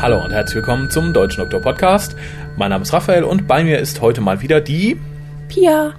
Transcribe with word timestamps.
Hallo 0.00 0.24
und 0.24 0.32
herzlich 0.32 0.56
willkommen 0.56 0.90
zum 0.90 1.12
Deutschen 1.12 1.42
Doktor 1.42 1.60
Podcast. 1.60 2.16
Mein 2.56 2.70
Name 2.70 2.82
ist 2.82 2.92
Raphael 2.92 3.22
und 3.22 3.46
bei 3.46 3.62
mir 3.62 3.78
ist 3.78 4.00
heute 4.00 4.20
mal 4.20 4.40
wieder 4.40 4.60
die 4.60 4.98
Pia. 5.48 5.94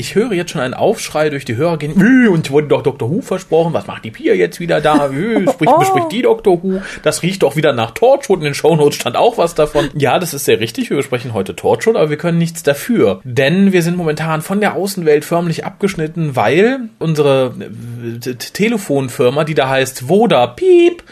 Ich 0.00 0.14
höre 0.14 0.32
jetzt 0.32 0.52
schon 0.52 0.60
einen 0.60 0.74
Aufschrei 0.74 1.28
durch 1.28 1.44
die 1.44 1.56
Hörer 1.56 1.76
gehen. 1.76 2.00
"Äh, 2.00 2.28
Uns 2.28 2.50
wurde 2.50 2.68
doch 2.68 2.82
Dr. 2.82 3.10
Who 3.10 3.20
versprochen. 3.20 3.74
Was 3.74 3.86
macht 3.88 4.04
die 4.04 4.10
Pia 4.12 4.32
jetzt 4.32 4.60
wieder 4.60 4.80
da? 4.80 5.10
Spricht, 5.52 5.72
Oh. 5.74 5.78
bespricht 5.78 6.12
die 6.12 6.22
Dr. 6.22 6.62
Who? 6.62 6.80
Das 7.02 7.22
riecht 7.22 7.42
doch 7.42 7.56
wieder 7.56 7.72
nach 7.72 7.90
Torchwood. 7.90 8.38
In 8.38 8.44
den 8.44 8.54
Shownotes 8.54 8.94
stand 8.96 9.16
auch 9.16 9.38
was 9.38 9.54
davon. 9.56 9.90
Ja, 9.94 10.18
das 10.20 10.34
ist 10.34 10.44
sehr 10.44 10.60
richtig. 10.60 10.88
Wir 10.90 10.96
besprechen 10.96 11.34
heute 11.34 11.56
Torchwood, 11.56 11.96
aber 11.96 12.10
wir 12.10 12.16
können 12.16 12.38
nichts 12.38 12.62
dafür. 12.62 13.20
Denn 13.24 13.72
wir 13.72 13.82
sind 13.82 13.96
momentan 13.96 14.40
von 14.40 14.60
der 14.60 14.76
Außenwelt 14.76 15.24
förmlich 15.24 15.64
abgeschnitten, 15.66 16.36
weil 16.36 16.78
unsere 17.00 17.54
äh, 17.58 18.34
Telefonfirma, 18.34 19.42
die 19.44 19.54
da 19.54 19.68
heißt 19.68 20.08
Voda 20.08 20.46
Piep, 20.46 21.02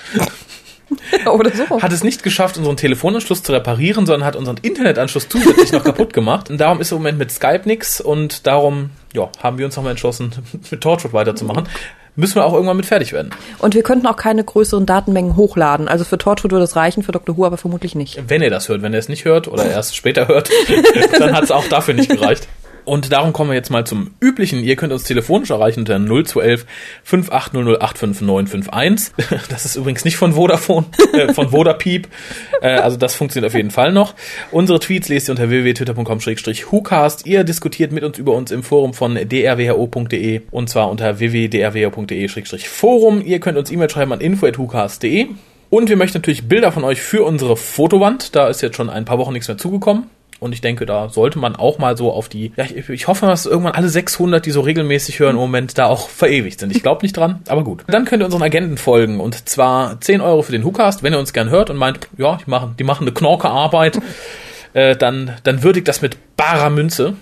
Oder 1.27 1.51
so. 1.51 1.83
hat 1.83 1.93
es 1.93 2.05
nicht 2.05 2.23
geschafft, 2.23 2.57
unseren 2.59 2.77
Telefonanschluss 2.77 3.43
zu 3.43 3.53
reparieren, 3.53 4.07
sondern 4.07 4.27
hat 4.27 4.37
unseren 4.37 4.57
Internetanschluss 4.63 5.29
zusätzlich 5.29 5.73
noch 5.73 5.85
kaputt 5.85 6.13
gemacht. 6.13 6.51
Und 6.51 6.59
darum 6.59 6.81
ist 6.81 6.93
im 6.93 6.99
Moment 6.99 7.19
mit 7.19 7.31
Skype 7.31 7.63
nix 7.65 8.01
und 8.01 8.47
darum 8.47 8.91
ja, 9.13 9.29
haben 9.43 9.59
wir 9.59 9.67
uns 9.67 9.77
nochmal 9.77 9.93
entschlossen, 9.93 10.33
mit 10.71 10.81
Torchwood 10.81 11.13
weiterzumachen. 11.13 11.69
Müssen 12.19 12.37
wir 12.37 12.47
auch 12.47 12.55
irgendwann 12.55 12.79
mit 12.79 12.87
fertig 12.87 13.13
werden. 13.13 13.31
Und 13.59 13.75
wir 13.75 13.83
könnten 13.83 14.07
auch 14.07 14.17
keine 14.17 14.43
größeren 14.43 14.87
Datenmengen 14.87 15.37
hochladen. 15.37 15.87
Also 15.87 16.05
für 16.05 16.17
Torchwood 16.17 16.51
würde 16.51 16.65
es 16.65 16.75
reichen, 16.75 17.03
für 17.03 17.13
Dr. 17.13 17.37
Who 17.37 17.45
aber 17.45 17.59
vermutlich 17.59 17.95
nicht. 17.95 18.19
Wenn 18.27 18.41
ihr 18.41 18.49
das 18.49 18.71
hört, 18.71 18.81
wenn 18.81 18.95
ihr 18.95 18.99
es 18.99 19.11
nicht 19.11 19.27
hört 19.27 19.49
oder 19.49 19.67
erst 19.67 19.95
später 19.97 20.27
hört, 20.27 20.49
dann 21.19 21.35
hat 21.35 21.45
es 21.45 21.51
auch 21.51 21.67
dafür 21.69 21.93
nicht 21.93 22.09
gereicht. 22.09 22.49
Und 22.87 23.13
darum 23.13 23.33
kommen 23.33 23.51
wir 23.51 23.57
jetzt 23.57 23.71
mal 23.71 23.85
zum 23.85 24.13
Üblichen. 24.21 24.61
Ihr 24.61 24.77
könnt 24.77 24.93
uns 24.93 25.03
telefonisch 25.03 25.51
erreichen 25.51 25.81
unter 25.81 25.99
0211 25.99 26.65
5800 27.03 29.13
Das 29.51 29.65
ist 29.65 29.75
übrigens 29.75 30.05
nicht 30.05 30.17
von 30.17 30.35
Vodafone, 30.35 30.87
äh, 31.13 31.35
von 31.35 31.51
Vodapiep. 31.51 32.07
Äh, 32.63 32.77
also 32.77 32.97
das 32.97 33.17
funktioniert 33.17 33.51
auf 33.51 33.57
jeden 33.57 33.73
Fall 33.73 33.91
noch. 33.93 34.15
Unsere 34.53 34.79
Tweets 34.79 35.09
lest 35.09 35.29
ihr 35.29 35.33
unter 35.33 35.51
www.twitter.com-whocast. 35.51 37.27
Ihr 37.27 37.43
diskutiert 37.43 37.91
mit 37.91 38.05
uns 38.05 38.19
über 38.19 38.35
uns 38.35 38.53
im 38.53 38.63
Forum 38.63 38.95
von 38.95 39.17
drwho.de 39.17 40.43
und 40.53 40.71
zwar 40.71 40.89
unter 40.89 41.19
www.drwho.de-forum. 41.19 43.21
Ihr 43.21 43.41
könnt 43.41 43.59
uns 43.59 43.73
E-Mail 43.73 43.91
schreiben 43.91 44.13
an 44.13 44.21
info.whocast.de. 44.21 45.27
Und 45.71 45.89
wir 45.89 45.97
möchten 45.97 46.19
natürlich 46.19 46.47
Bilder 46.47 46.71
von 46.71 46.85
euch 46.85 47.03
für 47.03 47.25
unsere 47.25 47.57
Fotowand. 47.57 48.37
Da 48.37 48.47
ist 48.47 48.63
jetzt 48.63 48.77
schon 48.77 48.89
ein 48.89 49.05
paar 49.05 49.19
Wochen 49.19 49.33
nichts 49.33 49.49
mehr 49.49 49.59
zugekommen. 49.59 50.05
Und 50.39 50.53
ich 50.53 50.61
denke, 50.61 50.85
da 50.87 51.09
sollte 51.09 51.39
man 51.39 51.57
auch 51.57 51.79
mal 51.79 51.97
so 51.97 52.13
auf 52.13 52.29
die, 52.29 52.53
ja, 52.57 52.65
ich, 52.65 52.89
ich 52.89 53.07
hoffe, 53.09 53.27
dass 53.27 53.47
irgendwann 53.47 53.73
alle 53.73 53.89
600, 53.89 54.45
die 54.45 54.51
so 54.51 54.61
regelmäßig 54.61 55.19
hören, 55.19 55.37
im 55.37 55.41
Moment 55.41 55.79
da 55.79 55.87
auch 55.87 56.09
verewigt 56.09 56.61
sind. 56.61 56.75
Ich 56.75 56.83
glaube 56.83 57.03
nicht 57.03 57.17
dran, 57.17 57.41
aber 57.49 57.65
gut. 57.65 57.85
Dann 57.87 58.05
könnt 58.05 58.23
ihr 58.23 58.27
unseren 58.27 58.43
Agenten 58.43 58.77
folgen 58.77 59.21
und 59.21 59.49
zwar 59.49 60.01
10 60.01 60.21
Euro 60.21 60.43
für 60.43 60.53
den 60.53 60.65
WhoCast, 60.65 61.03
wenn 61.03 61.15
ihr 61.15 61.19
uns 61.19 61.33
gern 61.33 61.51
hört 61.51 61.71
und 61.71 61.77
meint, 61.77 62.09
ja, 62.19 62.37
die 62.37 62.51
machen, 62.51 62.75
die 62.79 62.85
machen 62.85 63.05
eine 63.05 63.15
Knorke-Arbeit, 63.15 63.99
äh, 64.75 64.97
dann, 64.97 65.33
dann 65.43 65.63
würdigt 65.63 65.89
das 65.89 66.03
mit 66.03 66.17
barer 66.37 66.71
Münze. 66.71 67.15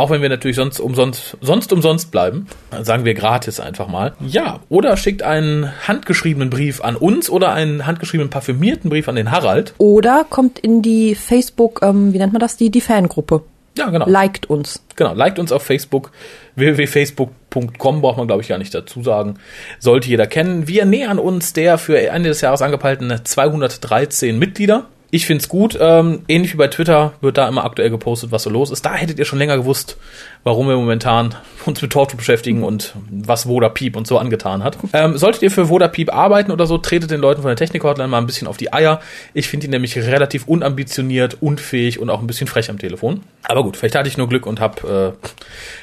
Auch 0.00 0.08
wenn 0.08 0.22
wir 0.22 0.30
natürlich 0.30 0.56
sonst 0.56 0.80
umsonst, 0.80 1.36
sonst 1.42 1.74
umsonst 1.74 2.10
bleiben, 2.10 2.46
sagen 2.80 3.04
wir 3.04 3.12
gratis 3.12 3.60
einfach 3.60 3.86
mal. 3.86 4.14
Ja, 4.26 4.60
oder 4.70 4.96
schickt 4.96 5.22
einen 5.22 5.70
handgeschriebenen 5.86 6.48
Brief 6.48 6.80
an 6.80 6.96
uns 6.96 7.28
oder 7.28 7.52
einen 7.52 7.86
handgeschriebenen 7.86 8.30
parfümierten 8.30 8.88
Brief 8.88 9.10
an 9.10 9.16
den 9.16 9.30
Harald. 9.30 9.74
Oder 9.76 10.24
kommt 10.24 10.58
in 10.58 10.80
die 10.80 11.14
Facebook, 11.14 11.80
ähm, 11.82 12.14
wie 12.14 12.18
nennt 12.18 12.32
man 12.32 12.40
das, 12.40 12.56
die, 12.56 12.70
die 12.70 12.80
Fangruppe. 12.80 13.42
Ja, 13.76 13.90
genau. 13.90 14.08
Liked 14.08 14.48
uns. 14.48 14.82
Genau, 14.96 15.12
liked 15.12 15.38
uns 15.38 15.52
auf 15.52 15.64
Facebook. 15.64 16.12
www.facebook.com 16.54 18.00
braucht 18.00 18.16
man, 18.16 18.26
glaube 18.26 18.40
ich, 18.40 18.48
gar 18.48 18.56
nicht 18.56 18.74
dazu 18.74 19.02
sagen. 19.02 19.34
Sollte 19.80 20.08
jeder 20.08 20.26
kennen. 20.26 20.66
Wir 20.66 20.86
nähern 20.86 21.18
uns 21.18 21.52
der 21.52 21.76
für 21.76 22.00
Ende 22.00 22.30
des 22.30 22.40
Jahres 22.40 22.62
angepeilten 22.62 23.20
213 23.22 24.38
Mitglieder. 24.38 24.86
Ich 25.10 25.26
find's 25.26 25.48
gut. 25.48 25.76
Ähm, 25.80 26.22
ähnlich 26.28 26.52
wie 26.52 26.58
bei 26.58 26.68
Twitter 26.68 27.14
wird 27.20 27.36
da 27.36 27.48
immer 27.48 27.64
aktuell 27.64 27.90
gepostet, 27.90 28.30
was 28.30 28.44
so 28.44 28.50
los 28.50 28.70
ist. 28.70 28.84
Da 28.84 28.94
hättet 28.94 29.18
ihr 29.18 29.24
schon 29.24 29.38
länger 29.38 29.56
gewusst, 29.56 29.96
warum 30.44 30.68
wir 30.68 30.76
momentan 30.76 31.34
uns 31.66 31.82
mit 31.82 31.92
Torchwood 31.92 32.16
beschäftigen 32.16 32.64
und 32.64 32.94
was 33.10 33.46
Voda 33.46 33.68
Piep 33.68 33.96
und 33.96 34.06
so 34.06 34.18
angetan 34.18 34.64
hat. 34.64 34.78
Ähm, 34.92 35.18
solltet 35.18 35.42
ihr 35.42 35.50
für 35.50 35.68
Voda 35.68 35.88
Piep 35.88 36.12
arbeiten 36.12 36.50
oder 36.50 36.66
so, 36.66 36.78
tretet 36.78 37.10
den 37.10 37.20
Leuten 37.20 37.42
von 37.42 37.48
der 37.48 37.56
Technik-Hotline 37.56 38.08
mal 38.08 38.18
ein 38.18 38.26
bisschen 38.26 38.48
auf 38.48 38.56
die 38.56 38.72
Eier. 38.72 39.00
Ich 39.34 39.48
finde 39.48 39.66
ihn 39.66 39.70
nämlich 39.70 39.96
relativ 39.96 40.46
unambitioniert, 40.46 41.38
unfähig 41.40 41.98
und 41.98 42.08
auch 42.08 42.20
ein 42.20 42.26
bisschen 42.26 42.46
frech 42.46 42.70
am 42.70 42.78
Telefon. 42.78 43.22
Aber 43.42 43.62
gut, 43.62 43.76
vielleicht 43.76 43.94
hatte 43.94 44.08
ich 44.08 44.16
nur 44.16 44.28
Glück 44.28 44.46
und 44.46 44.60
habe 44.60 45.16
äh, 45.22 45.28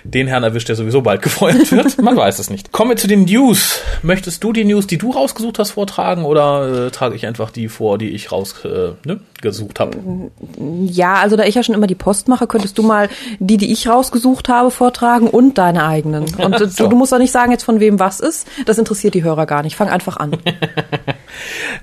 den 0.03 0.27
Herrn 0.27 0.43
erwischt, 0.43 0.69
der 0.69 0.75
sowieso 0.75 1.01
bald 1.01 1.21
gefeuert 1.27 1.71
wird. 1.71 2.01
Man 2.01 2.15
weiß 2.15 2.39
es 2.39 2.49
nicht. 2.49 2.71
Kommen 2.71 2.91
wir 2.91 2.97
zu 2.97 3.07
den 3.07 3.25
News. 3.25 3.81
Möchtest 4.01 4.43
du 4.43 4.53
die 4.53 4.63
News, 4.63 4.87
die 4.87 4.97
du 4.97 5.11
rausgesucht 5.11 5.59
hast, 5.59 5.71
vortragen 5.71 6.25
oder 6.25 6.87
äh, 6.87 6.91
trage 6.91 7.15
ich 7.15 7.27
einfach 7.27 7.51
die 7.51 7.69
vor, 7.69 7.97
die 7.97 8.09
ich 8.09 8.31
rausgesucht 8.31 8.57
äh, 8.65 9.07
ne, 9.07 9.19
gesucht 9.41 9.79
habe? 9.79 9.97
Ja, 10.85 11.15
also 11.15 11.35
da 11.35 11.43
ich 11.43 11.55
ja 11.55 11.63
schon 11.63 11.75
immer 11.75 11.87
die 11.87 11.95
Post 11.95 12.27
mache, 12.27 12.47
könntest 12.47 12.77
du 12.77 12.83
mal 12.83 13.09
die, 13.39 13.57
die 13.57 13.71
ich 13.71 13.87
rausgesucht 13.87 14.49
habe, 14.49 14.71
vortragen 14.71 15.27
und 15.29 15.57
deine 15.57 15.85
eigenen. 15.85 16.23
Und 16.39 16.59
du, 16.59 16.67
So. 16.69 16.87
du 16.87 16.95
musst 16.95 17.11
doch 17.11 17.17
nicht 17.19 17.31
sagen 17.31 17.51
jetzt 17.51 17.63
von 17.63 17.79
wem 17.79 17.99
was 17.99 18.19
ist. 18.19 18.47
Das 18.65 18.77
interessiert 18.77 19.13
die 19.13 19.23
Hörer 19.23 19.45
gar 19.45 19.63
nicht. 19.63 19.75
Fang 19.75 19.89
einfach 19.89 20.17
an. 20.17 20.37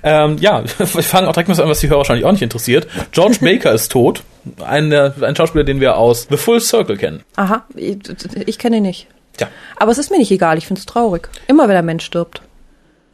Ähm, 0.03 0.37
ja, 0.39 0.63
wir 0.77 0.85
fangen 1.03 1.27
auch 1.27 1.31
direkt 1.31 1.47
mal 1.47 1.55
so 1.55 1.63
an, 1.63 1.69
was 1.69 1.79
die 1.79 1.87
Hörer 1.87 1.99
wahrscheinlich 1.99 2.25
auch 2.25 2.31
nicht 2.31 2.41
interessiert. 2.41 2.87
George 3.11 3.37
Baker 3.41 3.71
ist 3.71 3.91
tot. 3.91 4.23
Ein, 4.63 4.91
äh, 4.91 5.11
ein 5.21 5.35
Schauspieler, 5.35 5.63
den 5.63 5.79
wir 5.79 5.97
aus 5.97 6.27
The 6.29 6.37
Full 6.37 6.59
Circle 6.59 6.97
kennen. 6.97 7.23
Aha, 7.37 7.63
ich, 7.75 7.97
ich 8.45 8.59
kenne 8.59 8.77
ihn 8.77 8.83
nicht. 8.83 9.07
Tja, 9.37 9.47
Aber 9.77 9.91
es 9.91 9.97
ist 9.97 10.11
mir 10.11 10.17
nicht 10.17 10.31
egal, 10.31 10.57
ich 10.57 10.67
finde 10.67 10.79
es 10.79 10.85
traurig. 10.85 11.29
Immer 11.47 11.67
wenn 11.67 11.77
ein 11.77 11.85
Mensch 11.85 12.05
stirbt. 12.05 12.41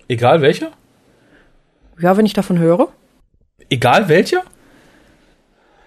egal 0.07 0.41
welcher? 0.41 0.69
Ja, 2.00 2.18
wenn 2.18 2.25
ich 2.25 2.34
davon 2.34 2.57
höre. 2.59 2.88
Egal 3.71 4.09
welcher? 4.09 4.43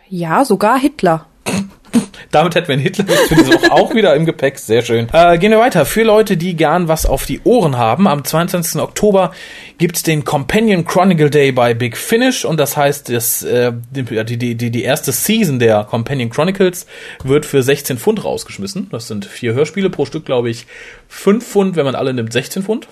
Ja, 0.08 0.42
sogar 0.46 0.78
Hitler. 0.78 1.26
Damit 2.30 2.54
hätten 2.54 2.68
wir 2.68 2.72
einen 2.72 2.82
Hitler 2.82 3.04
für 3.04 3.34
diese 3.34 3.52
Woche 3.52 3.70
auch 3.70 3.94
wieder 3.94 4.16
im 4.16 4.24
Gepäck. 4.24 4.58
Sehr 4.58 4.80
schön. 4.80 5.06
Äh, 5.12 5.36
gehen 5.36 5.50
wir 5.50 5.58
weiter. 5.58 5.84
Für 5.84 6.02
Leute, 6.02 6.38
die 6.38 6.56
gern 6.56 6.88
was 6.88 7.04
auf 7.04 7.26
die 7.26 7.42
Ohren 7.44 7.76
haben, 7.76 8.08
am 8.08 8.24
22. 8.24 8.80
Oktober 8.80 9.32
gibt's 9.76 10.02
den 10.02 10.24
Companion 10.24 10.86
Chronicle 10.86 11.28
Day 11.28 11.52
bei 11.52 11.74
Big 11.74 11.98
Finish 11.98 12.46
und 12.46 12.58
das 12.58 12.74
heißt, 12.74 13.10
das, 13.10 13.42
äh, 13.42 13.72
die, 13.90 14.24
die, 14.38 14.54
die, 14.54 14.70
die 14.70 14.82
erste 14.82 15.12
Season 15.12 15.58
der 15.58 15.84
Companion 15.84 16.30
Chronicles 16.30 16.86
wird 17.22 17.44
für 17.44 17.62
16 17.62 17.98
Pfund 17.98 18.24
rausgeschmissen. 18.24 18.88
Das 18.92 19.08
sind 19.08 19.26
vier 19.26 19.52
Hörspiele 19.52 19.90
pro 19.90 20.06
Stück, 20.06 20.24
glaube 20.24 20.48
ich, 20.48 20.66
5 21.08 21.46
Pfund, 21.46 21.76
wenn 21.76 21.84
man 21.84 21.94
alle 21.94 22.14
nimmt, 22.14 22.32
16 22.32 22.62
Pfund. 22.62 22.88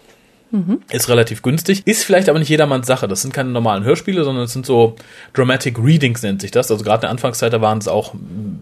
Ist 0.90 1.08
relativ 1.08 1.42
günstig. 1.42 1.82
Ist 1.86 2.04
vielleicht 2.04 2.28
aber 2.28 2.38
nicht 2.38 2.48
jedermanns 2.48 2.86
Sache. 2.86 3.08
Das 3.08 3.22
sind 3.22 3.32
keine 3.32 3.50
normalen 3.50 3.84
Hörspiele, 3.84 4.22
sondern 4.22 4.44
es 4.44 4.52
sind 4.52 4.66
so 4.66 4.96
Dramatic 5.32 5.78
Readings 5.78 6.22
nennt 6.22 6.42
sich 6.42 6.50
das. 6.50 6.70
Also 6.70 6.84
gerade 6.84 6.98
in 6.98 7.00
der 7.02 7.10
Anfangszeit, 7.10 7.52
da 7.52 7.60
waren 7.60 7.78
es 7.78 7.88
auch 7.88 8.14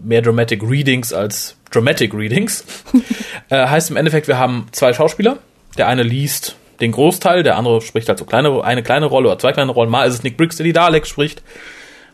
mehr 0.03 0.21
Dramatic 0.21 0.63
Readings 0.63 1.11
als 1.11 1.57
Dramatic 1.69 2.13
Readings. 2.13 2.63
äh, 3.49 3.67
heißt 3.67 3.89
im 3.89 3.97
Endeffekt, 3.97 4.27
wir 4.27 4.39
haben 4.39 4.67
zwei 4.71 4.93
Schauspieler. 4.93 5.37
Der 5.77 5.87
eine 5.87 6.03
liest 6.03 6.55
den 6.79 6.91
Großteil, 6.91 7.43
der 7.43 7.57
andere 7.57 7.81
spricht 7.81 8.09
halt 8.09 8.17
so 8.17 8.25
kleine, 8.25 8.63
eine 8.63 8.83
kleine 8.83 9.05
Rolle 9.05 9.27
oder 9.29 9.39
zwei 9.39 9.53
kleine 9.53 9.71
Rollen. 9.71 9.89
Mal 9.89 10.07
ist 10.07 10.15
es 10.15 10.23
Nick 10.23 10.37
Briggs, 10.37 10.57
der 10.57 10.63
die 10.63 10.73
Daleks 10.73 11.09
spricht. 11.09 11.43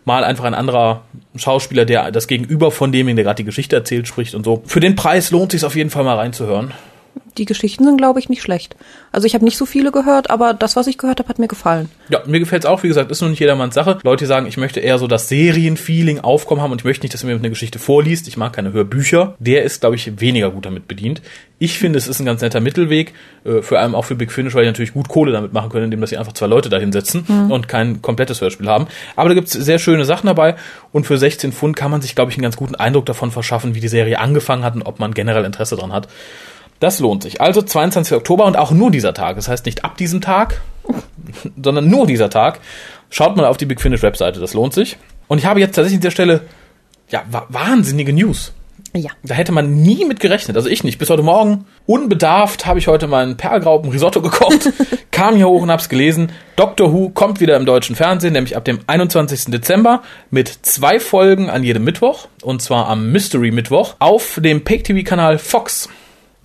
Mal 0.06 0.24
einfach 0.24 0.46
ein 0.46 0.54
anderer 0.54 1.02
Schauspieler, 1.36 1.86
der 1.86 2.12
das 2.12 2.28
Gegenüber 2.28 2.72
von 2.72 2.92
demjenigen, 2.92 3.18
der 3.18 3.26
gerade 3.26 3.38
die 3.38 3.46
Geschichte 3.46 3.76
erzählt, 3.76 4.08
spricht 4.08 4.36
und 4.36 4.44
so. 4.44 4.64
Für 4.66 4.80
den 4.80 4.96
Preis 4.96 5.32
lohnt 5.32 5.52
sich 5.52 5.66
auf 5.66 5.76
jeden 5.76 5.90
Fall 5.90 6.04
mal 6.04 6.16
reinzuhören. 6.16 6.74
Die 7.38 7.46
Geschichten 7.46 7.84
sind, 7.84 7.98
glaube 7.98 8.20
ich, 8.20 8.30
nicht 8.30 8.42
schlecht. 8.42 8.76
Also 9.12 9.26
ich 9.26 9.34
habe 9.34 9.46
nicht 9.46 9.58
so 9.58 9.66
viele 9.66 9.92
gehört, 9.92 10.30
aber 10.30 10.54
das, 10.54 10.76
was 10.76 10.88
ich 10.88 10.98
gehört 10.98 11.20
habe, 11.20 11.30
hat 11.30 11.40
mir 11.40 11.48
gefallen. 11.48 11.90
Ja, 12.10 12.22
mir 12.26 12.40
gefällt's 12.40 12.66
auch, 12.66 12.84
wie 12.84 12.88
gesagt, 12.88 13.12
ist 13.12 13.22
nur 13.22 13.30
nicht 13.30 13.40
jedermanns 13.40 13.76
Sache. 13.76 14.00
Leute 14.04 14.26
sagen, 14.26 14.48
ich 14.48 14.58
möchte 14.58 14.80
eher 14.80 15.00
so 15.00 15.08
das 15.08 15.30
Serienfeeling 15.30 16.20
aufkommen 16.20 16.62
haben 16.62 16.72
und 16.72 16.82
ich 16.82 16.86
möchte 16.86 17.04
nicht, 17.04 17.14
dass 17.14 17.24
ihr 17.24 17.30
mir 17.30 17.36
eine 17.36 17.50
Geschichte 17.50 17.80
vorliest. 17.80 18.28
Ich 18.28 18.38
mag 18.38 18.54
keine 18.54 18.74
Hörbücher. 18.74 19.36
Der 19.40 19.64
ist, 19.64 19.82
glaube 19.82 19.96
ich, 19.96 20.20
weniger 20.20 20.52
gut 20.52 20.66
damit 20.66 20.88
bedient. 20.88 21.22
Ich 21.60 21.80
finde, 21.80 21.98
es 21.98 22.08
ist 22.08 22.20
ein 22.20 22.26
ganz 22.26 22.42
netter 22.42 22.60
Mittelweg, 22.60 23.14
äh, 23.44 23.62
vor 23.64 23.80
allem 23.80 23.96
auch 23.96 24.06
für 24.06 24.16
Big 24.16 24.32
Finish, 24.32 24.54
weil 24.54 24.64
die 24.64 24.70
natürlich 24.70 24.94
gut 24.94 25.08
Kohle 25.08 25.32
damit 25.32 25.54
machen 25.54 25.70
können, 25.70 25.86
indem 25.86 26.02
dass 26.02 26.12
sie 26.12 26.18
einfach 26.18 26.34
zwei 26.34 26.46
Leute 26.46 26.70
da 26.70 26.78
hinsetzen 26.78 27.26
und 27.50 27.68
kein 27.68 28.02
komplettes 28.02 28.42
Hörspiel 28.42 28.68
haben. 28.68 28.88
Aber 29.16 29.30
da 29.30 29.36
gibt's 29.36 29.54
sehr 29.54 29.80
schöne 29.80 30.06
Sachen 30.06 30.28
dabei 30.28 30.56
und 30.92 31.08
für 31.08 31.18
16 31.18 31.54
Pfund 31.54 31.76
kann 31.76 31.90
man 31.90 32.02
sich, 32.02 32.14
glaube 32.14 32.32
ich, 32.32 32.38
einen 32.38 32.44
ganz 32.44 32.58
guten 32.58 32.76
Eindruck 32.76 33.08
davon 33.08 33.32
verschaffen, 33.32 33.74
wie 33.74 33.80
die 33.80 33.88
Serie 33.88 34.20
angefangen 34.20 34.64
hat 34.64 34.76
und 34.76 34.84
ob 34.84 35.00
man 35.00 35.14
generell 35.16 35.46
Interesse 35.46 35.76
dran 35.76 35.94
hat. 35.94 36.08
Das 36.80 37.00
lohnt 37.00 37.24
sich. 37.24 37.42
Also 37.42 37.62
22. 37.62 38.16
Oktober 38.16 38.46
und 38.46 38.58
auch 38.58 38.72
nur 38.72 38.92
dieser 38.92 39.14
Tag. 39.14 39.36
Das 39.36 39.48
heißt 39.48 39.66
nicht 39.66 39.84
ab 39.84 39.98
diesem 39.98 40.22
Tag, 40.22 40.62
sondern 41.62 41.90
nur 41.90 42.06
dieser 42.08 42.30
Tag. 42.30 42.60
Schaut 43.10 43.36
mal 43.38 43.46
auf 43.46 43.58
die 43.58 43.66
Big 43.66 43.82
Finish 43.82 44.02
Webseite, 44.04 44.40
das 44.40 44.54
lohnt 44.54 44.74
sich. 44.74 44.98
Und 45.28 45.38
ich 45.40 45.46
habe 45.46 45.60
jetzt 45.60 45.76
tatsächlich 45.76 45.98
an 45.98 46.02
dieser 46.02 46.12
Stelle 46.12 46.42
ja, 47.10 47.24
wa- 47.32 47.46
wahnsinnige 47.50 48.14
News. 48.14 48.54
Ja. 48.94 49.12
Da 49.24 49.36
hätte 49.36 49.52
man 49.52 49.76
nie 49.82 50.06
mit 50.06 50.20
gerechnet, 50.20 50.56
also 50.58 50.70
ich 50.70 50.84
nicht. 50.84 50.98
Bis 50.98 51.10
heute 51.10 51.22
Morgen, 51.22 51.66
unbedarft, 51.86 52.66
habe 52.66 52.80
ich 52.80 52.88
heute 52.88 53.08
meinen 53.08 53.38
Perlgraupen 53.38 53.92
Risotto 53.92 54.22
gekocht, 54.22 54.72
kam 55.12 55.36
hier 55.36 55.48
hoch 55.48 55.62
und 55.62 55.70
hab's 55.72 55.90
gelesen. 55.90 56.32
Doctor 56.56 56.92
Who 56.94 57.10
kommt 57.10 57.40
wieder 57.40 57.58
im 57.58 57.66
deutschen 57.66 57.96
Fernsehen, 57.96 58.34
nämlich 58.34 58.56
ab 58.56 58.66
dem 58.66 58.80
21. 58.88 59.46
Dezember 59.46 60.02
mit 60.32 60.48
zwei 60.64 61.00
Folgen 61.00 61.50
an 61.50 61.64
jedem 61.64 61.84
Mittwoch. 61.84 62.28
Und 62.42 62.62
zwar 62.62 62.88
am 62.88 63.12
Mystery 63.12 63.52
Mittwoch 63.52 63.96
auf 64.00 64.40
dem 64.42 64.64
Pay-TV-Kanal 64.64 65.38
Fox. 65.38 65.90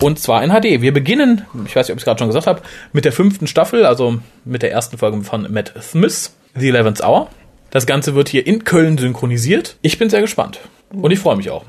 Und 0.03 0.19
zwar 0.19 0.43
in 0.43 0.51
HD. 0.51 0.81
Wir 0.81 0.93
beginnen, 0.93 1.45
ich 1.65 1.75
weiß 1.75 1.87
nicht, 1.87 1.93
ob 1.93 1.97
ich 1.97 2.01
es 2.01 2.05
gerade 2.05 2.19
schon 2.19 2.27
gesagt 2.27 2.47
habe, 2.47 2.61
mit 2.91 3.05
der 3.05 3.11
fünften 3.11 3.47
Staffel, 3.47 3.85
also 3.85 4.19
mit 4.45 4.61
der 4.61 4.71
ersten 4.71 4.97
Folge 4.97 5.21
von 5.23 5.51
Matt 5.51 5.73
Smith, 5.81 6.33
The 6.55 6.69
Eleventh 6.69 7.01
Hour. 7.01 7.29
Das 7.71 7.85
Ganze 7.85 8.13
wird 8.13 8.29
hier 8.29 8.45
in 8.45 8.63
Köln 8.63 8.97
synchronisiert. 8.97 9.77
Ich 9.81 9.97
bin 9.97 10.09
sehr 10.09 10.21
gespannt. 10.21 10.59
Und 10.93 11.11
ich 11.11 11.19
freue 11.19 11.35
mich 11.35 11.49
auch. 11.49 11.65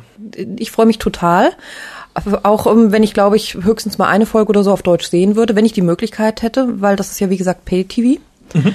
Ich 0.58 0.70
freue 0.70 0.86
mich 0.86 0.98
total. 0.98 1.52
Auch 2.42 2.66
ähm, 2.66 2.92
wenn 2.92 3.02
ich, 3.02 3.14
glaube 3.14 3.36
ich, 3.36 3.54
höchstens 3.54 3.98
mal 3.98 4.08
eine 4.08 4.26
Folge 4.26 4.50
oder 4.50 4.62
so 4.62 4.70
auf 4.70 4.82
Deutsch 4.82 5.08
sehen 5.08 5.34
würde, 5.34 5.56
wenn 5.56 5.64
ich 5.64 5.72
die 5.72 5.82
Möglichkeit 5.82 6.42
hätte, 6.42 6.81
weil 6.81 6.96
das 6.96 7.10
ist 7.10 7.20
ja, 7.20 7.31
wie 7.31 7.36
gesagt, 7.36 7.64
Pay-TV. 7.64 8.20
Mhm. 8.52 8.75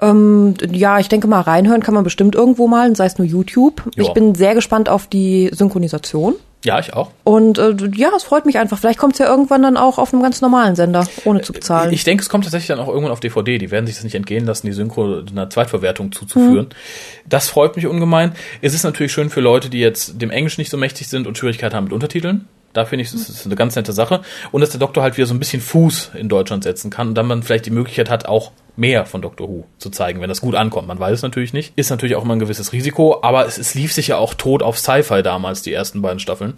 Ähm, 0.00 0.54
ja, 0.70 0.98
ich 1.00 1.08
denke 1.08 1.26
mal, 1.26 1.40
reinhören 1.40 1.82
kann 1.82 1.94
man 1.94 2.04
bestimmt 2.04 2.34
irgendwo 2.34 2.68
mal, 2.68 2.94
sei 2.94 3.06
es 3.06 3.18
nur 3.18 3.26
YouTube. 3.26 3.82
Ja. 3.96 4.04
Ich 4.04 4.12
bin 4.12 4.34
sehr 4.34 4.54
gespannt 4.54 4.88
auf 4.88 5.06
die 5.06 5.50
Synchronisation. 5.52 6.36
Ja, 6.64 6.80
ich 6.80 6.92
auch. 6.92 7.12
Und 7.22 7.58
äh, 7.58 7.74
ja, 7.94 8.10
es 8.16 8.24
freut 8.24 8.44
mich 8.44 8.58
einfach. 8.58 8.78
Vielleicht 8.78 8.98
kommt 8.98 9.12
es 9.12 9.20
ja 9.20 9.26
irgendwann 9.26 9.62
dann 9.62 9.76
auch 9.76 9.98
auf 9.98 10.12
einem 10.12 10.22
ganz 10.22 10.40
normalen 10.40 10.74
Sender, 10.74 11.06
ohne 11.24 11.40
zu 11.40 11.52
bezahlen. 11.52 11.92
Ich 11.92 12.02
denke, 12.02 12.22
es 12.22 12.28
kommt 12.28 12.44
tatsächlich 12.44 12.66
dann 12.66 12.80
auch 12.80 12.88
irgendwann 12.88 13.12
auf 13.12 13.20
DVD. 13.20 13.58
Die 13.58 13.70
werden 13.70 13.86
sich 13.86 13.94
das 13.94 14.04
nicht 14.04 14.16
entgehen 14.16 14.44
lassen, 14.44 14.66
die 14.66 14.72
Synchro 14.72 15.20
einer 15.20 15.48
Zweitverwertung 15.48 16.10
zuzuführen. 16.10 16.66
Mhm. 16.66 17.28
Das 17.28 17.48
freut 17.48 17.76
mich 17.76 17.86
ungemein. 17.86 18.32
Es 18.60 18.74
ist 18.74 18.82
natürlich 18.82 19.12
schön 19.12 19.30
für 19.30 19.40
Leute, 19.40 19.70
die 19.70 19.78
jetzt 19.78 20.20
dem 20.20 20.30
Englisch 20.30 20.58
nicht 20.58 20.70
so 20.70 20.76
mächtig 20.76 21.08
sind 21.08 21.28
und 21.28 21.38
Schwierigkeiten 21.38 21.76
haben 21.76 21.84
mit 21.84 21.92
Untertiteln. 21.92 22.48
Da 22.72 22.84
finde 22.84 23.04
ich, 23.04 23.10
das 23.10 23.28
ist 23.28 23.46
eine 23.46 23.56
ganz 23.56 23.74
nette 23.76 23.92
Sache. 23.92 24.20
Und 24.52 24.60
dass 24.60 24.70
der 24.70 24.80
Doktor 24.80 25.02
halt 25.02 25.16
wieder 25.16 25.26
so 25.26 25.34
ein 25.34 25.38
bisschen 25.38 25.60
Fuß 25.60 26.12
in 26.14 26.28
Deutschland 26.28 26.64
setzen 26.64 26.90
kann 26.90 27.08
und 27.08 27.14
dann 27.14 27.26
man 27.26 27.42
vielleicht 27.42 27.66
die 27.66 27.70
Möglichkeit 27.70 28.10
hat, 28.10 28.26
auch 28.26 28.52
mehr 28.76 29.06
von 29.06 29.22
Doctor 29.22 29.48
Who 29.48 29.64
zu 29.78 29.90
zeigen, 29.90 30.20
wenn 30.20 30.28
das 30.28 30.40
gut 30.40 30.54
ankommt. 30.54 30.86
Man 30.86 31.00
weiß 31.00 31.14
es 31.14 31.22
natürlich 31.22 31.52
nicht. 31.52 31.72
Ist 31.76 31.90
natürlich 31.90 32.14
auch 32.14 32.24
immer 32.24 32.36
ein 32.36 32.38
gewisses 32.38 32.72
Risiko, 32.72 33.18
aber 33.22 33.46
es, 33.46 33.58
es 33.58 33.74
lief 33.74 33.92
sich 33.92 34.08
ja 34.08 34.18
auch 34.18 34.34
tot 34.34 34.62
auf 34.62 34.78
Sci-Fi 34.78 35.22
damals, 35.22 35.62
die 35.62 35.72
ersten 35.72 36.02
beiden 36.02 36.20
Staffeln. 36.20 36.54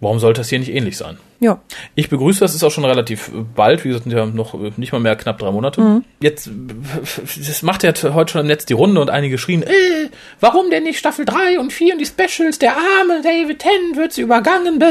Warum 0.00 0.18
sollte 0.18 0.40
das 0.40 0.48
hier 0.48 0.60
nicht 0.60 0.72
ähnlich 0.72 0.96
sein? 0.96 1.18
Ja. 1.40 1.60
Ich 1.94 2.08
begrüße 2.08 2.40
das, 2.40 2.54
ist 2.54 2.64
auch 2.64 2.70
schon 2.72 2.84
relativ 2.84 3.30
bald, 3.54 3.84
wie 3.84 3.88
gesagt, 3.88 4.04
sind 4.04 4.16
ja 4.16 4.26
noch 4.26 4.54
nicht 4.76 4.92
mal 4.92 4.98
mehr 4.98 5.14
knapp 5.14 5.38
drei 5.38 5.52
Monate. 5.52 5.80
Mhm. 5.80 6.04
Jetzt, 6.20 6.50
das 7.00 7.62
macht 7.62 7.84
ja 7.84 7.92
heute 8.12 8.32
schon 8.32 8.40
im 8.40 8.48
Netz 8.48 8.66
die 8.66 8.72
Runde 8.72 9.00
und 9.00 9.08
einige 9.08 9.38
schrien, 9.38 9.62
äh, 9.62 9.70
warum 10.40 10.68
denn 10.70 10.82
nicht 10.82 10.98
Staffel 10.98 11.24
3 11.24 11.60
und 11.60 11.72
4 11.72 11.94
und 11.94 12.00
die 12.00 12.06
Specials, 12.06 12.58
der 12.58 12.72
arme 12.72 13.22
David 13.22 13.60
Tennant 13.60 13.96
wird 13.96 14.12
sie 14.12 14.22
übergangen. 14.22 14.82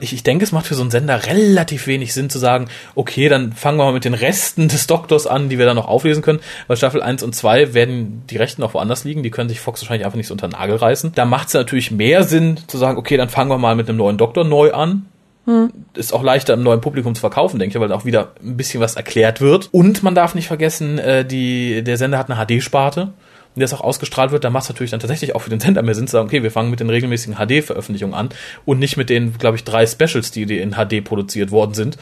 Ich, 0.00 0.12
ich 0.12 0.24
denke, 0.24 0.44
es 0.44 0.50
macht 0.50 0.66
für 0.66 0.74
so 0.74 0.82
einen 0.82 0.90
Sender 0.90 1.26
relativ 1.26 1.86
wenig 1.86 2.12
Sinn 2.12 2.28
zu 2.28 2.38
sagen, 2.38 2.68
okay, 2.96 3.28
dann 3.28 3.52
fangen 3.52 3.78
wir 3.78 3.84
mal 3.84 3.92
mit 3.92 4.04
den 4.04 4.14
Resten 4.14 4.66
des 4.66 4.88
Doktors 4.88 5.28
an, 5.28 5.48
die 5.48 5.58
wir 5.58 5.66
dann 5.66 5.76
noch 5.76 5.88
auflesen 5.88 6.22
können, 6.24 6.40
weil 6.66 6.76
Staffel 6.76 7.02
1 7.02 7.22
und 7.22 7.36
2 7.36 7.72
werden 7.72 8.24
die 8.28 8.36
Rechten 8.36 8.62
noch 8.62 8.74
woanders 8.74 9.04
liegen, 9.04 9.22
die 9.22 9.30
können 9.30 9.48
sich 9.48 9.60
Fox 9.60 9.80
wahrscheinlich 9.82 10.04
einfach 10.04 10.16
nicht 10.16 10.26
so 10.26 10.34
unter 10.34 10.48
den 10.48 10.58
Nagel 10.58 10.76
reißen. 10.76 11.12
Da 11.14 11.24
macht 11.24 11.48
es 11.48 11.54
natürlich 11.54 11.92
mehr 11.92 12.24
Sinn 12.24 12.58
zu 12.66 12.78
sagen, 12.78 12.98
okay, 12.98 13.16
dann 13.16 13.28
fangen 13.28 13.50
wir 13.50 13.58
mal 13.58 13.76
mit 13.76 13.88
einem 13.88 13.98
neuen 13.98 14.18
Doktor 14.18 14.42
neu 14.42 14.72
an, 14.72 15.06
hm. 15.46 15.70
Ist 15.94 16.12
auch 16.12 16.24
leichter 16.24 16.54
im 16.54 16.64
neuen 16.64 16.80
Publikum 16.80 17.14
zu 17.14 17.20
verkaufen, 17.20 17.60
denke 17.60 17.78
ich, 17.78 17.80
weil 17.80 17.92
auch 17.92 18.04
wieder 18.04 18.32
ein 18.42 18.56
bisschen 18.56 18.80
was 18.80 18.96
erklärt 18.96 19.40
wird. 19.40 19.68
Und 19.70 20.02
man 20.02 20.16
darf 20.16 20.34
nicht 20.34 20.48
vergessen, 20.48 20.98
äh, 20.98 21.24
die, 21.24 21.82
der 21.84 21.96
Sender 21.96 22.18
hat 22.18 22.30
eine 22.30 22.44
HD-Sparte. 22.44 23.12
Und 23.54 23.62
ist 23.62 23.72
auch 23.72 23.80
ausgestrahlt 23.80 24.32
wird, 24.32 24.44
da 24.44 24.50
macht 24.50 24.64
es 24.64 24.68
natürlich 24.68 24.90
dann 24.90 25.00
tatsächlich 25.00 25.34
auch 25.34 25.40
für 25.40 25.48
den 25.48 25.60
Sender 25.60 25.82
mehr 25.82 25.94
Sinn 25.94 26.06
zu 26.06 26.12
sagen, 26.12 26.26
okay, 26.26 26.42
wir 26.42 26.50
fangen 26.50 26.68
mit 26.68 26.80
den 26.80 26.90
regelmäßigen 26.90 27.36
HD-Veröffentlichungen 27.36 28.14
an 28.14 28.28
und 28.66 28.78
nicht 28.78 28.98
mit 28.98 29.08
den, 29.08 29.38
glaube 29.38 29.56
ich, 29.56 29.64
drei 29.64 29.86
Specials, 29.86 30.30
die, 30.30 30.44
die 30.44 30.58
in 30.58 30.72
HD 30.72 31.02
produziert 31.02 31.50
worden 31.50 31.72
sind, 31.72 31.96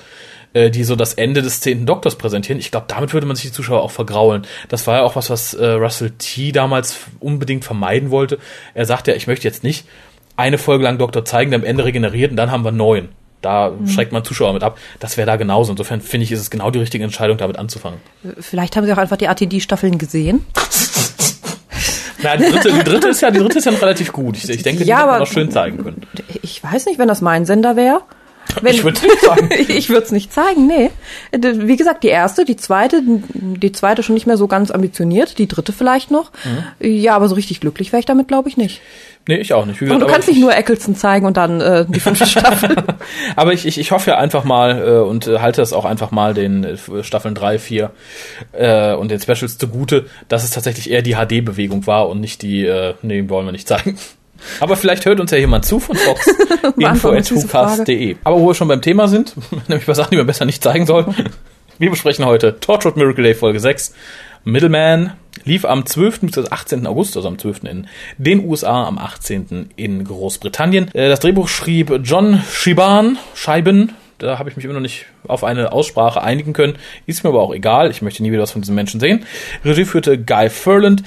äh, 0.54 0.70
die 0.70 0.82
so 0.82 0.96
das 0.96 1.14
Ende 1.14 1.42
des 1.42 1.60
zehnten 1.60 1.86
Doktors 1.86 2.16
präsentieren. 2.16 2.58
Ich 2.58 2.72
glaube, 2.72 2.86
damit 2.88 3.12
würde 3.12 3.28
man 3.28 3.36
sich 3.36 3.44
die 3.44 3.52
Zuschauer 3.52 3.82
auch 3.82 3.92
vergraulen. 3.92 4.42
Das 4.68 4.88
war 4.88 4.96
ja 4.96 5.02
auch 5.04 5.14
was, 5.14 5.30
was 5.30 5.54
äh, 5.54 5.64
Russell 5.64 6.10
T. 6.18 6.50
damals 6.50 6.98
unbedingt 7.20 7.64
vermeiden 7.64 8.10
wollte. 8.10 8.38
Er 8.74 8.86
sagte 8.86 9.12
ja, 9.12 9.16
ich 9.16 9.28
möchte 9.28 9.46
jetzt 9.46 9.62
nicht 9.62 9.86
eine 10.36 10.58
Folge 10.58 10.82
lang 10.82 10.98
Doktor 10.98 11.24
zeigen, 11.24 11.52
der 11.52 11.60
am 11.60 11.66
Ende 11.66 11.84
regeneriert 11.84 12.32
und 12.32 12.36
dann 12.36 12.50
haben 12.50 12.64
wir 12.64 12.72
neun. 12.72 13.10
Da 13.44 13.70
mhm. 13.70 13.86
schreckt 13.88 14.12
man 14.12 14.24
Zuschauer 14.24 14.54
mit 14.54 14.62
ab. 14.62 14.78
Das 15.00 15.16
wäre 15.16 15.26
da 15.26 15.36
genauso. 15.36 15.72
Insofern 15.72 16.00
finde 16.00 16.24
ich, 16.24 16.32
ist 16.32 16.40
es 16.40 16.50
genau 16.50 16.70
die 16.70 16.78
richtige 16.78 17.04
Entscheidung, 17.04 17.36
damit 17.36 17.58
anzufangen. 17.58 18.00
Vielleicht 18.40 18.76
haben 18.76 18.86
sie 18.86 18.92
auch 18.92 18.98
einfach 18.98 19.18
die 19.18 19.28
ATD-Staffeln 19.28 19.98
gesehen. 19.98 20.46
Na, 22.22 22.38
die 22.38 22.50
dritte, 22.50 22.72
die 22.72 22.84
dritte 22.84 23.08
ist 23.08 23.20
ja, 23.20 23.30
die 23.30 23.38
dritte 23.38 23.58
ist 23.58 23.66
ja 23.66 23.72
noch 23.72 23.82
relativ 23.82 24.12
gut. 24.12 24.38
Ich, 24.38 24.48
ich 24.48 24.62
denke, 24.62 24.84
die 24.84 24.88
ja, 24.88 25.06
hätte 25.06 25.18
noch 25.18 25.26
schön 25.26 25.50
zeigen 25.50 25.82
können. 25.82 26.06
Ich 26.40 26.64
weiß 26.64 26.86
nicht, 26.86 26.98
wenn 26.98 27.08
das 27.08 27.20
mein 27.20 27.44
Sender 27.44 27.76
wäre. 27.76 28.00
Wenn, 28.62 28.74
ich 28.74 28.84
würde 28.84 28.96
es 28.96 29.02
nicht 29.02 29.20
sagen. 29.20 29.50
ich 29.68 29.88
würde 29.88 30.02
es 30.04 30.12
nicht 30.12 30.32
zeigen, 30.32 30.66
nee. 30.66 30.90
Wie 31.32 31.76
gesagt, 31.76 32.04
die 32.04 32.08
erste, 32.08 32.44
die 32.44 32.56
zweite, 32.56 33.02
die 33.04 33.72
zweite 33.72 34.02
schon 34.02 34.14
nicht 34.14 34.26
mehr 34.26 34.36
so 34.36 34.46
ganz 34.46 34.70
ambitioniert, 34.70 35.38
die 35.38 35.48
dritte 35.48 35.72
vielleicht 35.72 36.10
noch. 36.10 36.30
Mhm. 36.44 36.86
Ja, 36.86 37.16
aber 37.16 37.28
so 37.28 37.34
richtig 37.34 37.60
glücklich 37.60 37.92
wäre 37.92 38.00
ich 38.00 38.06
damit, 38.06 38.28
glaube 38.28 38.48
ich, 38.48 38.56
nicht. 38.56 38.80
Nee, 39.26 39.36
ich 39.36 39.54
auch 39.54 39.64
nicht. 39.64 39.78
Gesagt, 39.78 39.94
und 39.94 40.06
du 40.06 40.12
kannst 40.12 40.28
nicht 40.28 40.40
nur 40.40 40.54
Eccleston 40.54 40.94
zeigen 40.94 41.24
und 41.24 41.36
dann 41.36 41.60
äh, 41.60 41.86
die 41.88 42.00
fünfte 42.00 42.26
Staffel. 42.26 42.76
aber 43.36 43.54
ich, 43.54 43.66
ich, 43.66 43.78
ich 43.78 43.90
hoffe 43.90 44.10
ja 44.10 44.18
einfach 44.18 44.44
mal 44.44 44.86
äh, 44.86 45.00
und 45.00 45.26
äh, 45.26 45.38
halte 45.38 45.62
das 45.62 45.72
auch 45.72 45.86
einfach 45.86 46.10
mal 46.10 46.34
den 46.34 46.64
äh, 46.64 47.02
Staffeln 47.02 47.34
drei, 47.34 47.58
vier 47.58 47.90
äh, 48.52 48.92
und 48.94 49.10
den 49.10 49.20
Specials 49.20 49.56
zugute, 49.56 50.06
dass 50.28 50.44
es 50.44 50.50
tatsächlich 50.50 50.90
eher 50.90 51.00
die 51.00 51.14
HD-Bewegung 51.14 51.86
war 51.86 52.08
und 52.08 52.20
nicht 52.20 52.42
die, 52.42 52.66
äh, 52.66 52.94
nee, 53.02 53.28
wollen 53.28 53.46
wir 53.46 53.52
nicht 53.52 53.66
zeigen. 53.66 53.98
Aber 54.60 54.76
vielleicht 54.76 55.06
hört 55.06 55.20
uns 55.20 55.30
ja 55.30 55.38
jemand 55.38 55.64
zu 55.64 55.80
von 55.80 55.96
Fox. 55.96 56.26
info.hucast.de. 56.78 58.16
Aber 58.24 58.40
wo 58.40 58.48
wir 58.48 58.54
schon 58.54 58.68
beim 58.68 58.82
Thema 58.82 59.08
sind, 59.08 59.34
nämlich 59.68 59.86
bei 59.86 59.94
Sachen, 59.94 60.10
die 60.10 60.16
man 60.16 60.26
besser 60.26 60.44
nicht 60.44 60.62
zeigen 60.62 60.86
soll. 60.86 61.06
Wir 61.76 61.90
besprechen 61.90 62.24
heute 62.24 62.60
Torchwood 62.60 62.96
Miracle 62.96 63.24
Day 63.24 63.34
Folge 63.34 63.58
6. 63.58 63.94
Middleman 64.44 65.14
lief 65.42 65.64
am 65.64 65.86
12. 65.86 66.20
bis 66.20 66.52
18. 66.52 66.86
August, 66.86 67.16
also 67.16 67.26
am 67.26 67.36
12. 67.36 67.64
in 67.64 67.88
den 68.16 68.46
USA, 68.46 68.84
am 68.84 68.96
18. 68.96 69.70
in 69.74 70.04
Großbritannien. 70.04 70.94
Äh, 70.94 71.08
das 71.08 71.18
Drehbuch 71.18 71.48
schrieb 71.48 71.92
John 72.04 72.40
Shiban, 72.48 73.18
Scheiben, 73.34 73.90
da 74.18 74.38
habe 74.38 74.48
ich 74.48 74.56
mich 74.56 74.64
immer 74.64 74.74
noch 74.74 74.80
nicht 74.80 75.06
auf 75.26 75.42
eine 75.42 75.72
Aussprache 75.72 76.22
einigen 76.22 76.52
können. 76.52 76.76
Ist 77.06 77.24
mir 77.24 77.30
aber 77.30 77.42
auch 77.42 77.52
egal. 77.52 77.90
Ich 77.90 78.00
möchte 78.00 78.22
nie 78.22 78.30
wieder 78.30 78.42
was 78.42 78.52
von 78.52 78.62
diesen 78.62 78.74
Menschen 78.74 79.00
sehen. 79.00 79.26
Regie 79.64 79.84
führte 79.84 80.18
Guy 80.18 80.50
Furland. 80.50 81.02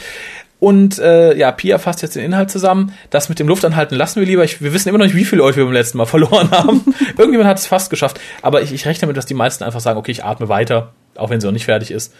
Und 0.59 0.98
äh, 0.98 1.38
ja, 1.38 1.51
Pia 1.51 1.77
fasst 1.77 2.01
jetzt 2.01 2.15
den 2.15 2.24
Inhalt 2.24 2.50
zusammen. 2.50 2.94
Das 3.09 3.30
mit 3.30 3.39
dem 3.39 3.48
Luftanhalten 3.48 3.95
lassen 3.95 4.19
wir 4.19 4.27
lieber. 4.27 4.44
Ich, 4.44 4.62
wir 4.62 4.74
wissen 4.74 4.89
immer 4.89 4.98
noch 4.98 5.06
nicht, 5.06 5.15
wie 5.15 5.25
viele 5.25 5.42
Leute 5.42 5.57
wir 5.57 5.65
beim 5.65 5.74
letzten 5.74 5.98
Mal 5.98 6.06
verloren 6.07 6.50
haben. 6.51 6.95
Irgendjemand 7.18 7.48
hat 7.48 7.59
es 7.59 7.68
fast 7.68 7.89
geschafft. 7.89 8.19
Aber 8.42 8.62
ich, 8.62 8.74
ich 8.74 8.86
rechne 8.86 9.01
damit, 9.01 9.18
dass 9.18 9.25
die 9.25 9.36
meisten 9.36 9.63
einfach 9.63 9.80
sagen, 9.80 10.00
okay, 10.00 10.12
ich 10.12 10.24
atme 10.24 10.50
weiter, 10.50 10.94
auch 11.15 11.30
wenn 11.30 11.39
sie 11.39 11.48
noch 11.48 11.54
nicht 11.54 11.65
fertig 11.65 11.92
ist. 11.92 12.13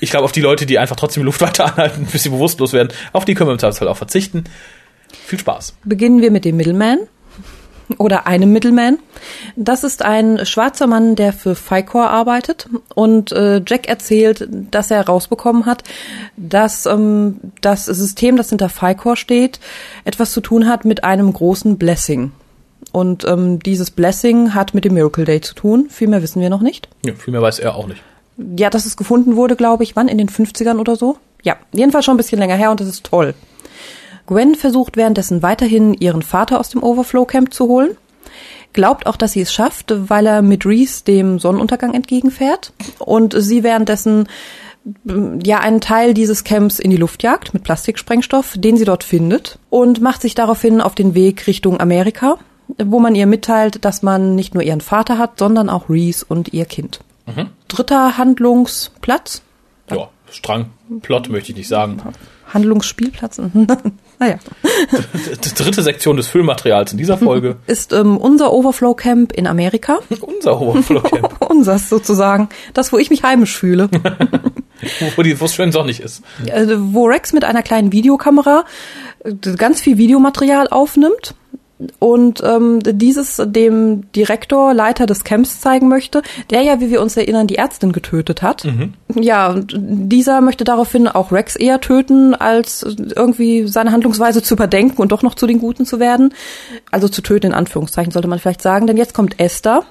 Ich 0.00 0.10
glaube, 0.10 0.24
auf 0.24 0.32
die 0.32 0.40
Leute, 0.40 0.66
die 0.66 0.78
einfach 0.78 0.96
trotzdem 0.96 1.24
Luft 1.24 1.40
weiter 1.42 1.66
anhalten, 1.66 2.06
bis 2.10 2.22
sie 2.22 2.30
bewusstlos 2.30 2.72
werden, 2.72 2.88
auf 3.12 3.24
die 3.24 3.34
können 3.34 3.48
wir 3.48 3.52
im 3.52 3.58
Zweifelsfall 3.58 3.88
auch 3.88 3.96
verzichten. 3.96 4.44
Viel 5.26 5.38
Spaß. 5.38 5.76
Beginnen 5.84 6.22
wir 6.22 6.30
mit 6.30 6.46
dem 6.46 6.56
Middleman 6.56 7.00
oder 7.98 8.26
einem 8.26 8.52
Middleman. 8.52 8.98
Das 9.56 9.84
ist 9.84 10.04
ein 10.04 10.44
schwarzer 10.44 10.86
Mann, 10.86 11.16
der 11.16 11.32
für 11.32 11.54
FICOR 11.54 12.08
arbeitet 12.10 12.68
und 12.94 13.32
äh, 13.32 13.60
Jack 13.66 13.88
erzählt, 13.88 14.48
dass 14.70 14.90
er 14.90 14.98
herausbekommen 14.98 15.66
hat, 15.66 15.84
dass 16.36 16.86
ähm, 16.86 17.40
das 17.60 17.86
System, 17.86 18.36
das 18.36 18.50
hinter 18.50 18.68
FICOR 18.68 19.16
steht, 19.16 19.60
etwas 20.04 20.32
zu 20.32 20.40
tun 20.40 20.68
hat 20.68 20.84
mit 20.84 21.04
einem 21.04 21.32
großen 21.32 21.78
Blessing. 21.78 22.32
Und 22.90 23.24
ähm, 23.24 23.58
dieses 23.58 23.90
Blessing 23.90 24.54
hat 24.54 24.74
mit 24.74 24.84
dem 24.84 24.94
Miracle 24.94 25.24
Day 25.24 25.40
zu 25.40 25.54
tun. 25.54 25.86
Viel 25.88 26.08
mehr 26.08 26.22
wissen 26.22 26.42
wir 26.42 26.50
noch 26.50 26.60
nicht. 26.60 26.88
Ja, 27.04 27.14
viel 27.14 27.32
mehr 27.32 27.42
weiß 27.42 27.58
er 27.58 27.74
auch 27.74 27.86
nicht. 27.86 28.02
Ja, 28.58 28.70
dass 28.70 28.86
es 28.86 28.96
gefunden 28.96 29.36
wurde, 29.36 29.56
glaube 29.56 29.82
ich, 29.84 29.96
wann? 29.96 30.08
In 30.08 30.18
den 30.18 30.28
50ern 30.28 30.78
oder 30.78 30.96
so? 30.96 31.16
Ja, 31.42 31.56
jedenfalls 31.72 32.04
schon 32.04 32.14
ein 32.14 32.18
bisschen 32.18 32.38
länger 32.38 32.56
her 32.56 32.70
und 32.70 32.80
das 32.80 32.88
ist 32.88 33.04
toll. 33.04 33.34
Gwen 34.26 34.54
versucht 34.54 34.96
währenddessen 34.96 35.42
weiterhin 35.42 35.94
ihren 35.94 36.22
Vater 36.22 36.60
aus 36.60 36.68
dem 36.68 36.82
Overflow 36.82 37.24
Camp 37.24 37.52
zu 37.52 37.68
holen. 37.68 37.96
Glaubt 38.72 39.06
auch, 39.06 39.16
dass 39.16 39.32
sie 39.32 39.42
es 39.42 39.52
schafft, 39.52 39.92
weil 40.08 40.26
er 40.26 40.40
mit 40.40 40.64
Reese 40.64 41.04
dem 41.04 41.38
Sonnenuntergang 41.38 41.92
entgegenfährt 41.92 42.72
und 42.98 43.34
sie 43.36 43.62
währenddessen 43.62 44.28
ja 45.44 45.60
einen 45.60 45.80
Teil 45.80 46.14
dieses 46.14 46.42
Camps 46.44 46.78
in 46.78 46.90
die 46.90 46.96
Luft 46.96 47.22
jagt 47.22 47.54
mit 47.54 47.62
Plastiksprengstoff, 47.62 48.54
den 48.56 48.76
sie 48.76 48.84
dort 48.84 49.04
findet 49.04 49.58
und 49.70 50.00
macht 50.00 50.22
sich 50.22 50.34
daraufhin 50.34 50.80
auf 50.80 50.94
den 50.94 51.14
Weg 51.14 51.46
Richtung 51.46 51.80
Amerika, 51.80 52.38
wo 52.78 52.98
man 52.98 53.14
ihr 53.14 53.26
mitteilt, 53.26 53.84
dass 53.84 54.02
man 54.02 54.34
nicht 54.34 54.54
nur 54.54 54.62
ihren 54.62 54.80
Vater 54.80 55.18
hat, 55.18 55.38
sondern 55.38 55.68
auch 55.68 55.88
Reese 55.88 56.24
und 56.26 56.52
ihr 56.52 56.64
Kind. 56.64 57.00
Mhm. 57.26 57.50
Dritter 57.68 58.18
Handlungsplatz. 58.18 59.42
Ja, 59.90 60.08
Strang, 60.30 60.70
Plot 61.02 61.28
möchte 61.28 61.52
ich 61.52 61.58
nicht 61.58 61.68
sagen. 61.68 62.02
Handlungsspielplatz. 62.52 63.40
naja. 64.22 64.38
Die 65.44 65.54
dritte 65.54 65.82
Sektion 65.82 66.16
des 66.16 66.28
Füllmaterials 66.28 66.92
in 66.92 66.98
dieser 66.98 67.18
Folge 67.18 67.56
ist 67.66 67.92
ähm, 67.92 68.16
unser 68.16 68.52
Overflow 68.52 68.94
Camp 68.94 69.32
in 69.32 69.46
Amerika. 69.46 69.98
unser 70.20 70.60
Overflow 70.60 71.00
Camp. 71.00 71.50
Unsers 71.50 71.88
sozusagen. 71.88 72.48
Das, 72.72 72.92
wo 72.92 72.98
ich 72.98 73.10
mich 73.10 73.22
heimisch 73.22 73.56
fühle. 73.56 73.88
wo 75.00 75.44
es 75.44 75.54
schön 75.54 75.72
sonnig 75.72 76.00
ist. 76.00 76.22
Also, 76.52 76.94
wo 76.94 77.06
Rex 77.06 77.32
mit 77.32 77.44
einer 77.44 77.62
kleinen 77.62 77.92
Videokamera 77.92 78.64
äh, 79.24 79.32
ganz 79.56 79.80
viel 79.80 79.98
Videomaterial 79.98 80.68
aufnimmt 80.68 81.34
und 81.98 82.42
ähm, 82.44 82.80
dieses 82.82 83.42
dem 83.44 84.10
Direktor, 84.12 84.74
Leiter 84.74 85.06
des 85.06 85.24
Camps 85.24 85.60
zeigen 85.60 85.88
möchte, 85.88 86.22
der 86.50 86.62
ja, 86.62 86.80
wie 86.80 86.90
wir 86.90 87.00
uns 87.00 87.16
erinnern, 87.16 87.46
die 87.46 87.56
Ärztin 87.56 87.92
getötet 87.92 88.42
hat. 88.42 88.64
Mhm. 88.64 88.94
Ja, 89.14 89.50
und 89.50 89.74
dieser 89.76 90.40
möchte 90.40 90.64
daraufhin 90.64 91.08
auch 91.08 91.32
Rex 91.32 91.56
eher 91.56 91.80
töten, 91.80 92.34
als 92.34 92.82
irgendwie 92.82 93.66
seine 93.66 93.92
Handlungsweise 93.92 94.42
zu 94.42 94.54
überdenken 94.54 95.00
und 95.00 95.12
doch 95.12 95.22
noch 95.22 95.34
zu 95.34 95.46
den 95.46 95.58
Guten 95.58 95.86
zu 95.86 96.00
werden. 96.00 96.34
Also 96.90 97.08
zu 97.08 97.22
töten 97.22 97.46
in 97.46 97.54
Anführungszeichen 97.54 98.12
sollte 98.12 98.28
man 98.28 98.38
vielleicht 98.38 98.62
sagen, 98.62 98.86
denn 98.86 98.96
jetzt 98.96 99.14
kommt 99.14 99.38
Esther 99.40 99.84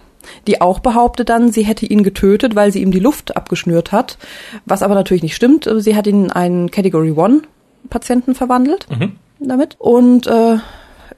die 0.47 0.61
auch 0.61 0.79
behauptet 0.79 1.29
dann, 1.29 1.51
sie 1.51 1.63
hätte 1.63 1.85
ihn 1.85 2.03
getötet, 2.03 2.55
weil 2.55 2.71
sie 2.71 2.81
ihm 2.81 2.91
die 2.91 2.99
Luft 2.99 3.35
abgeschnürt 3.35 3.91
hat, 3.91 4.19
was 4.65 4.83
aber 4.83 4.93
natürlich 4.93 5.23
nicht 5.23 5.35
stimmt. 5.35 5.69
Sie 5.77 5.95
hat 5.95 6.05
ihn 6.05 6.25
in 6.25 6.31
einen 6.31 6.71
Category 6.71 7.11
One 7.11 7.41
Patienten 7.89 8.35
verwandelt 8.35 8.87
mhm. 8.89 9.13
damit. 9.39 9.75
Und 9.79 10.27
äh, 10.27 10.57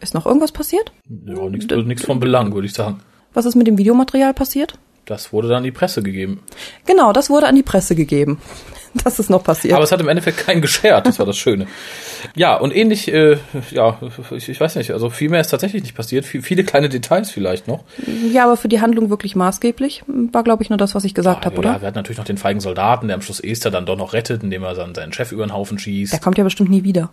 ist 0.03 0.13
noch 0.13 0.25
irgendwas 0.25 0.51
passiert? 0.51 0.91
Ja, 1.25 1.50
nichts 1.50 1.72
also 1.72 2.05
von 2.05 2.19
Belang, 2.19 2.53
würde 2.53 2.67
ich 2.67 2.74
sagen. 2.74 3.00
Was 3.33 3.45
ist 3.45 3.55
mit 3.55 3.67
dem 3.67 3.77
Videomaterial 3.77 4.33
passiert? 4.33 4.77
Das 5.05 5.33
wurde 5.33 5.50
dann 5.50 5.57
an 5.57 5.63
die 5.63 5.72
Presse 5.72 6.01
gegeben. 6.01 6.41
Genau, 6.86 7.12
das 7.12 7.29
wurde 7.29 7.48
an 7.48 7.55
die 7.55 7.63
Presse 7.63 7.95
gegeben. 7.95 8.39
Das 9.03 9.17
ist 9.17 9.31
noch 9.31 9.43
passiert. 9.43 9.74
Aber 9.74 9.83
es 9.83 9.91
hat 9.91 10.00
im 10.01 10.07
Endeffekt 10.07 10.38
keinen 10.38 10.62
geschert, 10.62 11.07
das 11.07 11.17
war 11.17 11.25
das 11.25 11.36
Schöne. 11.36 11.65
Ja, 12.36 12.55
und 12.55 12.75
ähnlich, 12.75 13.12
äh, 13.12 13.38
ja, 13.72 13.98
ich, 14.29 14.50
ich, 14.50 14.60
weiß 14.60 14.75
nicht, 14.75 14.91
also 14.91 15.10
viel 15.10 15.29
mehr 15.29 15.41
ist 15.41 15.48
tatsächlich 15.48 15.81
nicht 15.81 15.95
passiert. 15.95 16.25
Viel, 16.25 16.43
viele 16.43 16.63
kleine 16.63 16.89
Details 16.89 17.31
vielleicht 17.31 17.67
noch. 17.67 17.83
Ja, 18.31 18.45
aber 18.45 18.55
für 18.55 18.67
die 18.67 18.81
Handlung 18.81 19.10
wirklich 19.10 19.36
maßgeblich 19.36 20.03
war, 20.31 20.43
glaube 20.43 20.62
ich, 20.62 20.69
nur 20.69 20.77
das, 20.77 20.93
was 20.93 21.05
ich 21.05 21.15
gesagt 21.15 21.43
ja, 21.43 21.50
habe, 21.50 21.57
oder? 21.57 21.72
Ja, 21.72 21.81
wir 21.81 21.88
hatten 21.88 21.98
natürlich 21.98 22.19
noch 22.19 22.25
den 22.25 22.38
feigen 22.38 22.60
Soldaten, 22.60 23.07
der 23.07 23.15
am 23.15 23.22
Schluss 23.24 23.39
Esther 23.39 23.72
dann 23.72 23.88
doch 23.88 23.98
noch 23.98 24.13
rettet, 24.13 24.43
indem 24.43 24.63
er 24.63 24.75
dann 24.75 24.93
seinen 24.93 25.12
Chef 25.12 25.31
über 25.31 25.43
den 25.43 25.53
Haufen 25.53 25.79
schießt. 25.79 26.13
Der 26.13 26.19
kommt 26.19 26.38
ja 26.38 26.43
bestimmt 26.43 26.69
nie 26.69 26.83
wieder. 26.83 27.10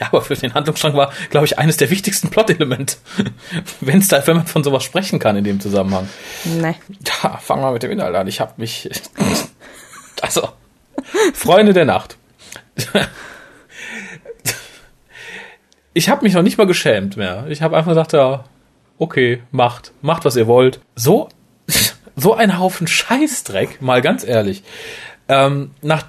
Ja, 0.00 0.06
aber 0.08 0.22
für 0.22 0.34
den 0.34 0.54
Handlungsstrang 0.54 0.94
war, 0.94 1.12
glaube 1.28 1.46
ich, 1.46 1.58
eines 1.58 1.76
der 1.76 1.90
wichtigsten 1.90 2.30
Plot-Elemente. 2.30 2.96
Wenn's 3.80 4.08
da, 4.08 4.26
wenn 4.26 4.38
man 4.38 4.46
von 4.46 4.64
sowas 4.64 4.82
sprechen 4.82 5.18
kann 5.18 5.36
in 5.36 5.44
dem 5.44 5.60
Zusammenhang. 5.60 6.08
Nee. 6.44 6.74
Ja, 7.22 7.36
fangen 7.36 7.62
wir 7.62 7.72
mit 7.72 7.82
dem 7.82 7.90
Inhalt 7.90 8.14
an. 8.14 8.26
Ich 8.26 8.40
habe 8.40 8.54
mich. 8.56 8.88
Also, 10.22 10.50
Freunde 11.32 11.72
der 11.72 11.86
Nacht. 11.86 12.18
Ich 15.92 16.08
habe 16.08 16.22
mich 16.22 16.34
noch 16.34 16.42
nicht 16.42 16.56
mal 16.56 16.68
geschämt 16.68 17.16
mehr. 17.16 17.46
Ich 17.48 17.62
habe 17.62 17.76
einfach 17.76 17.90
gesagt, 17.90 18.12
ja, 18.12 18.44
okay, 18.98 19.42
macht, 19.50 19.92
macht 20.02 20.24
was 20.24 20.36
ihr 20.36 20.46
wollt. 20.46 20.80
So, 20.94 21.28
so 22.14 22.34
ein 22.34 22.58
Haufen 22.58 22.86
Scheißdreck, 22.86 23.82
mal 23.82 24.00
ganz 24.00 24.22
ehrlich. 24.24 24.62
Ähm, 25.28 25.72
nach 25.82 26.04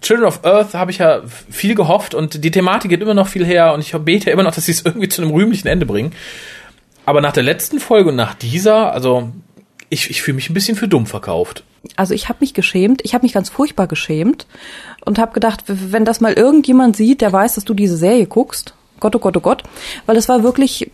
Children 0.00 0.26
of 0.26 0.44
Earth 0.44 0.74
habe 0.74 0.90
ich 0.90 0.98
ja 0.98 1.22
viel 1.50 1.74
gehofft 1.74 2.14
und 2.14 2.42
die 2.42 2.50
Thematik 2.50 2.90
geht 2.90 3.02
immer 3.02 3.14
noch 3.14 3.28
viel 3.28 3.44
her 3.44 3.74
und 3.74 3.80
ich 3.80 3.92
bete 3.92 4.30
immer 4.30 4.42
noch, 4.42 4.54
dass 4.54 4.66
sie 4.66 4.72
es 4.72 4.84
irgendwie 4.84 5.08
zu 5.08 5.22
einem 5.22 5.30
rühmlichen 5.30 5.68
Ende 5.68 5.86
bringen. 5.86 6.12
Aber 7.06 7.20
nach 7.20 7.32
der 7.32 7.42
letzten 7.42 7.80
Folge 7.80 8.10
und 8.10 8.16
nach 8.16 8.34
dieser, 8.34 8.92
also 8.92 9.30
ich, 9.88 10.10
ich 10.10 10.22
fühle 10.22 10.36
mich 10.36 10.48
ein 10.48 10.54
bisschen 10.54 10.76
für 10.76 10.88
dumm 10.88 11.06
verkauft. 11.06 11.64
Also 11.96 12.14
ich 12.14 12.28
habe 12.28 12.38
mich 12.40 12.54
geschämt, 12.54 13.00
ich 13.04 13.14
habe 13.14 13.22
mich 13.22 13.32
ganz 13.32 13.48
furchtbar 13.48 13.86
geschämt 13.86 14.46
und 15.04 15.18
habe 15.18 15.32
gedacht, 15.32 15.64
wenn 15.66 16.04
das 16.04 16.20
mal 16.20 16.32
irgendjemand 16.32 16.96
sieht, 16.96 17.20
der 17.20 17.32
weiß, 17.32 17.54
dass 17.54 17.64
du 17.64 17.74
diese 17.74 17.96
Serie 17.96 18.26
guckst, 18.26 18.74
Gott, 19.00 19.16
oh 19.16 19.18
Gott, 19.18 19.36
oh 19.36 19.40
Gott, 19.40 19.62
weil 20.06 20.16
es 20.16 20.28
war 20.28 20.42
wirklich 20.42 20.90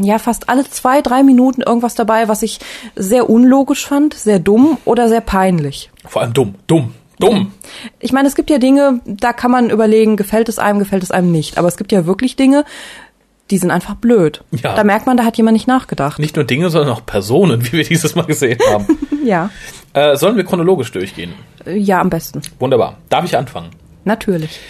ja 0.00 0.18
fast 0.18 0.48
alle 0.48 0.68
zwei, 0.68 1.02
drei 1.02 1.22
Minuten 1.22 1.60
irgendwas 1.60 1.94
dabei, 1.94 2.28
was 2.28 2.42
ich 2.42 2.60
sehr 2.94 3.28
unlogisch 3.28 3.86
fand, 3.86 4.14
sehr 4.14 4.38
dumm 4.38 4.78
oder 4.84 5.08
sehr 5.08 5.20
peinlich. 5.20 5.90
Vor 6.06 6.22
allem 6.22 6.32
dumm, 6.32 6.54
dumm. 6.66 6.94
Dumm. 7.18 7.52
Ich 7.98 8.12
meine, 8.12 8.28
es 8.28 8.34
gibt 8.34 8.50
ja 8.50 8.58
Dinge, 8.58 9.00
da 9.06 9.32
kann 9.32 9.50
man 9.50 9.70
überlegen, 9.70 10.16
gefällt 10.16 10.48
es 10.48 10.58
einem, 10.58 10.78
gefällt 10.78 11.02
es 11.02 11.10
einem 11.10 11.32
nicht. 11.32 11.58
Aber 11.58 11.68
es 11.68 11.76
gibt 11.76 11.92
ja 11.92 12.06
wirklich 12.06 12.36
Dinge, 12.36 12.64
die 13.50 13.58
sind 13.58 13.70
einfach 13.70 13.94
blöd. 13.94 14.42
Ja. 14.50 14.74
Da 14.74 14.84
merkt 14.84 15.06
man, 15.06 15.16
da 15.16 15.24
hat 15.24 15.36
jemand 15.36 15.54
nicht 15.54 15.68
nachgedacht. 15.68 16.18
Nicht 16.18 16.36
nur 16.36 16.44
Dinge, 16.44 16.68
sondern 16.70 16.92
auch 16.92 17.06
Personen, 17.06 17.64
wie 17.64 17.72
wir 17.72 17.84
dieses 17.84 18.14
Mal 18.14 18.26
gesehen 18.26 18.58
haben. 18.70 18.86
ja. 19.24 19.50
Äh, 19.92 20.16
sollen 20.16 20.36
wir 20.36 20.44
chronologisch 20.44 20.92
durchgehen? 20.92 21.32
Ja, 21.64 22.00
am 22.00 22.10
besten. 22.10 22.42
Wunderbar. 22.58 22.98
Darf 23.08 23.24
ich 23.24 23.36
anfangen? 23.36 23.70
Natürlich. 24.04 24.60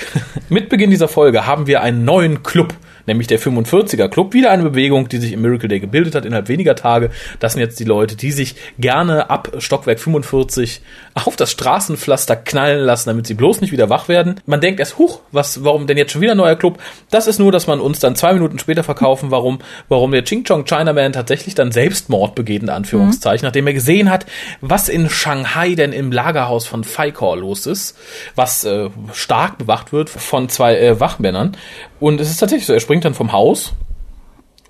Mit 0.48 0.68
Beginn 0.68 0.90
dieser 0.90 1.08
Folge 1.08 1.46
haben 1.46 1.66
wir 1.66 1.82
einen 1.82 2.04
neuen 2.04 2.42
Club 2.42 2.74
nämlich 3.06 3.26
der 3.26 3.40
45er 3.40 4.08
Club. 4.08 4.34
Wieder 4.34 4.50
eine 4.50 4.64
Bewegung, 4.64 5.08
die 5.08 5.18
sich 5.18 5.32
im 5.32 5.42
Miracle 5.42 5.68
Day 5.68 5.80
gebildet 5.80 6.14
hat 6.14 6.24
innerhalb 6.24 6.48
weniger 6.48 6.74
Tage. 6.74 7.10
Das 7.38 7.52
sind 7.52 7.60
jetzt 7.60 7.80
die 7.80 7.84
Leute, 7.84 8.16
die 8.16 8.32
sich 8.32 8.56
gerne 8.78 9.30
ab 9.30 9.52
Stockwerk 9.58 10.00
45 10.00 10.82
auf 11.24 11.34
das 11.34 11.50
Straßenpflaster 11.50 12.36
knallen 12.36 12.84
lassen, 12.84 13.08
damit 13.08 13.26
sie 13.26 13.34
bloß 13.34 13.62
nicht 13.62 13.72
wieder 13.72 13.88
wach 13.88 14.08
werden. 14.08 14.40
Man 14.44 14.60
denkt 14.60 14.80
erst, 14.80 14.98
huch, 14.98 15.20
was, 15.32 15.64
warum 15.64 15.86
denn 15.86 15.96
jetzt 15.96 16.12
schon 16.12 16.20
wieder 16.20 16.32
ein 16.32 16.36
neuer 16.38 16.56
Club? 16.56 16.78
Das 17.10 17.26
ist 17.26 17.38
nur, 17.38 17.50
dass 17.50 17.66
man 17.66 17.80
uns 17.80 18.00
dann 18.00 18.16
zwei 18.16 18.34
Minuten 18.34 18.58
später 18.58 18.84
verkaufen, 18.84 19.30
warum, 19.30 19.60
warum 19.88 20.12
der 20.12 20.24
Ching 20.24 20.44
Chong 20.44 20.66
Chinaman 20.66 21.14
tatsächlich 21.14 21.54
dann 21.54 21.72
Selbstmord 21.72 22.34
begeht, 22.34 22.62
in 22.62 22.68
Anführungszeichen, 22.68 23.44
mhm. 23.44 23.48
nachdem 23.48 23.66
er 23.66 23.72
gesehen 23.72 24.10
hat, 24.10 24.26
was 24.60 24.90
in 24.90 25.08
Shanghai 25.08 25.74
denn 25.74 25.92
im 25.94 26.12
Lagerhaus 26.12 26.66
von 26.66 26.84
Faikor 26.84 27.38
los 27.38 27.64
ist, 27.66 27.96
was 28.34 28.64
äh, 28.64 28.90
stark 29.12 29.56
bewacht 29.56 29.94
wird 29.94 30.10
von 30.10 30.50
zwei 30.50 30.78
äh, 30.78 31.00
Wachmännern. 31.00 31.56
Und 31.98 32.20
es 32.20 32.30
ist 32.30 32.38
tatsächlich 32.38 32.66
so, 32.66 32.74
er 32.74 32.80
springt 32.80 33.06
dann 33.06 33.14
vom 33.14 33.32
Haus 33.32 33.72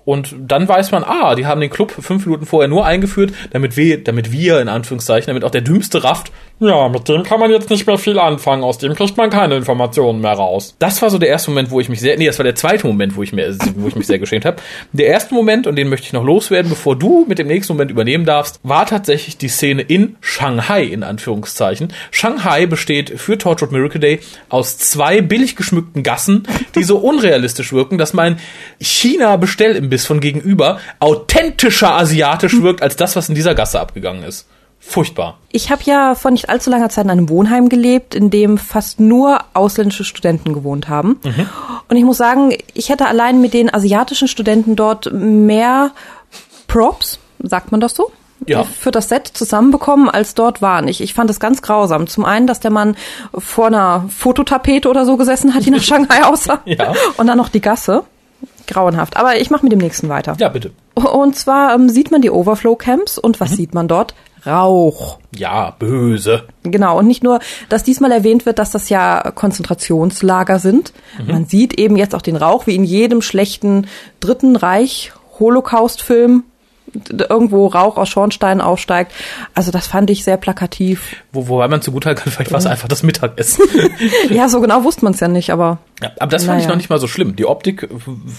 und 0.07 0.33
dann 0.39 0.69
weiß 0.69 0.91
man, 0.91 1.03
ah, 1.03 1.35
die 1.35 1.45
haben 1.45 1.59
den 1.59 1.69
Club 1.69 1.91
fünf 1.91 2.25
Minuten 2.25 2.45
vorher 2.45 2.69
nur 2.69 2.85
eingeführt, 2.85 3.33
damit 3.51 3.75
wir, 3.75 4.01
damit 4.01 4.31
wir, 4.31 4.61
in 4.61 4.69
Anführungszeichen, 4.69 5.27
damit 5.27 5.43
auch 5.43 5.51
der 5.51 5.59
Dümmste 5.59 6.01
rafft, 6.01 6.31
ja, 6.59 6.87
mit 6.87 7.07
dem 7.09 7.21
kann 7.23 7.39
man 7.39 7.51
jetzt 7.51 7.69
nicht 7.69 7.85
mehr 7.85 7.97
viel 7.97 8.17
anfangen, 8.17 8.63
aus 8.63 8.77
dem 8.77 8.95
kriegt 8.95 9.17
man 9.17 9.29
keine 9.29 9.57
Informationen 9.57 10.21
mehr 10.21 10.31
raus. 10.31 10.75
Das 10.79 11.01
war 11.01 11.09
so 11.09 11.19
der 11.19 11.29
erste 11.29 11.51
Moment, 11.51 11.71
wo 11.71 11.81
ich 11.81 11.89
mich 11.89 11.99
sehr, 11.99 12.17
nee, 12.17 12.25
das 12.25 12.39
war 12.39 12.45
der 12.45 12.55
zweite 12.55 12.87
Moment, 12.87 13.17
wo 13.17 13.21
ich, 13.21 13.33
mir, 13.33 13.55
wo 13.75 13.89
ich 13.89 13.95
mich 13.95 14.07
sehr 14.07 14.17
geschämt 14.17 14.45
habe. 14.45 14.57
Der 14.93 15.07
erste 15.07 15.35
Moment, 15.35 15.67
und 15.67 15.75
den 15.75 15.89
möchte 15.89 16.07
ich 16.07 16.13
noch 16.13 16.23
loswerden, 16.23 16.69
bevor 16.69 16.95
du 16.95 17.25
mit 17.27 17.37
dem 17.37 17.47
nächsten 17.47 17.73
Moment 17.73 17.91
übernehmen 17.91 18.25
darfst, 18.25 18.61
war 18.63 18.85
tatsächlich 18.85 19.37
die 19.37 19.49
Szene 19.49 19.81
in 19.81 20.15
Shanghai, 20.21 20.83
in 20.83 21.03
Anführungszeichen. 21.03 21.93
Shanghai 22.11 22.65
besteht 22.65 23.19
für 23.19 23.37
Tortured 23.37 23.73
Miracle 23.73 23.99
Day 23.99 24.19
aus 24.47 24.77
zwei 24.77 25.21
billig 25.21 25.57
geschmückten 25.57 26.01
Gassen, 26.01 26.47
die 26.75 26.83
so 26.83 26.97
unrealistisch 26.97 27.73
wirken, 27.73 27.97
dass 27.97 28.13
mein 28.13 28.39
China-Bestellimbiss 28.79 29.96
von 30.05 30.19
gegenüber 30.19 30.79
authentischer 30.99 31.93
asiatisch 31.93 32.61
wirkt 32.61 32.81
als 32.81 32.95
das, 32.95 33.15
was 33.15 33.29
in 33.29 33.35
dieser 33.35 33.55
Gasse 33.55 33.79
abgegangen 33.79 34.23
ist. 34.23 34.47
Furchtbar. 34.79 35.39
Ich 35.51 35.71
habe 35.71 35.81
ja 35.85 36.15
vor 36.15 36.31
nicht 36.31 36.49
allzu 36.49 36.69
langer 36.69 36.89
Zeit 36.89 37.05
in 37.05 37.11
einem 37.11 37.29
Wohnheim 37.29 37.67
gelebt, 37.67 38.13
in 38.13 38.29
dem 38.29 38.57
fast 38.57 38.99
nur 38.99 39.39
ausländische 39.53 40.03
Studenten 40.03 40.53
gewohnt 40.53 40.87
haben. 40.87 41.19
Mhm. 41.23 41.49
Und 41.89 41.97
ich 41.97 42.03
muss 42.03 42.17
sagen, 42.17 42.53
ich 42.73 42.89
hätte 42.89 43.07
allein 43.07 43.41
mit 43.41 43.53
den 43.53 43.73
asiatischen 43.73 44.27
Studenten 44.27 44.75
dort 44.75 45.11
mehr 45.11 45.91
Props, 46.67 47.19
sagt 47.39 47.71
man 47.71 47.81
das 47.81 47.95
so? 47.95 48.11
ja. 48.45 48.63
für 48.63 48.91
das 48.91 49.09
Set 49.09 49.27
zusammenbekommen, 49.27 50.09
als 50.09 50.35
dort 50.35 50.61
waren. 50.61 50.87
Ich, 50.87 51.01
ich 51.01 51.13
fand 51.13 51.29
es 51.29 51.39
ganz 51.39 51.61
grausam. 51.61 52.07
Zum 52.07 52.25
einen, 52.25 52.47
dass 52.47 52.59
der 52.59 52.71
Mann 52.71 52.95
vor 53.37 53.67
einer 53.67 54.05
Fototapete 54.09 54.89
oder 54.89 55.05
so 55.05 55.17
gesessen 55.17 55.53
hat, 55.53 55.65
die 55.65 55.71
nach 55.71 55.81
Shanghai 55.83 56.23
aussah. 56.23 56.61
ja. 56.65 56.93
Und 57.17 57.27
dann 57.27 57.37
noch 57.37 57.49
die 57.49 57.61
Gasse. 57.61 58.03
Grauenhaft. 58.67 59.17
Aber 59.17 59.39
ich 59.39 59.49
mache 59.49 59.63
mit 59.63 59.71
dem 59.71 59.79
nächsten 59.79 60.09
weiter. 60.09 60.35
Ja, 60.39 60.49
bitte. 60.49 60.71
Und 60.93 61.35
zwar 61.35 61.73
ähm, 61.73 61.89
sieht 61.89 62.11
man 62.11 62.21
die 62.21 62.31
Overflow-Camps 62.31 63.17
und 63.17 63.39
was 63.39 63.51
mhm. 63.51 63.55
sieht 63.55 63.73
man 63.73 63.87
dort? 63.87 64.13
Rauch. 64.45 65.19
Ja, 65.35 65.71
böse. 65.77 66.43
Genau, 66.63 66.97
und 66.99 67.07
nicht 67.07 67.23
nur, 67.23 67.39
dass 67.69 67.83
diesmal 67.83 68.11
erwähnt 68.11 68.45
wird, 68.45 68.59
dass 68.59 68.71
das 68.71 68.89
ja 68.89 69.31
Konzentrationslager 69.31 70.59
sind. 70.59 70.93
Mhm. 71.19 71.31
Man 71.31 71.45
sieht 71.45 71.77
eben 71.79 71.97
jetzt 71.97 72.15
auch 72.15 72.21
den 72.21 72.35
Rauch, 72.35 72.67
wie 72.67 72.75
in 72.75 72.83
jedem 72.83 73.21
schlechten 73.21 73.87
Dritten 74.19 74.55
Reich 74.55 75.11
Holocaust-Film 75.39 76.43
irgendwo 77.09 77.67
Rauch 77.67 77.97
aus 77.97 78.09
Schornsteinen 78.09 78.61
aufsteigt. 78.61 79.11
Also 79.53 79.71
das 79.71 79.87
fand 79.87 80.09
ich 80.09 80.23
sehr 80.23 80.37
plakativ. 80.37 81.17
Wo, 81.33 81.47
wobei 81.47 81.67
man 81.67 81.81
zugute 81.81 82.15
kann, 82.15 82.31
vielleicht 82.31 82.51
war 82.51 82.59
es 82.59 82.65
einfach 82.65 82.87
das 82.87 83.03
Mittagessen. 83.03 83.65
ja, 84.29 84.47
so 84.49 84.61
genau 84.61 84.83
wusste 84.83 85.03
man 85.03 85.13
es 85.13 85.19
ja 85.19 85.27
nicht, 85.27 85.51
aber. 85.51 85.79
Ja, 86.01 86.11
aber 86.19 86.29
das 86.29 86.43
fand 86.43 86.57
naja. 86.57 86.61
ich 86.61 86.69
noch 86.69 86.75
nicht 86.75 86.89
mal 86.91 86.99
so 86.99 87.07
schlimm. 87.07 87.35
Die 87.35 87.45
Optik 87.45 87.89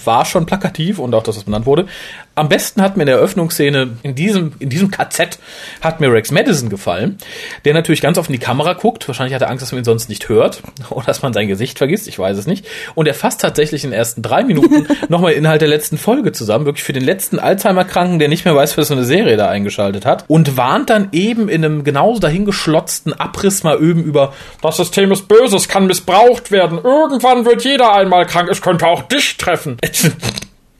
war 0.05 0.23
schon 0.23 0.45
plakativ 0.45 0.97
und 0.97 1.13
auch, 1.13 1.23
dass 1.23 1.35
es 1.35 1.43
benannt 1.43 1.65
wurde. 1.65 1.87
Am 2.33 2.47
besten 2.47 2.81
hat 2.81 2.95
mir 2.95 3.03
in 3.03 3.07
der 3.07 3.17
Eröffnungsszene 3.17 3.97
in 4.01 4.15
diesem, 4.15 4.53
in 4.59 4.69
diesem 4.69 4.91
KZ 4.91 5.39
hat 5.81 5.99
mir 5.99 6.09
Rex 6.09 6.31
Madison 6.31 6.69
gefallen, 6.69 7.17
der 7.65 7.73
natürlich 7.73 7.99
ganz 7.99 8.17
oft 8.17 8.29
in 8.29 8.33
die 8.33 8.39
Kamera 8.39 8.73
guckt. 8.73 9.05
Wahrscheinlich 9.09 9.35
hat 9.35 9.41
er 9.41 9.49
Angst, 9.49 9.61
dass 9.61 9.73
man 9.73 9.81
ihn 9.81 9.85
sonst 9.85 10.07
nicht 10.07 10.29
hört 10.29 10.63
oder 10.89 11.05
dass 11.07 11.21
man 11.21 11.33
sein 11.33 11.49
Gesicht 11.49 11.77
vergisst. 11.77 12.07
Ich 12.07 12.17
weiß 12.17 12.37
es 12.37 12.47
nicht. 12.47 12.65
Und 12.95 13.07
er 13.07 13.13
fasst 13.13 13.41
tatsächlich 13.41 13.83
in 13.83 13.89
den 13.89 13.97
ersten 13.97 14.21
drei 14.21 14.45
Minuten 14.45 14.87
nochmal 15.09 15.33
Inhalt 15.33 15.59
der 15.59 15.67
letzten 15.67 15.97
Folge 15.97 16.31
zusammen. 16.31 16.63
Wirklich 16.65 16.85
für 16.85 16.93
den 16.93 17.03
letzten 17.03 17.39
Alzheimer-Kranken, 17.39 18.19
der 18.19 18.29
nicht 18.29 18.45
mehr 18.45 18.55
weiß, 18.55 18.77
was 18.77 18.87
für 18.87 18.93
eine 18.93 19.03
Serie 19.03 19.35
da 19.35 19.49
eingeschaltet 19.49 20.05
hat. 20.05 20.23
Und 20.29 20.55
warnt 20.55 20.89
dann 20.89 21.09
eben 21.11 21.49
in 21.49 21.65
einem 21.65 21.83
genauso 21.83 22.21
dahingeschlotzten 22.21 23.11
Abriss 23.11 23.63
mal 23.63 23.77
üben 23.77 24.05
über 24.05 24.33
das 24.61 24.77
System 24.77 25.11
ist 25.11 25.27
böse, 25.27 25.57
es 25.57 25.67
kann 25.67 25.87
missbraucht 25.87 26.51
werden. 26.51 26.79
Irgendwann 26.81 27.48
wird 27.49 27.63
jeder 27.63 27.93
einmal 27.93 28.25
krank. 28.25 28.49
Es 28.49 28.61
könnte 28.61 28.87
auch 28.87 29.03
dich 29.03 29.37
treffen. 29.37 29.77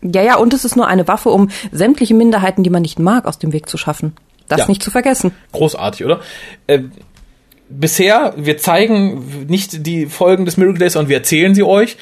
Ja, 0.02 0.22
ja, 0.22 0.38
und 0.38 0.54
es 0.54 0.64
ist 0.64 0.78
nur 0.78 0.88
eine 0.88 1.10
Waffe, 1.10 1.30
um 1.30 1.50
sämtliche 1.74 2.14
Minderheiten, 2.14 2.64
die 2.64 2.70
man 2.70 2.84
nicht 2.84 3.00
mag, 3.00 3.26
aus 3.26 3.38
dem 3.38 3.52
Weg 3.52 3.68
zu 3.68 3.78
schaffen. 3.78 4.16
Das 4.48 4.60
ja. 4.60 4.68
nicht 4.68 4.82
zu 4.82 4.92
vergessen. 4.92 5.34
Großartig, 5.52 6.06
oder? 6.06 6.22
Äh, 6.68 6.84
bisher, 7.70 8.34
wir 8.38 8.58
zeigen 8.58 9.46
nicht 9.48 9.86
die 9.86 10.06
Folgen 10.06 10.46
des 10.46 10.56
Miracle 10.56 10.80
Days, 10.80 10.94
sondern 10.94 11.10
wir 11.10 11.18
erzählen 11.18 11.54
sie 11.54 11.64
euch. 11.64 11.98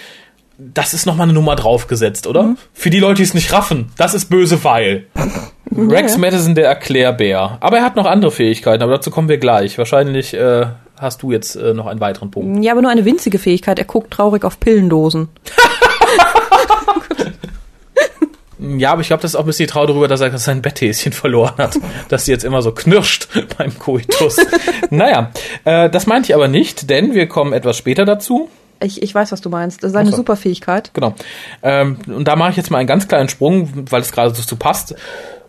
das 0.60 0.94
ist 0.94 1.06
nochmal 1.06 1.26
eine 1.26 1.34
Nummer 1.34 1.56
draufgesetzt, 1.56 2.28
oder? 2.28 2.44
Mhm. 2.44 2.58
Für 2.74 2.90
die 2.90 3.00
Leute, 3.00 3.16
die 3.16 3.24
es 3.24 3.34
nicht 3.34 3.52
raffen, 3.52 3.92
das 3.98 4.14
ist 4.14 4.30
böse 4.30 4.64
Weil. 4.64 5.08
Rex 5.76 6.14
ja. 6.14 6.18
Madison, 6.20 6.56
der 6.56 6.68
Erklärbär. 6.68 7.58
Aber 7.60 7.78
er 7.78 7.84
hat 7.84 7.96
noch 7.96 8.06
andere 8.06 8.32
Fähigkeiten, 8.32 8.82
aber 8.82 8.94
dazu 8.94 9.12
kommen 9.12 9.30
wir 9.30 9.38
gleich. 9.38 9.78
Wahrscheinlich 9.78 10.34
äh, 10.34 10.68
hast 10.98 11.24
du 11.24 11.32
jetzt 11.32 11.56
äh, 11.56 11.74
noch 11.74 11.88
einen 11.88 12.00
weiteren 12.00 12.32
Punkt. 12.32 12.64
Ja, 12.64 12.72
aber 12.72 12.82
nur 12.82 12.92
eine 12.92 13.06
winzige 13.06 13.40
Fähigkeit. 13.40 13.80
Er 13.80 13.86
guckt 13.86 14.12
traurig 14.12 14.44
auf 14.44 14.60
Pillendosen. 14.60 15.30
Ja, 18.60 18.92
aber 18.92 19.02
ich 19.02 19.08
glaube, 19.08 19.22
das 19.22 19.32
ist 19.32 19.36
auch 19.36 19.42
ein 19.42 19.46
bisschen 19.46 19.68
die 19.68 19.72
Trauer 19.72 19.88
darüber, 19.88 20.08
dass 20.08 20.20
er 20.20 20.36
sein 20.38 20.62
Betthäschen 20.62 21.14
verloren 21.14 21.58
hat. 21.58 21.78
dass 22.10 22.26
sie 22.26 22.32
jetzt 22.32 22.44
immer 22.44 22.62
so 22.62 22.72
knirscht 22.72 23.28
beim 23.58 23.78
Koitus. 23.78 24.38
naja, 24.90 25.32
äh, 25.64 25.90
das 25.90 26.08
meinte 26.08 26.32
ich 26.32 26.36
aber 26.36 26.48
nicht, 26.48 26.90
denn 26.90 27.14
wir 27.14 27.28
kommen 27.28 27.54
etwas 27.54 27.78
später 27.78 28.06
dazu. 28.06 28.50
Ich, 28.80 29.02
ich 29.02 29.14
weiß, 29.14 29.32
was 29.32 29.42
du 29.42 29.50
meinst. 29.50 29.84
Das 29.84 29.92
ist 29.92 29.98
eine 29.98 30.12
so. 30.12 30.18
super 30.18 30.36
Fähigkeit. 30.36 30.92
Genau. 30.94 31.16
Ähm, 31.64 31.98
und 32.08 32.28
da 32.28 32.36
mache 32.36 32.52
ich 32.52 32.58
jetzt 32.58 32.70
mal 32.70 32.78
einen 32.78 32.88
ganz 32.88 33.08
kleinen 33.08 33.30
Sprung, 33.30 33.72
weil 33.90 34.02
es 34.02 34.12
gerade 34.12 34.34
so 34.34 34.44
zu 34.44 34.56
passt. 34.56 34.96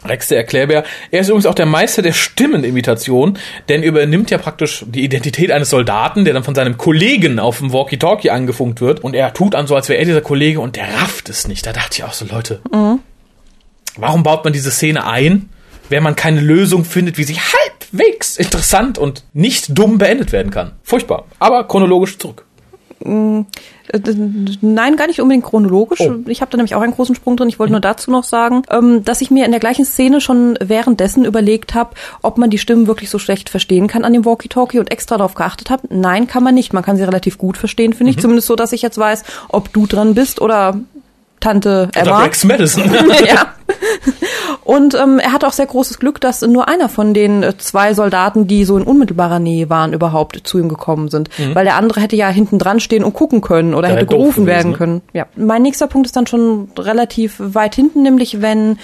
Rex 0.04 0.28
der 0.28 0.38
Erklärbär. 0.38 0.84
Er 1.10 1.20
ist 1.20 1.28
übrigens 1.28 1.46
auch 1.46 1.54
der 1.54 1.66
Meister 1.66 2.02
der 2.02 2.12
Stimmenimitation, 2.12 3.38
denn 3.68 3.82
er 3.82 3.88
übernimmt 3.88 4.30
ja 4.30 4.38
praktisch 4.38 4.84
die 4.86 5.04
Identität 5.04 5.50
eines 5.50 5.70
Soldaten, 5.70 6.24
der 6.24 6.34
dann 6.34 6.44
von 6.44 6.54
seinem 6.54 6.76
Kollegen 6.76 7.38
auf 7.38 7.58
dem 7.58 7.72
Walkie-Talkie 7.72 8.30
angefunkt 8.30 8.80
wird. 8.80 9.02
Und 9.02 9.14
er 9.14 9.32
tut 9.34 9.54
an 9.54 9.66
so, 9.66 9.74
als 9.74 9.88
wäre 9.88 9.98
er 9.98 10.04
dieser 10.04 10.20
Kollege 10.20 10.60
und 10.60 10.76
der 10.76 10.86
rafft 10.94 11.28
es 11.28 11.48
nicht. 11.48 11.66
Da 11.66 11.72
dachte 11.72 11.90
ich 11.94 12.04
auch 12.04 12.12
so, 12.12 12.26
Leute, 12.26 12.60
mhm. 12.72 13.00
warum 13.96 14.22
baut 14.22 14.44
man 14.44 14.52
diese 14.52 14.70
Szene 14.70 15.06
ein, 15.06 15.48
wenn 15.88 16.02
man 16.02 16.16
keine 16.16 16.40
Lösung 16.40 16.84
findet, 16.84 17.18
wie 17.18 17.24
sie 17.24 17.36
halbwegs 17.36 18.36
interessant 18.36 18.98
und 18.98 19.24
nicht 19.32 19.76
dumm 19.76 19.98
beendet 19.98 20.32
werden 20.32 20.50
kann? 20.50 20.72
Furchtbar. 20.82 21.26
Aber 21.38 21.66
chronologisch 21.66 22.18
zurück. 22.18 22.44
Mm, 23.04 23.42
äh, 23.92 24.00
nein, 24.60 24.96
gar 24.96 25.06
nicht 25.06 25.20
unbedingt 25.20 25.44
chronologisch. 25.44 26.00
Oh. 26.00 26.16
Ich 26.26 26.40
habe 26.40 26.50
da 26.50 26.56
nämlich 26.56 26.74
auch 26.74 26.80
einen 26.80 26.92
großen 26.94 27.14
Sprung 27.14 27.36
drin. 27.36 27.48
Ich 27.48 27.58
wollte 27.58 27.72
nur 27.72 27.80
dazu 27.80 28.10
noch 28.10 28.24
sagen, 28.24 28.62
ähm, 28.70 29.04
dass 29.04 29.20
ich 29.20 29.30
mir 29.30 29.44
in 29.44 29.50
der 29.50 29.60
gleichen 29.60 29.84
Szene 29.84 30.20
schon 30.20 30.58
währenddessen 30.60 31.24
überlegt 31.24 31.74
habe, 31.74 31.94
ob 32.22 32.38
man 32.38 32.50
die 32.50 32.58
Stimmen 32.58 32.86
wirklich 32.86 33.10
so 33.10 33.18
schlecht 33.18 33.50
verstehen 33.50 33.86
kann 33.86 34.04
an 34.04 34.12
dem 34.12 34.24
Walkie-Talkie 34.24 34.78
und 34.78 34.90
extra 34.90 35.16
darauf 35.16 35.34
geachtet 35.34 35.70
habe. 35.70 35.88
Nein, 35.90 36.26
kann 36.26 36.42
man 36.42 36.54
nicht. 36.54 36.72
Man 36.72 36.82
kann 36.82 36.96
sie 36.96 37.04
relativ 37.04 37.38
gut 37.38 37.56
verstehen, 37.56 37.92
finde 37.92 38.10
ich. 38.10 38.16
Mhm. 38.16 38.22
Zumindest 38.22 38.48
so, 38.48 38.56
dass 38.56 38.72
ich 38.72 38.82
jetzt 38.82 38.98
weiß, 38.98 39.24
ob 39.48 39.72
du 39.72 39.86
dran 39.86 40.14
bist 40.14 40.40
oder 40.40 40.80
Tante 41.40 41.88
Emma. 41.94 42.16
Oder 42.16 42.24
Rex 42.24 42.44
Madison. 42.44 42.84
ja. 43.26 43.54
Und 44.64 44.94
ähm, 44.94 45.18
er 45.18 45.32
hatte 45.32 45.46
auch 45.46 45.52
sehr 45.52 45.66
großes 45.66 45.98
Glück, 45.98 46.20
dass 46.20 46.42
nur 46.42 46.68
einer 46.68 46.88
von 46.88 47.14
den 47.14 47.42
äh, 47.42 47.56
zwei 47.56 47.94
Soldaten, 47.94 48.46
die 48.46 48.64
so 48.64 48.76
in 48.76 48.82
unmittelbarer 48.84 49.38
Nähe 49.38 49.70
waren, 49.70 49.92
überhaupt 49.92 50.40
zu 50.44 50.58
ihm 50.58 50.68
gekommen 50.68 51.08
sind. 51.08 51.30
Mhm. 51.38 51.54
Weil 51.54 51.64
der 51.64 51.76
andere 51.76 52.00
hätte 52.00 52.16
ja 52.16 52.28
hinten 52.28 52.58
dran 52.58 52.80
stehen 52.80 53.04
und 53.04 53.14
gucken 53.14 53.40
können 53.40 53.74
oder 53.74 53.88
hätte 53.88 54.06
gerufen 54.06 54.44
gewesen, 54.44 54.46
werden 54.46 54.70
ne? 54.72 54.76
können. 54.76 55.02
Ja. 55.12 55.26
Mein 55.36 55.62
nächster 55.62 55.86
Punkt 55.86 56.06
ist 56.06 56.16
dann 56.16 56.26
schon 56.26 56.70
relativ 56.78 57.36
weit 57.38 57.74
hinten, 57.74 58.02
nämlich 58.02 58.42
wenn 58.42 58.78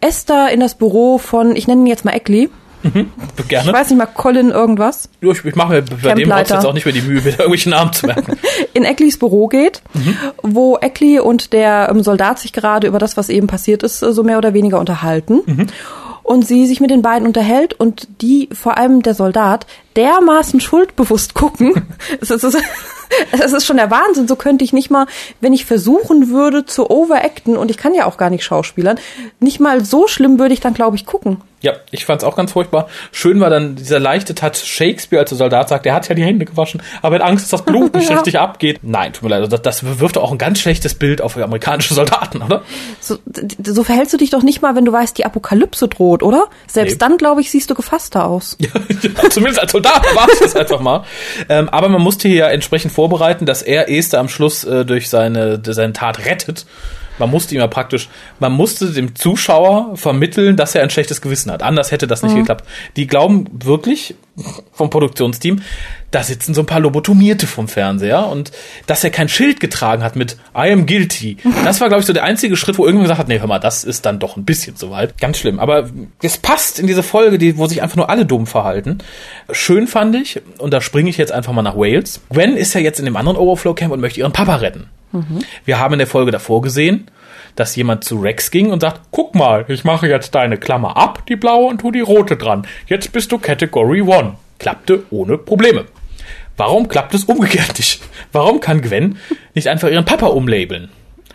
Esther 0.00 0.50
in 0.50 0.60
das 0.60 0.74
Büro 0.74 1.18
von, 1.18 1.56
ich 1.56 1.66
nenne 1.66 1.82
ihn 1.82 1.86
jetzt 1.86 2.04
mal 2.04 2.12
Eckley, 2.12 2.50
Mhm, 2.94 3.10
gerne. 3.48 3.70
Ich 3.70 3.74
weiß 3.74 3.90
nicht 3.90 3.98
mal, 3.98 4.06
Colin 4.06 4.50
irgendwas. 4.50 5.08
Ja, 5.20 5.30
ich, 5.30 5.44
ich 5.44 5.54
mache 5.54 5.74
mir 5.74 5.82
bei 5.82 6.14
dem 6.14 6.30
Ort 6.30 6.50
jetzt 6.50 6.64
auch 6.64 6.72
nicht 6.72 6.84
mehr 6.84 6.94
die 6.94 7.02
Mühe, 7.02 7.24
wieder 7.24 7.40
irgendwelche 7.40 7.70
Namen 7.70 7.92
zu 7.92 8.06
merken. 8.06 8.38
In 8.74 8.84
Eckleys 8.84 9.18
Büro 9.18 9.48
geht, 9.48 9.82
mhm. 9.94 10.16
wo 10.42 10.76
Eckley 10.78 11.20
und 11.20 11.52
der 11.52 11.88
ähm, 11.90 12.02
Soldat 12.02 12.38
sich 12.38 12.52
gerade 12.52 12.86
über 12.86 12.98
das, 12.98 13.16
was 13.16 13.28
eben 13.28 13.46
passiert 13.46 13.82
ist, 13.82 14.00
so 14.00 14.22
mehr 14.22 14.38
oder 14.38 14.54
weniger 14.54 14.78
unterhalten. 14.78 15.40
Mhm. 15.46 15.66
Und 16.22 16.46
sie 16.46 16.66
sich 16.66 16.80
mit 16.80 16.90
den 16.90 17.02
beiden 17.02 17.26
unterhält 17.26 17.74
und 17.74 18.08
die, 18.20 18.48
vor 18.52 18.78
allem 18.78 19.02
der 19.02 19.14
Soldat, 19.14 19.66
dermaßen 19.96 20.60
schuldbewusst 20.60 21.34
gucken. 21.34 21.86
es, 22.20 22.30
ist, 22.30 22.44
es 22.44 23.52
ist 23.52 23.66
schon 23.66 23.76
der 23.76 23.90
Wahnsinn. 23.90 24.28
So 24.28 24.36
könnte 24.36 24.64
ich 24.64 24.72
nicht 24.72 24.90
mal, 24.90 25.06
wenn 25.40 25.52
ich 25.52 25.64
versuchen 25.64 26.30
würde 26.30 26.64
zu 26.64 26.90
overacten, 26.90 27.56
und 27.56 27.70
ich 27.70 27.76
kann 27.76 27.94
ja 27.94 28.06
auch 28.06 28.16
gar 28.16 28.30
nicht 28.30 28.44
schauspielern, 28.44 28.98
nicht 29.40 29.60
mal 29.60 29.84
so 29.84 30.06
schlimm 30.06 30.38
würde 30.38 30.54
ich 30.54 30.60
dann, 30.60 30.74
glaube 30.74 30.96
ich, 30.96 31.06
gucken. 31.06 31.38
Ja, 31.62 31.72
ich 31.90 32.04
fand's 32.04 32.22
auch 32.22 32.36
ganz 32.36 32.52
furchtbar. 32.52 32.88
Schön 33.12 33.40
war 33.40 33.48
dann 33.48 33.76
dieser 33.76 33.98
leichte 33.98 34.34
Touch 34.34 34.56
Shakespeare, 34.56 35.20
als 35.20 35.30
der 35.30 35.38
Soldat 35.38 35.68
sagt, 35.68 35.86
er 35.86 35.94
hat 35.94 36.08
ja 36.08 36.14
die 36.14 36.22
Hände 36.22 36.44
gewaschen, 36.44 36.82
aber 37.00 37.16
er 37.16 37.22
hat 37.22 37.28
Angst, 37.28 37.44
dass 37.44 37.50
das 37.50 37.64
Blut 37.64 37.94
nicht 37.94 38.08
ja. 38.10 38.16
richtig 38.16 38.38
abgeht. 38.38 38.80
Nein, 38.82 39.14
tut 39.14 39.22
mir 39.22 39.30
leid, 39.30 39.50
das, 39.50 39.62
das 39.62 39.98
wirft 39.98 40.18
auch 40.18 40.30
ein 40.30 40.38
ganz 40.38 40.60
schlechtes 40.60 40.94
Bild 40.94 41.22
auf 41.22 41.36
amerikanische 41.36 41.94
Soldaten, 41.94 42.42
oder? 42.42 42.62
So, 43.00 43.18
so 43.64 43.82
verhältst 43.84 44.12
du 44.12 44.18
dich 44.18 44.30
doch 44.30 44.42
nicht 44.42 44.60
mal, 44.60 44.76
wenn 44.76 44.84
du 44.84 44.92
weißt, 44.92 45.16
die 45.16 45.24
Apokalypse 45.24 45.88
droht, 45.88 46.22
oder? 46.22 46.46
Selbst 46.66 46.92
nee. 46.92 46.98
dann, 46.98 47.16
glaube 47.16 47.40
ich, 47.40 47.50
siehst 47.50 47.70
du 47.70 47.74
gefasster 47.74 48.26
aus. 48.26 48.56
Ja, 48.66 49.30
zumindest 49.30 49.60
als 49.60 49.72
Soldat 49.72 49.85
war 50.14 50.28
ich 50.32 50.38
das 50.38 50.56
einfach 50.56 50.80
mal. 50.80 51.04
Ähm, 51.48 51.68
aber 51.68 51.88
man 51.88 52.02
musste 52.02 52.28
hier 52.28 52.36
ja 52.38 52.48
entsprechend 52.48 52.92
vorbereiten, 52.92 53.46
dass 53.46 53.62
er 53.62 53.90
Esther 53.90 54.20
am 54.20 54.28
Schluss 54.28 54.64
äh, 54.64 54.84
durch 54.84 55.08
seine, 55.08 55.60
seine 55.64 55.92
Tat 55.92 56.24
rettet. 56.24 56.66
Man 57.18 57.30
musste 57.30 57.54
ihm 57.54 57.60
ja 57.60 57.66
praktisch, 57.66 58.08
man 58.40 58.52
musste 58.52 58.92
dem 58.92 59.14
Zuschauer 59.14 59.96
vermitteln, 59.96 60.56
dass 60.56 60.74
er 60.74 60.82
ein 60.82 60.90
schlechtes 60.90 61.22
Gewissen 61.22 61.50
hat. 61.50 61.62
Anders 61.62 61.90
hätte 61.90 62.06
das 62.06 62.22
nicht 62.22 62.34
mhm. 62.34 62.40
geklappt. 62.40 62.64
Die 62.96 63.06
glauben 63.06 63.46
wirklich 63.52 64.14
vom 64.72 64.90
Produktionsteam, 64.90 65.62
da 66.10 66.22
sitzen 66.22 66.54
so 66.54 66.62
ein 66.62 66.66
paar 66.66 66.80
Lobotomierte 66.80 67.46
vom 67.46 67.68
Fernseher 67.68 68.26
und 68.28 68.52
dass 68.86 69.02
er 69.02 69.10
kein 69.10 69.28
Schild 69.28 69.60
getragen 69.60 70.02
hat 70.02 70.16
mit 70.16 70.36
I 70.54 70.70
am 70.70 70.86
guilty. 70.86 71.38
Das 71.64 71.80
war, 71.80 71.88
glaube 71.88 72.00
ich, 72.00 72.06
so 72.06 72.12
der 72.12 72.22
einzige 72.22 72.56
Schritt, 72.56 72.78
wo 72.78 72.84
irgendjemand 72.84 73.08
gesagt 73.08 73.18
hat, 73.18 73.28
nee, 73.28 73.40
hör 73.40 73.48
mal, 73.48 73.58
das 73.58 73.82
ist 73.82 74.06
dann 74.06 74.18
doch 74.18 74.36
ein 74.36 74.44
bisschen 74.44 74.76
zu 74.76 74.90
weit. 74.90 75.18
Ganz 75.18 75.38
schlimm. 75.38 75.58
Aber 75.58 75.90
es 76.22 76.38
passt 76.38 76.78
in 76.78 76.86
diese 76.86 77.02
Folge, 77.02 77.38
die, 77.38 77.56
wo 77.56 77.66
sich 77.66 77.82
einfach 77.82 77.96
nur 77.96 78.08
alle 78.08 78.24
dumm 78.24 78.46
verhalten. 78.46 78.98
Schön 79.50 79.88
fand 79.88 80.14
ich, 80.14 80.40
und 80.58 80.72
da 80.72 80.80
springe 80.80 81.10
ich 81.10 81.16
jetzt 81.16 81.32
einfach 81.32 81.52
mal 81.52 81.62
nach 81.62 81.76
Wales. 81.76 82.20
Gwen 82.30 82.56
ist 82.56 82.74
ja 82.74 82.80
jetzt 82.80 82.98
in 82.98 83.04
dem 83.04 83.16
anderen 83.16 83.36
Overflow 83.36 83.74
Camp 83.74 83.92
und 83.92 84.00
möchte 84.00 84.20
ihren 84.20 84.32
Papa 84.32 84.56
retten. 84.56 84.88
Mhm. 85.12 85.40
Wir 85.64 85.78
haben 85.78 85.94
in 85.94 85.98
der 85.98 86.06
Folge 86.06 86.30
davor 86.30 86.62
gesehen, 86.62 87.10
dass 87.56 87.74
jemand 87.74 88.04
zu 88.04 88.20
Rex 88.20 88.50
ging 88.50 88.70
und 88.70 88.80
sagt, 88.80 89.00
guck 89.10 89.34
mal, 89.34 89.64
ich 89.68 89.84
mache 89.84 90.06
jetzt 90.06 90.34
deine 90.34 90.58
Klammer 90.58 90.96
ab, 90.96 91.26
die 91.26 91.36
blaue, 91.36 91.68
und 91.68 91.80
tu 91.80 91.90
die 91.90 92.00
rote 92.00 92.36
dran. 92.36 92.66
Jetzt 92.86 93.12
bist 93.12 93.32
du 93.32 93.38
Category 93.38 94.02
One. 94.02 94.36
Klappte 94.58 95.04
ohne 95.10 95.36
Probleme. 95.36 95.86
Warum 96.56 96.88
klappt 96.88 97.14
es 97.14 97.24
umgekehrt 97.24 97.76
nicht? 97.76 98.02
Warum 98.32 98.60
kann 98.60 98.80
Gwen 98.80 99.18
nicht 99.54 99.68
einfach 99.68 99.90
ihren 99.90 100.04
Papa 100.04 100.26
umlabeln? 100.26 100.90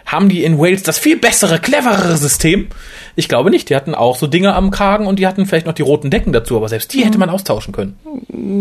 Haben 0.05 0.29
die 0.29 0.43
in 0.43 0.59
Wales 0.59 0.83
das 0.83 0.97
viel 0.97 1.17
bessere, 1.17 1.59
cleverere 1.59 2.17
System? 2.17 2.67
Ich 3.15 3.27
glaube 3.27 3.49
nicht. 3.49 3.69
Die 3.69 3.75
hatten 3.75 3.93
auch 3.95 4.15
so 4.15 4.27
Dinge 4.27 4.53
am 4.55 4.71
Kragen 4.71 5.07
und 5.07 5.19
die 5.19 5.27
hatten 5.27 5.45
vielleicht 5.45 5.65
noch 5.65 5.73
die 5.73 5.81
roten 5.81 6.09
Decken 6.09 6.33
dazu, 6.33 6.55
aber 6.57 6.69
selbst 6.69 6.93
die 6.93 7.03
hätte 7.03 7.17
man 7.17 7.29
austauschen 7.29 7.73
können. 7.73 7.97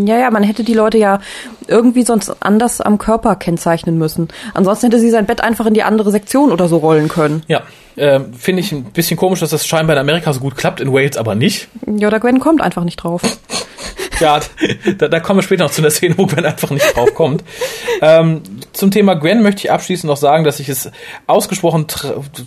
Ja, 0.07 0.19
ja, 0.19 0.31
man 0.31 0.43
hätte 0.43 0.63
die 0.63 0.73
Leute 0.73 0.97
ja 0.97 1.19
irgendwie 1.67 2.03
sonst 2.03 2.35
anders 2.41 2.81
am 2.81 2.97
Körper 2.97 3.35
kennzeichnen 3.35 3.97
müssen. 3.97 4.27
Ansonsten 4.53 4.87
hätte 4.87 4.99
sie 4.99 5.09
sein 5.09 5.25
Bett 5.25 5.41
einfach 5.41 5.65
in 5.65 5.73
die 5.73 5.83
andere 5.83 6.11
Sektion 6.11 6.51
oder 6.51 6.67
so 6.67 6.77
rollen 6.77 7.07
können. 7.07 7.43
Ja, 7.47 7.63
äh, 7.95 8.19
finde 8.37 8.61
ich 8.61 8.71
ein 8.71 8.83
bisschen 8.85 9.17
komisch, 9.17 9.39
dass 9.39 9.49
das 9.49 9.65
scheinbar 9.65 9.95
in 9.95 10.01
Amerika 10.01 10.33
so 10.33 10.39
gut 10.39 10.55
klappt, 10.55 10.79
in 10.81 10.93
Wales 10.93 11.17
aber 11.17 11.35
nicht. 11.35 11.67
Ja, 11.87 12.07
oder 12.07 12.19
Gwen 12.19 12.39
kommt 12.39 12.61
einfach 12.61 12.83
nicht 12.83 12.97
drauf. 12.97 13.21
Ja, 14.19 14.39
da, 14.97 15.07
da 15.07 15.19
kommen 15.19 15.39
wir 15.39 15.43
später 15.43 15.63
noch 15.63 15.71
zu 15.71 15.81
der 15.81 15.91
Szene, 15.91 16.15
wo 16.17 16.25
Gwen 16.25 16.45
einfach 16.45 16.69
nicht 16.69 16.95
drauf 16.95 17.13
kommt. 17.15 17.43
ähm, 18.01 18.41
zum 18.73 18.91
Thema 18.91 19.15
Gwen 19.15 19.41
möchte 19.41 19.61
ich 19.61 19.71
abschließend 19.71 20.07
noch 20.07 20.17
sagen, 20.17 20.43
dass 20.43 20.59
ich 20.59 20.69
es 20.69 20.91
ausgesprochen, 21.27 21.87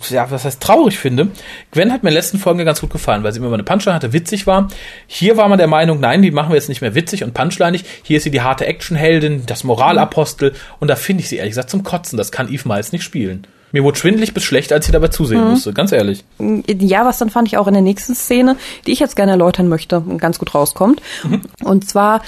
ja, 0.09 0.29
was 0.31 0.45
heißt 0.45 0.61
traurig 0.61 0.97
finde. 0.97 1.29
Gwen 1.71 1.91
hat 1.91 2.03
mir 2.03 2.09
in 2.09 2.13
den 2.13 2.19
letzten 2.19 2.39
Folgen 2.39 2.63
ganz 2.65 2.81
gut 2.81 2.89
gefallen, 2.89 3.23
weil 3.23 3.31
sie 3.31 3.39
immer 3.39 3.53
eine 3.53 3.63
Punchline 3.63 3.95
hatte, 3.95 4.13
witzig 4.13 4.47
war. 4.47 4.67
Hier 5.07 5.37
war 5.37 5.47
man 5.47 5.57
der 5.57 5.67
Meinung, 5.67 5.99
nein, 5.99 6.21
die 6.21 6.31
machen 6.31 6.49
wir 6.49 6.55
jetzt 6.55 6.69
nicht 6.69 6.81
mehr 6.81 6.95
witzig 6.95 7.23
und 7.23 7.33
punchlineig. 7.33 7.81
Hier 8.03 8.17
ist 8.17 8.23
sie 8.23 8.31
die 8.31 8.41
harte 8.41 8.65
Actionheldin, 8.65 9.45
das 9.45 9.63
Moralapostel 9.63 10.53
und 10.79 10.87
da 10.87 10.95
finde 10.95 11.21
ich 11.21 11.29
sie 11.29 11.37
ehrlich 11.37 11.51
gesagt 11.51 11.69
zum 11.69 11.83
Kotzen. 11.83 12.17
Das 12.17 12.31
kann 12.31 12.51
Eve 12.51 12.67
Miles 12.67 12.91
nicht 12.91 13.03
spielen. 13.03 13.47
Mir 13.75 13.83
wurde 13.83 13.99
schwindelig 13.99 14.33
bis 14.33 14.45
schlecht, 14.45 14.71
als 14.71 14.85
ich 14.85 14.93
dabei 14.93 15.09
zusehen 15.09 15.43
mhm. 15.43 15.49
musste, 15.49 15.73
ganz 15.73 15.91
ehrlich. 15.91 16.23
Ja, 16.39 17.05
was 17.05 17.17
dann 17.17 17.29
fand 17.29 17.49
ich 17.49 17.57
auch 17.57 17.67
in 17.67 17.73
der 17.73 17.81
nächsten 17.81 18.15
Szene, 18.15 18.55
die 18.87 18.93
ich 18.93 18.99
jetzt 19.01 19.17
gerne 19.17 19.33
erläutern 19.33 19.67
möchte, 19.67 20.01
ganz 20.17 20.39
gut 20.39 20.55
rauskommt. 20.55 21.01
Mhm. 21.25 21.41
Und 21.61 21.85
zwar 21.85 22.21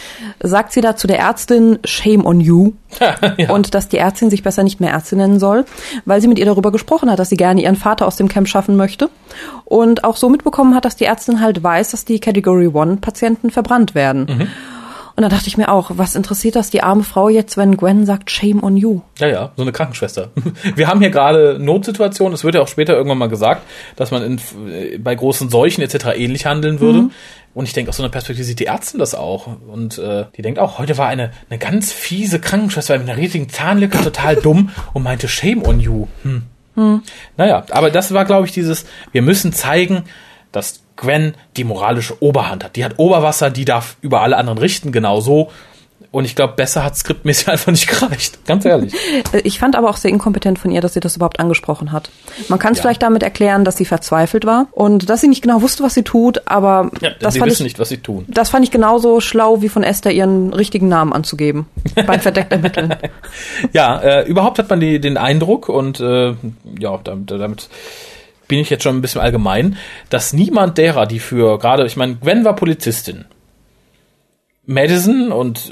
sagt 0.44 0.74
sie 0.74 0.82
da 0.82 0.98
zu 0.98 1.08
der 1.08 1.20
Ärztin, 1.20 1.80
shame 1.86 2.26
on 2.26 2.42
you. 2.42 2.74
ja. 3.38 3.50
Und 3.50 3.76
dass 3.76 3.88
die 3.88 3.98
Ärztin 3.98 4.30
sich 4.30 4.44
besser 4.44 4.64
nicht 4.64 4.82
mehr 4.82 4.92
Ärztin 4.92 5.20
nennen 5.20 5.40
soll, 5.40 5.64
weil 6.04 6.20
sie 6.20 6.28
mit 6.28 6.38
ihr 6.38 6.46
darüber 6.46 6.74
gesprochen 6.74 7.10
hat, 7.10 7.18
dass 7.18 7.30
sie 7.30 7.38
gerne 7.38 7.62
ihren 7.62 7.78
Vater 7.78 8.08
aus 8.08 8.18
dem 8.18 8.28
Camp 8.28 8.50
schaffen 8.50 8.76
möchte. 8.76 9.10
Und 9.64 10.04
auch 10.04 10.18
so 10.18 10.28
mitbekommen 10.28 10.76
hat, 10.76 10.84
dass 10.84 10.98
die 10.98 11.06
Ärztin 11.06 11.40
halt 11.40 11.64
weiß, 11.64 11.92
dass 11.92 12.04
die 12.04 12.20
Category 12.20 12.68
One 12.68 12.98
Patienten 12.98 13.52
verbrannt 13.52 13.96
werden. 13.96 14.28
Mhm. 14.30 14.48
Und 15.18 15.24
da 15.24 15.30
dachte 15.30 15.48
ich 15.48 15.58
mir 15.58 15.70
auch, 15.70 15.90
was 15.96 16.14
interessiert 16.14 16.56
das 16.56 16.70
die 16.70 16.84
arme 16.84 17.04
Frau 17.04 17.28
jetzt, 17.28 17.58
wenn 17.58 17.76
Gwen 17.76 18.06
sagt, 18.06 18.30
shame 18.30 18.62
on 18.62 18.78
you? 18.78 19.02
Ja, 19.18 19.28
ja, 19.28 19.52
so 19.56 19.64
eine 19.64 19.72
Krankenschwester. 19.72 20.30
Wir 20.76 20.88
haben 20.88 21.00
hier 21.00 21.10
gerade 21.10 21.58
Notsituationen. 21.60 22.36
Es 22.36 22.44
wird 22.44 22.54
ja 22.54 22.62
auch 22.62 22.68
später 22.68 22.94
irgendwann 22.94 23.18
mal 23.18 23.28
gesagt, 23.28 23.64
dass 23.96 24.12
man 24.12 24.22
in, 24.22 24.42
äh, 24.72 25.00
bei 25.00 25.16
großen 25.16 25.50
Seuchen 25.50 25.84
etc. 25.84 26.10
ähnlich 26.16 26.46
handeln 26.46 26.80
würde. 26.82 27.02
Mhm. 27.02 27.12
Und 27.56 27.66
ich 27.66 27.74
denke, 27.74 27.90
aus 27.90 27.98
so 27.98 28.04
einer 28.04 28.12
Perspektive 28.12 28.46
sieht 28.46 28.60
die 28.60 28.68
Ärztin 28.68 29.00
das 29.00 29.16
auch. 29.16 29.48
Und 29.68 29.98
äh, 29.98 30.26
die 30.38 30.44
denkt 30.44 30.60
auch, 30.60 30.78
heute 30.78 31.00
war 31.00 31.08
eine, 31.08 31.32
eine 31.50 31.58
ganz 31.58 31.92
fiese 31.92 32.40
Krankenschwester 32.40 32.96
mit 33.00 33.10
einer 33.10 33.18
riesigen 33.18 33.50
Zahnlücke 33.50 34.00
total 34.00 34.36
dumm 34.44 34.70
und 34.94 35.02
meinte, 35.02 35.28
shame 35.28 35.64
on 35.66 35.80
you. 35.80 36.06
Hm. 36.22 36.44
Hm. 36.76 37.02
Naja, 37.38 37.66
aber 37.72 37.90
das 37.90 38.14
war, 38.14 38.24
glaube 38.26 38.46
ich, 38.46 38.52
dieses, 38.52 38.86
wir 39.12 39.24
müssen 39.24 39.52
zeigen, 39.52 40.04
dass 40.52 40.82
Gwen 40.96 41.36
die 41.58 41.64
moralische 41.64 42.22
Oberhand 42.22 42.64
hat. 42.64 42.76
Die 42.76 42.84
hat 42.86 42.94
Oberwasser, 42.98 43.50
die 43.52 43.66
darf 43.66 43.98
über 44.02 44.22
alle 44.22 44.38
anderen 44.38 44.58
richten, 44.58 44.92
genau 44.92 45.20
so. 45.22 45.50
Und 46.10 46.24
ich 46.26 46.36
glaube, 46.36 46.54
besser 46.56 46.84
hat 46.86 46.96
skriptmäßig 46.96 47.48
einfach 47.50 47.72
nicht 47.72 47.88
gereicht. 47.88 48.40
Ganz 48.48 48.64
ehrlich. 48.66 48.94
Äh, 49.34 49.40
Ich 49.44 49.60
fand 49.60 49.76
aber 49.76 49.90
auch 49.90 49.98
sehr 49.98 50.10
inkompetent 50.10 50.58
von 50.58 50.72
ihr, 50.72 50.80
dass 50.80 50.94
sie 50.94 51.00
das 51.02 51.16
überhaupt 51.18 51.40
angesprochen 51.40 51.92
hat. 51.92 52.10
Man 52.48 52.58
kann 52.60 52.72
es 52.72 52.78
Ja. 52.80 52.84
vielleicht 52.84 53.04
damit 53.04 53.22
erklären, 53.24 53.66
dass 53.66 53.78
sie 53.78 53.84
verzweifelt 53.86 54.46
war 54.46 54.68
und 54.72 55.10
dass 55.10 55.22
sie 55.22 55.28
nicht 55.28 55.42
genau 55.42 55.62
wusste, 55.62 55.84
was 55.84 55.94
sie 55.94 56.04
tut, 56.04 56.48
aber 56.48 56.90
Ja, 57.02 57.10
das, 57.20 57.34
sie 57.34 57.40
fand 57.40 57.52
wissen 57.52 57.64
ich, 57.64 57.74
nicht, 57.74 57.80
was 57.80 57.90
sie 57.90 57.98
tun. 57.98 58.26
das 58.30 58.50
fand 58.50 58.64
ich 58.64 58.72
genauso 58.72 59.20
schlau 59.20 59.62
wie 59.62 59.70
von 59.70 59.84
Esther 59.84 60.12
ihren 60.12 60.54
richtigen 60.54 60.88
Namen 60.88 61.14
anzugeben. 61.14 61.68
Bei 62.08 62.18
verdeckt 62.18 62.52
ermitteln. 62.54 62.96
Ja, 63.74 64.00
äh, 64.00 64.26
überhaupt 64.28 64.60
hat 64.60 64.70
man 64.70 64.80
die, 64.80 65.00
den 65.02 65.18
Eindruck 65.18 65.68
und 65.68 66.00
äh, 66.00 66.34
ja, 66.80 66.98
damit, 67.04 67.30
damit 67.32 67.70
bin 68.48 68.60
ich 68.60 68.70
jetzt 68.70 68.84
schon 68.84 68.98
ein 68.98 69.02
bisschen 69.02 69.22
allgemein, 69.22 69.78
dass 70.10 70.34
niemand 70.34 70.78
derer, 70.78 71.06
die 71.06 71.20
für 71.20 71.60
gerade, 71.60 71.86
ich 71.86 71.98
meine, 71.98 72.16
Gwen 72.16 72.46
war 72.46 72.56
Polizistin. 72.56 73.26
Madison 74.66 75.32
und 75.32 75.72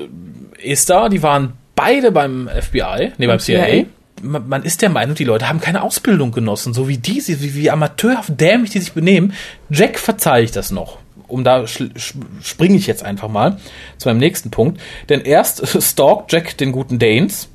Esther, 0.62 1.10
die 1.10 1.22
waren 1.22 1.54
beide 1.76 2.12
beim 2.12 2.50
FBI, 2.50 3.12
nee, 3.18 3.28
beim 3.28 3.40
CIA. 3.40 3.66
CIA. 3.66 3.86
Man 4.22 4.48
man 4.48 4.64
ist 4.64 4.82
der 4.82 4.90
Meinung, 4.90 5.16
die 5.16 5.26
Leute 5.26 5.50
haben 5.50 5.60
keine 5.60 5.84
Ausbildung 5.84 6.32
genossen, 6.32 6.74
so 6.74 6.88
wie 6.88 6.98
die, 6.98 7.22
wie, 7.28 7.56
wie 7.56 7.70
amateurhaft 7.70 8.40
dämlich 8.40 8.72
die 8.72 8.80
sich 8.80 8.94
benehmen. 8.94 9.34
Jack 9.70 10.00
verzeihe 10.00 10.44
ich 10.44 10.52
das 10.52 10.72
noch. 10.72 11.00
Um 11.28 11.44
da 11.44 11.66
springe 11.68 12.78
ich 12.78 12.88
jetzt 12.88 13.04
einfach 13.04 13.28
mal 13.28 13.58
zu 13.98 14.08
meinem 14.08 14.20
nächsten 14.20 14.52
Punkt. 14.52 14.80
Denn 15.10 15.22
erst 15.22 15.68
stalkt 15.84 16.32
Jack 16.32 16.58
den 16.58 16.72
guten 16.72 16.98
Danes 16.98 17.50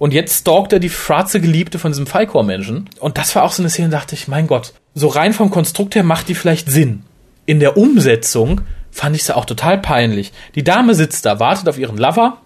und 0.00 0.14
jetzt 0.14 0.38
stalkt 0.38 0.72
er 0.72 0.78
die 0.78 0.88
schwarze 0.88 1.42
Geliebte 1.42 1.78
von 1.78 1.92
diesem 1.92 2.06
Falcor-Menschen. 2.06 2.88
Und 3.00 3.18
das 3.18 3.36
war 3.36 3.42
auch 3.42 3.52
so 3.52 3.62
eine 3.62 3.68
Szene, 3.68 3.90
da 3.90 3.98
dachte 3.98 4.14
ich, 4.14 4.28
mein 4.28 4.46
Gott, 4.46 4.72
so 4.94 5.08
rein 5.08 5.34
vom 5.34 5.50
Konstrukt 5.50 5.94
her 5.94 6.04
macht 6.04 6.28
die 6.28 6.34
vielleicht 6.34 6.70
Sinn. 6.70 7.02
In 7.44 7.60
der 7.60 7.76
Umsetzung 7.76 8.62
fand 8.90 9.14
ich 9.14 9.24
sie 9.24 9.36
auch 9.36 9.44
total 9.44 9.76
peinlich. 9.76 10.32
Die 10.54 10.64
Dame 10.64 10.94
sitzt 10.94 11.26
da, 11.26 11.38
wartet 11.38 11.68
auf 11.68 11.76
ihren 11.76 11.98
Lover, 11.98 12.38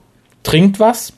trinkt 0.42 0.80
was 0.80 1.12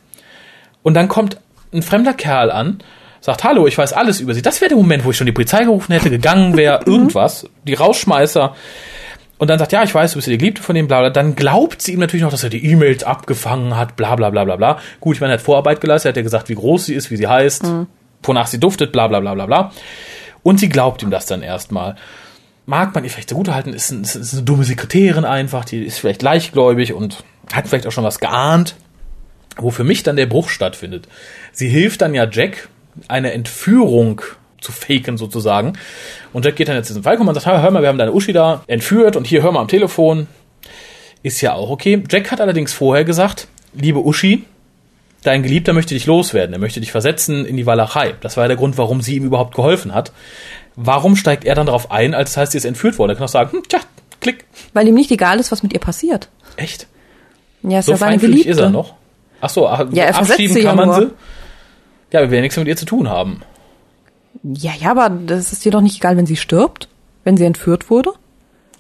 und 0.83 0.93
dann 0.93 1.09
kommt 1.09 1.39
ein 1.73 1.81
fremder 1.83 2.13
Kerl 2.13 2.51
an, 2.51 2.83
sagt, 3.23 3.43
hallo, 3.43 3.67
ich 3.67 3.79
weiß 3.79 3.95
alles 3.95 4.21
über 4.21 4.35
sie. 4.35 4.43
Das 4.43 4.61
wäre 4.61 4.69
der 4.69 4.77
Moment, 4.77 5.07
wo 5.07 5.13
ich 5.13 5.17
schon 5.17 5.27
die 5.27 5.33
Polizei 5.33 5.65
gerufen 5.65 5.95
hätte, 5.95 6.11
gegangen 6.11 6.55
wäre, 6.55 6.83
irgendwas, 6.87 7.49
die 7.65 7.73
Rausschmeißer. 7.73 8.55
Und 9.39 9.49
dann 9.49 9.59
sagt, 9.59 9.73
ja, 9.73 9.83
ich 9.83 9.95
weiß, 9.95 10.13
du 10.13 10.17
bist 10.17 10.29
die 10.29 10.39
Geliebte 10.39 10.63
von 10.63 10.75
dem, 10.75 10.89
bla, 10.89 11.01
bla. 11.01 11.11
Dann 11.11 11.37
glaubt 11.37 11.83
sie 11.83 11.93
ihm 11.93 12.01
natürlich 12.01 12.23
noch, 12.23 12.31
dass 12.31 12.43
er 12.43 12.51
die 12.51 12.65
E-Mails 12.65 13.05
abgefangen 13.05 13.77
hat, 13.77 13.97
bla, 13.97 14.17
bla, 14.17 14.31
bla, 14.31 14.45
bla, 14.45 14.57
bla. 14.57 14.79
Gut, 15.01 15.17
ich 15.17 15.21
meine, 15.21 15.35
er 15.35 15.39
hat 15.39 15.45
Vorarbeit 15.45 15.81
geleistet, 15.81 16.07
er 16.07 16.11
hat 16.11 16.17
ja 16.17 16.23
gesagt, 16.23 16.49
wie 16.49 16.55
groß 16.55 16.87
sie 16.87 16.95
ist, 16.95 17.11
wie 17.11 17.17
sie 17.17 17.27
heißt, 17.27 17.65
wonach 18.23 18.47
sie 18.47 18.59
duftet, 18.59 18.93
bla, 18.93 19.09
bla, 19.09 19.21
bla, 19.21 19.35
bla, 19.35 19.47
bla. 19.47 19.73
Und 20.43 20.61
sie 20.61 20.69
glaubt 20.69 21.03
ihm 21.03 21.11
das 21.11 21.27
dann 21.27 21.43
erstmal. 21.43 21.97
Mag 22.65 22.95
man 22.95 23.05
ihr 23.05 23.11
vielleicht 23.11 23.29
zugutehalten, 23.29 23.75
ist, 23.75 23.91
ein, 23.91 24.03
ist 24.03 24.33
eine 24.33 24.43
dumme 24.43 24.65
Sekretärin 24.65 25.25
einfach, 25.25 25.65
die 25.65 25.85
ist 25.85 25.99
vielleicht 25.99 26.23
leichtgläubig 26.23 26.95
und 26.95 27.23
hat 27.53 27.69
vielleicht 27.69 27.87
auch 27.87 27.93
schon 27.93 28.05
was 28.05 28.19
geahnt 28.19 28.75
wo 29.57 29.71
für 29.71 29.85
mich 29.85 30.03
dann 30.03 30.17
der 30.17 30.27
Bruch 30.27 30.49
stattfindet. 30.49 31.09
Sie 31.53 31.69
hilft 31.69 32.03
dann 32.03 32.15
ja 32.15 32.29
Jack, 32.31 32.69
eine 33.09 33.33
Entführung 33.33 34.23
zu 34.61 34.73
faken 34.73 35.17
sozusagen. 35.19 35.75
Und 36.33 36.45
Jack 36.45 36.57
geht 36.57 36.69
dann 36.69 36.77
jetzt 36.77 36.89
in 36.91 36.95
diesen 36.97 37.03
Fall 37.05 37.17
und 37.19 37.35
sagt, 37.35 37.47
hör 37.47 37.71
mal, 37.71 37.83
wir 37.83 37.89
haben 37.89 37.99
deine 37.99 38.13
Uschi 38.13 38.33
da 38.33 38.63
entführt 38.67 39.17
und 39.17 39.27
hier 39.27 39.43
hör 39.43 39.53
mal 39.53 39.61
am 39.61 39.69
Telefon. 39.69 40.27
Ist 41.23 41.41
ja 41.41 41.55
auch 41.55 41.71
okay. 41.71 42.03
Jack 42.11 42.31
hat 42.31 42.41
allerdings 42.41 42.73
vorher 42.73 43.05
gesagt, 43.05 43.49
liebe 43.75 43.99
Uschi, 44.05 44.45
dein 45.23 45.43
Geliebter 45.43 45.73
möchte 45.73 45.95
dich 45.95 46.07
loswerden. 46.07 46.53
Er 46.53 46.59
möchte 46.59 46.81
dich 46.81 46.93
versetzen 46.93 47.45
in 47.45 47.57
die 47.57 47.67
Walachei. 47.67 48.15
Das 48.21 48.37
war 48.37 48.45
ja 48.45 48.49
der 48.49 48.57
Grund, 48.57 48.79
warum 48.79 49.01
sie 49.01 49.17
ihm 49.17 49.25
überhaupt 49.25 49.55
geholfen 49.55 49.93
hat. 49.95 50.13
Warum 50.77 51.17
steigt 51.17 51.45
er 51.45 51.55
dann 51.55 51.67
darauf 51.67 51.91
ein, 51.91 52.15
als 52.15 52.31
das 52.31 52.37
heißt, 52.37 52.53
sie 52.53 52.59
ist 52.59 52.65
entführt 52.65 52.99
worden? 52.99 53.11
Er 53.11 53.17
kann 53.17 53.25
auch 53.25 53.29
sagen, 53.29 53.51
hm, 53.53 53.63
tja, 53.69 53.81
klick. 54.21 54.45
Weil 54.75 54.87
ihm 54.89 54.95
nicht 54.95 55.11
egal 55.11 55.41
ist, 55.41 55.51
was 55.51 55.63
mit 55.63 55.73
ihr 55.73 55.81
passiert. 55.81 56.29
Echt? 56.57 56.87
Ja, 57.63 57.79
ist 57.81 57.87
So 57.87 57.93
ja 57.93 57.99
seine 57.99 58.19
Geliebte. 58.19 58.51
ist 58.51 58.59
er 58.61 58.71
noch. 58.71 58.95
Ach 59.41 59.49
so, 59.51 59.63
Ja, 59.65 60.05
er 60.05 60.17
abschieben 60.17 60.55
sie 60.55 60.61
ja 60.63 60.69
kann 60.69 60.77
man 60.77 60.89
nur. 60.89 61.01
sie. 61.01 61.07
Ja, 62.13 62.21
wir 62.21 62.31
werden 62.31 62.43
nichts 62.43 62.57
mit 62.57 62.69
ihr 62.69 62.77
zu 62.77 62.85
tun 62.87 63.09
haben. 63.09 63.43
Ja, 64.43 64.73
ja, 64.79 64.91
aber 64.91 65.09
das 65.11 65.53
ist 65.53 65.65
dir 65.65 65.73
doch 65.73 65.81
nicht 65.81 65.97
egal, 65.97 66.17
wenn 66.17 66.27
sie 66.27 66.37
stirbt, 66.37 66.89
wenn 67.25 67.37
sie 67.37 67.45
entführt 67.45 67.91
wurde. 67.91 68.11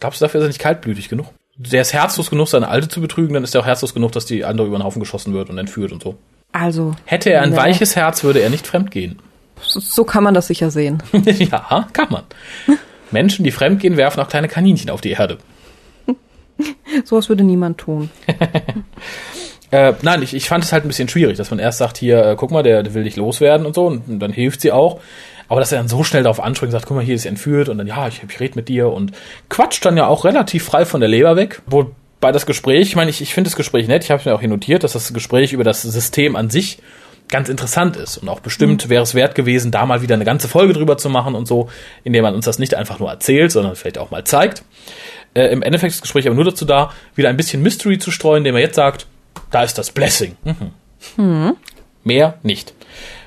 Glaubst 0.01 0.21
du, 0.21 0.25
dafür 0.25 0.41
ist 0.41 0.45
er 0.45 0.49
nicht 0.49 0.59
kaltblütig 0.61 1.09
genug? 1.09 1.27
Der 1.59 1.81
ist 1.83 1.93
herzlos 1.95 2.29
genug, 2.31 2.49
seine 2.49 2.69
Alte 2.69 2.89
zu 2.89 3.01
betrügen, 3.01 3.35
dann 3.35 3.43
ist 3.45 3.55
er 3.55 3.63
auch 3.63 3.67
herzlos 3.67 3.95
genug, 3.95 4.13
dass 4.13 4.27
die 4.27 4.45
andere 4.45 4.67
über 4.67 4.77
den 4.79 4.85
Haufen 4.85 5.01
geschossen 5.01 5.33
wird 5.33 5.49
und 5.49 5.57
entführt 5.59 5.91
und 5.93 6.03
so. 6.03 6.17
Also. 6.53 6.95
Hätte 7.07 7.31
er 7.31 7.43
ein 7.43 7.51
Nee. 7.51 7.57
weiches 7.57 7.97
Herz, 7.97 8.23
würde 8.25 8.41
er 8.41 8.51
nicht 8.51 8.67
fremdgehen. 8.67 9.19
So- 9.63 9.81
So 9.81 10.05
kann 10.05 10.23
man 10.23 10.35
das 10.35 10.49
sicher 10.49 10.71
sehen. 10.71 11.03
ja, 11.25 11.89
kann 11.93 12.09
man. 12.11 12.25
Menschen, 13.11 13.45
die 13.45 13.53
fremdgehen, 13.53 13.97
werfen 13.97 14.21
auch 14.21 14.29
kleine 14.29 14.49
Kaninchen 14.49 14.91
auf 14.91 15.01
die 15.01 15.13
Erde. 15.13 15.39
Sowas 17.05 17.29
würde 17.29 17.45
niemand 17.45 17.79
tun. 17.79 18.11
Äh, 19.73 19.95
nein, 20.03 20.23
ich, 20.23 20.33
ich 20.33 20.49
fand 20.49 20.63
es 20.63 20.73
halt 20.73 20.85
ein 20.85 20.89
bisschen 20.89 21.09
schwierig, 21.09 21.37
dass 21.39 21.51
man 21.51 21.59
erst 21.59 21.79
sagt, 21.79 21.99
hier, 21.99 22.25
äh, 22.25 22.37
guck 22.37 22.53
mal, 22.53 22.63
der, 22.63 22.85
der 22.85 22.95
will 22.95 23.03
dich 23.03 23.17
loswerden 23.17 23.67
und 23.67 23.75
so, 23.75 23.87
und 23.89 24.21
dann 24.21 24.33
hilft 24.33 24.61
sie 24.61 24.71
auch. 24.71 25.01
Aber 25.49 25.61
dass 25.61 25.73
er 25.73 25.79
dann 25.79 25.89
so 25.89 26.05
schnell 26.05 26.23
darauf 26.23 26.41
anspringt 26.41 26.69
und 26.69 26.79
sagt, 26.79 26.87
guck 26.87 26.97
mal, 26.97 27.05
hier 27.05 27.15
ist 27.15 27.27
entführt 27.27 27.69
und 27.69 27.79
dann, 27.79 27.87
ja, 27.87 28.09
ich, 28.09 28.23
ich 28.27 28.41
rede 28.41 28.57
mit 28.57 28.69
dir 28.69 28.89
und 28.89 29.13
quatscht 29.49 29.85
dann 29.85 29.97
ja 29.97 30.07
auch 30.07 30.25
relativ 30.25 30.65
frei 30.65 30.85
von 30.85 31.01
der 31.01 31.09
Leber 31.09 31.37
weg. 31.37 31.63
Wobei 31.67 32.33
das 32.33 32.47
Gespräch, 32.47 32.89
ich 32.89 32.97
meine, 32.97 33.11
ich, 33.11 33.21
ich 33.21 33.35
finde 33.35 33.49
das 33.49 33.57
Gespräch 33.57 33.89
nett, 33.89 34.05
ich 34.05 34.11
habe 34.11 34.21
es 34.21 34.27
mir 34.27 34.35
auch 34.35 34.41
hier 34.41 34.49
notiert, 34.49 34.85
dass 34.85 34.93
das 34.93 35.13
Gespräch 35.13 35.53
über 35.53 35.65
das 35.65 35.83
System 35.83 36.37
an 36.37 36.51
sich 36.51 36.79
ganz 37.29 37.49
interessant 37.49 37.97
ist 37.97 38.19
und 38.19 38.29
auch 38.29 38.41
bestimmt 38.41 38.89
wäre 38.89 39.03
es 39.03 39.15
wert 39.15 39.35
gewesen, 39.35 39.73
da 39.73 39.85
mal 39.85 40.01
wieder 40.03 40.15
eine 40.15 40.25
ganze 40.25 40.49
Folge 40.49 40.73
drüber 40.73 40.97
zu 40.97 41.09
machen 41.09 41.35
und 41.35 41.47
so, 41.47 41.69
indem 42.05 42.23
man 42.23 42.35
uns 42.35 42.45
das 42.45 42.59
nicht 42.59 42.75
einfach 42.75 42.99
nur 42.99 43.11
erzählt, 43.11 43.51
sondern 43.51 43.75
vielleicht 43.75 43.99
auch 43.99 44.11
mal 44.11 44.25
zeigt. 44.25 44.63
Äh, 45.35 45.49
Im 45.49 45.63
Endeffekt 45.63 45.91
ist 45.91 45.99
das 45.99 46.03
Gespräch 46.03 46.27
aber 46.27 46.37
nur 46.37 46.45
dazu 46.45 46.65
da, 46.65 46.93
wieder 47.15 47.29
ein 47.29 47.37
bisschen 47.37 47.63
Mystery 47.63 47.99
zu 47.99 48.11
streuen, 48.11 48.39
indem 48.39 48.55
er 48.55 48.63
jetzt 48.63 48.77
sagt, 48.77 49.07
da 49.51 49.63
ist 49.63 49.77
das 49.77 49.91
Blessing. 49.91 50.37
Mhm. 51.17 51.57
Mehr 52.05 52.39
nicht. 52.43 52.73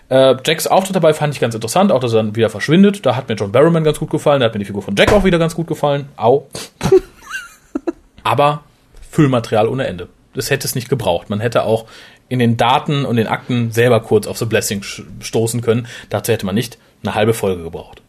Äh, 0.09 0.35
Jacks 0.43 0.67
Auftritt 0.67 0.95
dabei 0.95 1.13
fand 1.13 1.33
ich 1.33 1.39
ganz 1.39 1.55
interessant, 1.55 1.91
auch 1.91 1.99
dass 1.99 2.13
er 2.13 2.23
dann 2.23 2.35
wieder 2.35 2.49
verschwindet. 2.49 3.05
Da 3.05 3.15
hat 3.15 3.29
mir 3.29 3.35
John 3.35 3.51
Barrowman 3.51 3.83
ganz 3.83 3.99
gut 3.99 4.09
gefallen, 4.09 4.39
da 4.39 4.47
hat 4.47 4.53
mir 4.53 4.59
die 4.59 4.65
Figur 4.65 4.81
von 4.81 4.95
Jack 4.95 5.13
auch 5.13 5.23
wieder 5.23 5.39
ganz 5.39 5.55
gut 5.55 5.67
gefallen. 5.67 6.09
Au. 6.17 6.47
Aber 8.23 8.63
Füllmaterial 9.11 9.67
ohne 9.67 9.87
Ende. 9.87 10.07
Das 10.33 10.49
hätte 10.49 10.67
es 10.67 10.75
nicht 10.75 10.89
gebraucht. 10.89 11.29
Man 11.29 11.39
hätte 11.39 11.63
auch 11.63 11.85
in 12.27 12.39
den 12.39 12.57
Daten 12.57 13.05
und 13.05 13.15
den 13.15 13.27
Akten 13.27 13.71
selber 13.71 13.99
kurz 14.01 14.27
auf 14.27 14.37
The 14.37 14.45
Blessing 14.45 14.83
stoßen 14.83 15.61
können. 15.61 15.87
Dazu 16.09 16.31
hätte 16.31 16.45
man 16.45 16.55
nicht 16.55 16.77
eine 17.03 17.15
halbe 17.15 17.33
Folge 17.33 17.63
gebraucht. 17.63 18.01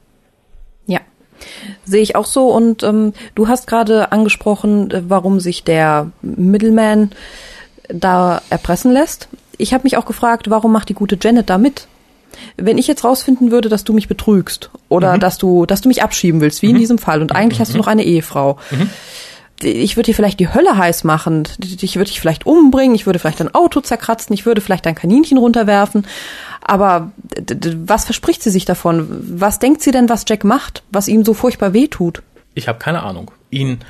Ja. 0.87 1.01
Sehe 1.85 2.03
ich 2.03 2.17
auch 2.17 2.27
so. 2.27 2.49
Und 2.49 2.83
ähm, 2.83 3.15
du 3.35 3.49
hast 3.49 3.67
gerade 3.67 4.13
angesprochen, 4.13 4.91
äh, 4.91 5.03
warum 5.09 5.41
sich 5.41 5.65
der 5.65 6.11
Middleman 6.21 7.11
da 7.89 8.43
erpressen 8.51 8.93
lässt. 8.93 9.29
Ich 9.61 9.75
habe 9.75 9.85
mich 9.85 9.97
auch 9.97 10.07
gefragt, 10.07 10.51
warum 10.51 10.73
macht 10.73 10.89
die 10.89 10.95
gute 10.95 11.19
Janet 11.21 11.51
da 11.51 11.59
mit? 11.59 11.87
Wenn 12.57 12.79
ich 12.79 12.87
jetzt 12.87 13.05
rausfinden 13.05 13.51
würde, 13.51 13.69
dass 13.69 13.85
du 13.85 13.93
mich 13.93 14.09
betrügst 14.09 14.71
oder 14.89 15.19
dass 15.19 15.37
du, 15.37 15.67
dass 15.67 15.81
du 15.81 15.89
mich 15.89 16.03
abschieben 16.03 16.41
willst, 16.41 16.63
wie 16.63 16.71
in 16.71 16.79
diesem 16.79 16.99
Fall, 16.99 17.23
und 17.23 17.35
eigentlich 17.35 17.61
hast 17.61 17.75
du 17.75 17.79
noch 17.79 17.89
eine 17.89 18.05
Ehefrau. 18.05 18.59
Ich 19.63 19.97
würde 19.97 20.07
dir 20.07 20.15
vielleicht 20.15 20.41
die 20.41 20.53
Hölle 20.55 20.79
heiß 20.79 21.05
machen. 21.05 21.47
Ich 21.61 21.97
würde 21.97 22.11
dich 22.11 22.21
vielleicht 22.21 22.47
umbringen. 22.47 22.95
Ich 22.95 23.05
würde 23.05 23.19
vielleicht 23.19 23.41
dein 23.41 23.55
Auto 23.55 23.81
zerkratzen. 23.81 24.33
Ich 24.33 24.47
würde 24.47 24.63
vielleicht 24.63 24.87
dein 24.87 24.95
Kaninchen 24.95 25.37
runterwerfen. 25.37 26.07
Aber 26.63 27.13
was 27.85 28.07
verspricht 28.07 28.43
sie 28.43 28.51
sich 28.51 28.65
davon? 28.65 29.07
Was 29.39 29.59
denkt 29.59 29.83
sie 29.83 29.91
denn, 29.91 30.09
was 30.09 30.25
Jack 30.27 30.45
macht, 30.45 30.83
was 30.91 31.09
ihm 31.09 31.25
so 31.25 31.35
furchtbar 31.35 31.75
wehtut? 31.75 32.23
Ich 32.55 32.69
habe 32.69 32.79
keine 32.79 33.03
Ahnung. 33.03 33.33
Ihn, 33.51 33.81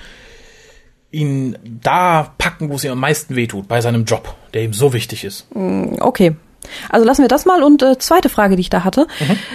ihn 1.10 1.58
da 1.64 2.34
packen, 2.38 2.70
wo 2.70 2.74
es 2.74 2.84
ihm 2.84 2.92
am 2.92 3.00
meisten 3.00 3.36
wehtut, 3.36 3.68
bei 3.68 3.80
seinem 3.80 4.04
Job, 4.04 4.34
der 4.54 4.62
ihm 4.62 4.72
so 4.72 4.92
wichtig 4.92 5.24
ist. 5.24 5.46
Okay. 5.54 6.36
Also 6.88 7.06
lassen 7.06 7.22
wir 7.22 7.28
das 7.28 7.46
mal. 7.46 7.62
Und 7.62 7.82
äh, 7.82 7.98
zweite 7.98 8.28
Frage, 8.28 8.56
die 8.56 8.60
ich 8.60 8.70
da 8.70 8.84
hatte. 8.84 9.06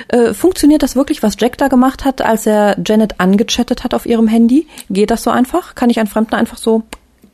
Äh, 0.08 0.34
funktioniert 0.34 0.84
das 0.84 0.96
wirklich, 0.96 1.24
was 1.24 1.36
Jack 1.39 1.58
da 1.58 1.68
gemacht 1.68 2.04
hat, 2.04 2.22
als 2.22 2.46
er 2.46 2.78
Janet 2.86 3.20
angechattet 3.20 3.84
hat 3.84 3.94
auf 3.94 4.06
ihrem 4.06 4.28
Handy? 4.28 4.68
Geht 4.89 5.12
das 5.12 5.24
so 5.24 5.30
einfach? 5.30 5.76
Kann 5.76 5.89
ich 5.89 6.00
einen 6.00 6.08
Fremden 6.08 6.36
einfach 6.36 6.58
so... 6.58 6.84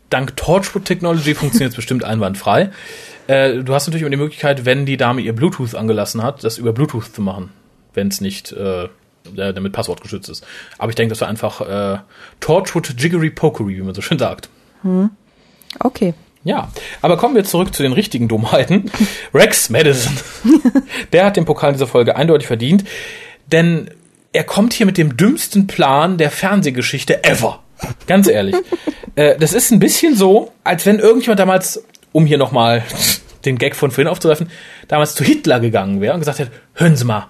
Dank 0.09 0.35
Torchwood 0.35 0.83
Technology 0.83 1.33
funktioniert 1.33 1.71
es 1.71 1.75
bestimmt 1.77 2.03
einwandfrei. 2.03 2.71
Äh, 3.27 3.63
du 3.63 3.73
hast 3.73 3.87
natürlich 3.87 4.01
immer 4.01 4.11
die 4.11 4.17
Möglichkeit, 4.17 4.65
wenn 4.65 4.85
die 4.85 4.97
Dame 4.97 5.21
ihr 5.21 5.33
Bluetooth 5.33 5.73
angelassen 5.73 6.21
hat, 6.21 6.43
das 6.43 6.57
über 6.57 6.73
Bluetooth 6.73 7.13
zu 7.15 7.21
machen, 7.21 7.51
wenn 7.93 8.09
es 8.09 8.19
nicht 8.19 8.51
äh, 8.51 8.89
äh, 9.35 9.53
damit 9.53 9.73
Passwort 9.73 10.01
geschützt 10.01 10.29
ist. 10.29 10.45
Aber 10.77 10.89
ich 10.89 10.95
denke, 10.95 11.09
das 11.09 11.21
war 11.21 11.27
einfach 11.27 11.61
äh, 11.61 11.99
Torchwood 12.39 12.95
Jiggery 12.97 13.29
Pokery, 13.29 13.77
wie 13.77 13.81
man 13.81 13.93
so 13.93 14.01
schön 14.01 14.19
sagt. 14.19 14.49
Okay. 15.79 16.13
Ja, 16.43 16.71
aber 17.01 17.17
kommen 17.17 17.35
wir 17.35 17.43
zurück 17.43 17.73
zu 17.73 17.83
den 17.83 17.93
richtigen 17.93 18.27
Dummheiten. 18.27 18.91
Rex 19.33 19.69
Madison. 19.69 20.13
Der 21.13 21.25
hat 21.25 21.37
den 21.37 21.45
Pokal 21.45 21.69
in 21.69 21.75
dieser 21.75 21.87
Folge 21.87 22.15
eindeutig 22.15 22.47
verdient, 22.47 22.83
denn 23.51 23.91
er 24.33 24.43
kommt 24.43 24.73
hier 24.73 24.85
mit 24.85 24.97
dem 24.97 25.17
dümmsten 25.17 25.67
Plan 25.67 26.17
der 26.17 26.31
Fernsehgeschichte 26.31 27.23
ever. 27.25 27.61
Ganz 28.07 28.27
ehrlich. 28.27 28.55
äh, 29.15 29.37
das 29.37 29.53
ist 29.53 29.71
ein 29.71 29.79
bisschen 29.79 30.15
so, 30.15 30.51
als 30.63 30.85
wenn 30.85 30.99
irgendjemand 30.99 31.39
damals, 31.39 31.83
um 32.11 32.25
hier 32.25 32.37
nochmal 32.37 32.83
den 33.45 33.57
Gag 33.57 33.75
von 33.75 33.91
vorhin 33.91 34.07
aufzugreifen, 34.07 34.49
damals 34.87 35.15
zu 35.15 35.23
Hitler 35.23 35.59
gegangen 35.59 35.99
wäre 36.01 36.13
und 36.13 36.21
gesagt 36.21 36.39
hätte, 36.39 36.51
hören 36.73 36.95
Sie 36.95 37.05
mal, 37.05 37.27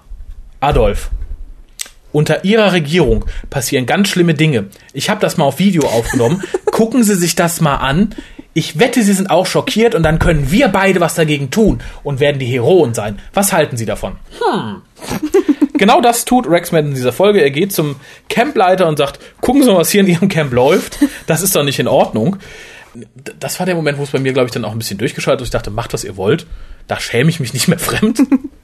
Adolf, 0.60 1.10
unter 2.12 2.44
Ihrer 2.44 2.72
Regierung 2.72 3.24
passieren 3.50 3.86
ganz 3.86 4.08
schlimme 4.08 4.34
Dinge. 4.34 4.66
Ich 4.92 5.10
habe 5.10 5.20
das 5.20 5.36
mal 5.36 5.44
auf 5.44 5.58
Video 5.58 5.86
aufgenommen. 5.86 6.42
Gucken 6.66 7.02
Sie 7.04 7.14
sich 7.14 7.34
das 7.34 7.60
mal 7.60 7.76
an. 7.76 8.14
Ich 8.54 8.78
wette, 8.78 9.02
Sie 9.02 9.14
sind 9.14 9.30
auch 9.30 9.46
schockiert 9.46 9.94
und 9.94 10.02
dann 10.02 10.18
können 10.18 10.50
wir 10.50 10.68
beide 10.68 11.00
was 11.00 11.14
dagegen 11.14 11.50
tun 11.50 11.80
und 12.02 12.20
werden 12.20 12.38
die 12.38 12.46
Heroen 12.46 12.92
sein. 12.92 13.18
Was 13.32 13.52
halten 13.52 13.78
Sie 13.78 13.86
davon? 13.86 14.16
Hm. 14.38 14.82
genau 15.78 16.02
das 16.02 16.26
tut 16.26 16.46
Rexman 16.46 16.88
in 16.88 16.94
dieser 16.94 17.12
Folge. 17.12 17.40
Er 17.40 17.50
geht 17.50 17.72
zum 17.72 17.96
Campleiter 18.28 18.86
und 18.88 18.98
sagt, 18.98 19.20
gucken 19.40 19.62
Sie 19.62 19.70
mal, 19.70 19.78
was 19.78 19.90
hier 19.90 20.02
in 20.02 20.06
Ihrem 20.06 20.28
Camp 20.28 20.52
läuft. 20.52 20.98
Das 21.26 21.40
ist 21.40 21.56
doch 21.56 21.64
nicht 21.64 21.78
in 21.78 21.88
Ordnung. 21.88 22.36
Das 23.40 23.58
war 23.58 23.64
der 23.64 23.74
Moment, 23.74 23.96
wo 23.96 24.02
es 24.02 24.10
bei 24.10 24.18
mir, 24.18 24.34
glaube 24.34 24.46
ich, 24.46 24.52
dann 24.52 24.66
auch 24.66 24.72
ein 24.72 24.78
bisschen 24.78 24.98
durchgeschaltet 24.98 25.40
ist. 25.40 25.48
Ich 25.48 25.52
dachte, 25.52 25.70
macht, 25.70 25.94
was 25.94 26.04
ihr 26.04 26.18
wollt. 26.18 26.46
Da 26.88 27.00
schäme 27.00 27.30
ich 27.30 27.40
mich 27.40 27.54
nicht 27.54 27.68
mehr 27.68 27.78
fremd. 27.78 28.20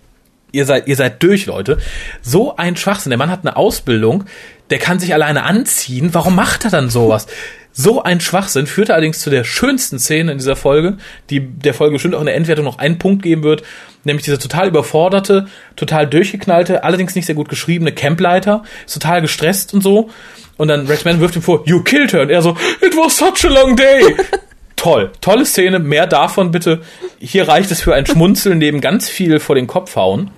ihr 0.53 0.65
seid, 0.67 0.89
ihr 0.89 0.97
seid 0.97 1.23
durch, 1.23 1.47
Leute. 1.47 1.79
So 2.23 2.57
ein 2.57 2.77
Schwachsinn. 2.77 3.11
Der 3.11 3.19
Mann 3.19 3.31
hat 3.31 3.41
eine 3.45 3.57
Ausbildung, 3.57 4.25
der 4.71 4.79
kann 4.79 4.99
sich 4.99 5.15
alleine 5.15 5.45
anziehen. 5.45 6.11
Warum 6.13 6.35
macht 6.35 6.65
er 6.65 6.71
dann 6.71 6.91
sowas? 6.91 7.27
So 7.73 8.03
ein 8.03 8.21
Schwachsinn 8.21 8.67
führte 8.67 8.95
allerdings 8.95 9.21
zu 9.21 9.31
der 9.31 9.45
schönsten 9.45 10.01
Szene 10.01 10.33
in 10.33 10.39
dieser 10.39 10.57
Folge, 10.57 10.97
die 11.31 11.41
der 11.41 11.75
Folge 11.75 11.93
bestimmt 11.93 12.17
auch 12.17 12.21
in 12.21 12.27
der 12.27 12.35
Endwertung 12.35 12.65
noch 12.65 12.79
einen 12.79 12.99
Punkt 12.99 13.23
geben 13.23 13.45
wird, 13.45 13.63
nämlich 14.03 14.25
dieser 14.25 14.41
total 14.41 14.67
überforderte, 14.67 15.47
total 15.77 16.09
durchgeknallte, 16.09 16.83
allerdings 16.83 17.15
nicht 17.15 17.27
sehr 17.27 17.37
gut 17.37 17.49
geschriebene 17.49 17.93
Campleiter, 17.93 18.65
ist 18.85 18.95
total 18.95 19.21
gestresst 19.23 19.75
und 19.75 19.83
so. 19.83 20.11
Und 20.57 20.69
dann 20.69 20.89
Rex 20.89 21.05
Mann 21.05 21.21
wirft 21.21 21.37
ihm 21.37 21.43
vor, 21.43 21.63
you 21.67 21.83
killed 21.85 22.13
her. 22.13 22.23
Und 22.23 22.31
er 22.31 22.43
so, 22.43 22.57
it 22.81 22.97
was 22.97 23.17
such 23.17 23.49
a 23.49 23.49
long 23.49 23.77
day. 23.77 24.03
Toll, 24.79 25.11
tolle 25.21 25.45
Szene, 25.45 25.81
mehr 25.81 26.07
davon 26.07 26.53
bitte. 26.53 26.83
Hier 27.19 27.49
reicht 27.49 27.73
es 27.73 27.81
für 27.81 27.95
ein 27.95 28.07
Schmunzeln 28.07 28.59
neben 28.59 28.81
ganz 28.81 29.09
viel 29.09 29.41
vor 29.41 29.57
den 29.57 29.67
Kopf 29.67 29.97
hauen. 29.97 30.31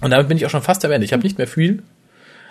Und 0.00 0.10
damit 0.10 0.28
bin 0.28 0.36
ich 0.36 0.46
auch 0.46 0.50
schon 0.50 0.62
fast 0.62 0.84
erwähnt. 0.84 1.04
Ich 1.04 1.12
habe 1.12 1.22
nicht 1.22 1.38
mehr 1.38 1.46
viel 1.46 1.82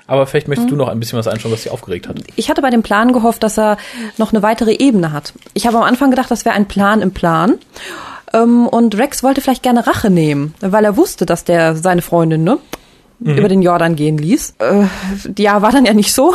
aber 0.09 0.25
vielleicht 0.25 0.47
möchtest 0.47 0.71
du 0.71 0.75
noch 0.75 0.88
ein 0.88 0.99
bisschen 0.99 1.19
was 1.19 1.27
einschauen, 1.27 1.53
was 1.53 1.62
dich 1.62 1.71
aufgeregt 1.71 2.07
hat. 2.07 2.17
Ich 2.35 2.49
hatte 2.49 2.63
bei 2.63 2.71
dem 2.71 2.81
Plan 2.81 3.13
gehofft, 3.13 3.43
dass 3.43 3.59
er 3.59 3.77
noch 4.17 4.33
eine 4.33 4.41
weitere 4.41 4.73
Ebene 4.73 5.12
hat. 5.12 5.33
Ich 5.53 5.67
habe 5.67 5.77
am 5.77 5.83
Anfang 5.83 6.09
gedacht, 6.09 6.31
das 6.31 6.45
wäre 6.45 6.55
ein 6.55 6.67
Plan 6.67 7.03
im 7.03 7.12
Plan. 7.12 7.59
Ähm, 8.33 8.67
und 8.67 8.97
Rex 8.97 9.21
wollte 9.21 9.39
vielleicht 9.41 9.62
gerne 9.62 9.85
Rache 9.85 10.09
nehmen, 10.09 10.55
weil 10.62 10.83
er 10.83 10.97
wusste, 10.97 11.27
dass 11.27 11.43
der 11.43 11.75
seine 11.75 12.01
Freundin 12.01 12.43
ne, 12.43 12.57
mhm. 13.19 13.38
über 13.38 13.49
den 13.49 13.62
Jordan 13.62 13.95
gehen 13.95 14.17
ließ. 14.17 14.55
Äh, 14.57 14.85
ja, 15.38 15.62
war 15.62 15.71
dann 15.71 15.85
ja 15.85 15.93
nicht 15.93 16.12
so. 16.12 16.33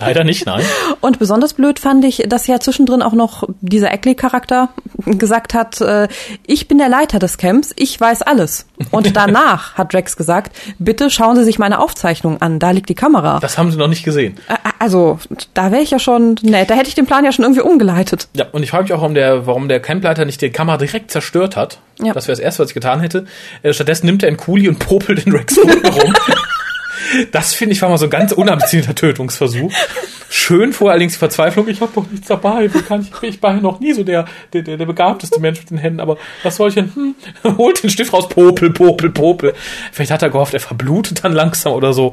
Leider 0.00 0.24
nicht, 0.24 0.46
nein. 0.46 0.64
Und 1.00 1.18
besonders 1.18 1.54
blöd 1.54 1.78
fand 1.78 2.04
ich, 2.04 2.24
dass 2.28 2.46
ja 2.46 2.60
zwischendrin 2.60 3.02
auch 3.02 3.12
noch 3.12 3.44
dieser 3.60 3.90
Eckley-Charakter 3.92 4.68
gesagt 5.04 5.54
hat, 5.54 5.80
äh, 5.80 6.08
ich 6.46 6.68
bin 6.68 6.78
der 6.78 6.88
Leiter 6.88 7.18
des 7.18 7.36
Camps, 7.36 7.72
ich 7.76 8.00
weiß 8.00 8.22
alles. 8.22 8.66
Und 8.90 9.16
danach 9.16 9.74
hat 9.74 9.94
Rex 9.94 10.16
gesagt, 10.16 10.56
bitte 10.78 11.10
schauen 11.10 11.36
Sie 11.36 11.44
sich 11.44 11.58
meine 11.58 11.80
Aufzeichnung 11.80 12.40
an, 12.40 12.58
da 12.58 12.70
liegt 12.70 12.88
die 12.88 12.94
Kamera. 12.94 13.40
Das 13.40 13.58
haben 13.58 13.70
Sie 13.72 13.78
noch 13.78 13.88
nicht 13.88 14.04
gesehen. 14.04 14.36
Also, 14.78 15.18
da 15.54 15.72
wäre 15.72 15.82
ich 15.82 15.90
ja 15.90 15.98
schon, 15.98 16.36
ne, 16.42 16.64
da 16.66 16.74
hätte 16.74 16.88
ich 16.88 16.94
den 16.94 17.06
Plan 17.06 17.24
ja 17.24 17.32
schon 17.32 17.44
irgendwie 17.44 17.62
umgeleitet. 17.62 18.28
Ja, 18.34 18.46
und 18.52 18.62
ich 18.62 18.70
frage 18.70 18.84
mich 18.84 18.92
auch, 18.92 19.00
warum 19.00 19.14
der, 19.14 19.46
warum 19.46 19.68
der 19.68 19.80
Campleiter 19.80 20.24
nicht 20.24 20.40
die 20.42 20.50
Kamera 20.50 20.76
direkt 20.76 21.10
zerstört 21.10 21.56
hat. 21.56 21.78
Ja. 22.00 22.12
Das 22.12 22.28
wäre 22.28 22.36
das 22.36 22.40
Erste, 22.40 22.62
was 22.62 22.70
ich 22.70 22.74
getan 22.74 23.00
hätte. 23.00 23.26
Äh, 23.62 23.72
stattdessen 23.72 24.06
nimmt 24.06 24.22
er 24.22 24.28
einen 24.28 24.36
Kuli 24.36 24.68
und 24.68 24.78
popelt 24.78 25.24
den 25.24 25.32
Rex 25.32 25.58
rum. 25.58 25.70
Das 27.32 27.54
finde 27.54 27.74
ich 27.74 27.82
war 27.82 27.88
mal 27.88 27.98
so 27.98 28.06
ein 28.06 28.10
ganz 28.10 28.32
unambitionierter 28.32 28.94
Tötungsversuch. 28.94 29.72
Schön 30.30 30.72
vor 30.72 30.90
allerdings 30.90 31.14
die 31.14 31.18
Verzweiflung, 31.18 31.68
ich 31.68 31.80
habe 31.80 31.92
doch 31.94 32.06
nichts 32.10 32.28
dabei, 32.28 32.72
wie 32.72 32.82
kann 32.82 33.00
ich, 33.00 33.22
ich 33.22 33.42
war 33.42 33.54
ja 33.54 33.60
noch 33.60 33.80
nie 33.80 33.94
so 33.94 34.04
der, 34.04 34.26
der, 34.52 34.62
der, 34.62 34.76
der 34.76 34.86
begabteste 34.86 35.40
Mensch 35.40 35.58
mit 35.60 35.70
den 35.70 35.78
Händen, 35.78 36.00
aber 36.00 36.18
was 36.42 36.56
soll 36.56 36.68
ich 36.68 36.74
denn, 36.74 36.94
hm, 36.94 37.14
holt 37.56 37.82
den 37.82 37.88
Stift 37.88 38.12
raus, 38.12 38.28
popel, 38.28 38.70
popel, 38.70 39.10
popel. 39.10 39.54
Vielleicht 39.90 40.10
hat 40.10 40.22
er 40.22 40.28
gehofft, 40.28 40.52
er 40.52 40.60
verblutet 40.60 41.24
dann 41.24 41.32
langsam 41.32 41.72
oder 41.72 41.94
so. 41.94 42.12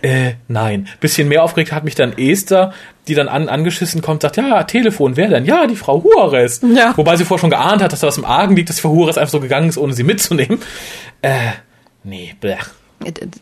Äh, 0.00 0.32
nein. 0.48 0.88
Bisschen 1.00 1.28
mehr 1.28 1.44
aufgeregt 1.44 1.72
hat 1.72 1.84
mich 1.84 1.94
dann 1.94 2.16
Esther, 2.16 2.72
die 3.08 3.14
dann 3.14 3.28
an, 3.28 3.48
angeschissen 3.48 4.00
kommt, 4.00 4.22
sagt, 4.22 4.38
ja, 4.38 4.62
Telefon, 4.64 5.16
wer 5.16 5.28
denn? 5.28 5.44
Ja, 5.44 5.66
die 5.66 5.76
Frau 5.76 6.02
Huares. 6.02 6.62
Ja. 6.74 6.96
Wobei 6.96 7.16
sie 7.16 7.24
vorher 7.24 7.40
schon 7.40 7.50
geahnt 7.50 7.82
hat, 7.82 7.92
dass 7.92 8.00
da 8.00 8.06
was 8.06 8.18
im 8.18 8.24
Argen 8.24 8.56
liegt, 8.56 8.70
dass 8.70 8.80
Frau 8.80 8.90
Huares 8.90 9.18
einfach 9.18 9.32
so 9.32 9.40
gegangen 9.40 9.68
ist, 9.68 9.76
ohne 9.76 9.92
sie 9.92 10.04
mitzunehmen. 10.04 10.60
Äh, 11.22 11.52
nee, 12.04 12.34
blech 12.40 12.70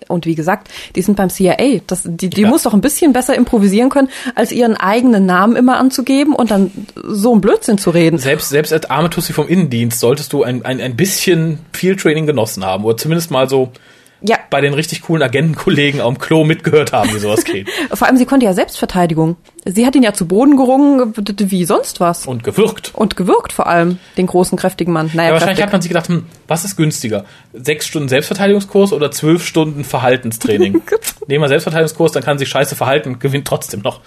und 0.09 0.27
wie 0.27 0.35
gesagt, 0.35 0.69
die 0.95 1.03
sind 1.03 1.17
beim 1.17 1.31
CIA. 1.31 1.81
Das, 1.87 2.03
die 2.05 2.31
die 2.31 2.43
ja. 2.43 2.49
muss 2.49 2.63
doch 2.63 2.75
ein 2.75 2.81
bisschen 2.81 3.13
besser 3.13 3.35
improvisieren 3.35 3.91
können, 3.91 4.09
als 4.35 4.53
ihren 4.53 4.77
eigenen 4.77 5.27
Namen 5.27 5.57
immer 5.57 5.79
anzugeben 5.79 6.35
und 6.35 6.51
dann 6.51 6.71
so 6.95 7.35
ein 7.35 7.41
Blödsinn 7.41 7.79
zu 7.79 7.91
reden. 7.91 8.19
Selbst, 8.19 8.51
selbst 8.51 8.73
als 8.73 8.89
arme 8.89 9.11
Tussi 9.11 9.33
vom 9.33 9.49
Innendienst 9.49 10.01
solltest 10.01 10.33
du 10.33 10.45
ein, 10.45 10.65
ein, 10.65 10.81
ein 10.81 10.97
bisschen 10.97 11.59
viel 11.73 11.97
Training 11.97 12.27
genossen 12.27 12.65
haben 12.65 12.85
oder 12.85 12.97
zumindest 12.97 13.31
mal 13.31 13.49
so 13.49 13.73
ja. 14.21 14.37
bei 14.51 14.61
den 14.61 14.75
richtig 14.75 15.03
coolen 15.03 15.23
Agentenkollegen 15.23 16.01
am 16.01 16.19
Klo 16.19 16.45
mitgehört 16.45 16.93
haben, 16.93 17.15
wie 17.15 17.19
sowas 17.19 17.45
geht. 17.45 17.69
Vor 17.93 18.07
allem, 18.07 18.17
sie 18.17 18.27
konnte 18.27 18.47
ja 18.47 18.53
Selbstverteidigung. 18.53 19.37
Sie 19.65 19.87
hat 19.87 19.95
ihn 19.95 20.03
ja 20.03 20.13
zu 20.13 20.27
Boden 20.27 20.57
gerungen, 20.57 21.15
wie 21.15 21.65
sonst 21.65 22.01
was. 22.01 22.27
Und 22.27 22.43
gewürgt. 22.43 22.93
Und 22.95 23.17
gewürgt 23.17 23.53
vor 23.53 23.67
allem, 23.67 23.99
den 24.17 24.27
großen, 24.27 24.57
kräftigen 24.57 24.93
Mann. 24.93 25.11
Naja, 25.13 25.29
ja, 25.29 25.35
wahrscheinlich 25.35 25.63
hat 25.63 25.73
man 25.73 25.83
sich 25.83 25.91
gedacht, 25.91 26.09
hm, 26.09 26.25
was 26.47 26.65
ist 26.65 26.77
günstiger? 26.77 27.25
Sechs 27.53 27.87
Stunden 27.87 28.09
Selbstverteidigungskurs 28.09 28.93
oder 28.93 29.11
zwölf 29.11 29.45
Stunden 29.47 29.85
Verhaltenstraining? 29.85 30.83
Nehmen 31.27 31.45
wir 31.45 31.49
Selbstverteidigungskurs, 31.49 32.13
dann 32.13 32.23
kann 32.23 32.39
sie 32.39 32.47
scheiße 32.47 32.77
verhalten, 32.77 33.19
gewinnt 33.19 33.47
trotzdem 33.47 33.81
noch. 33.83 34.01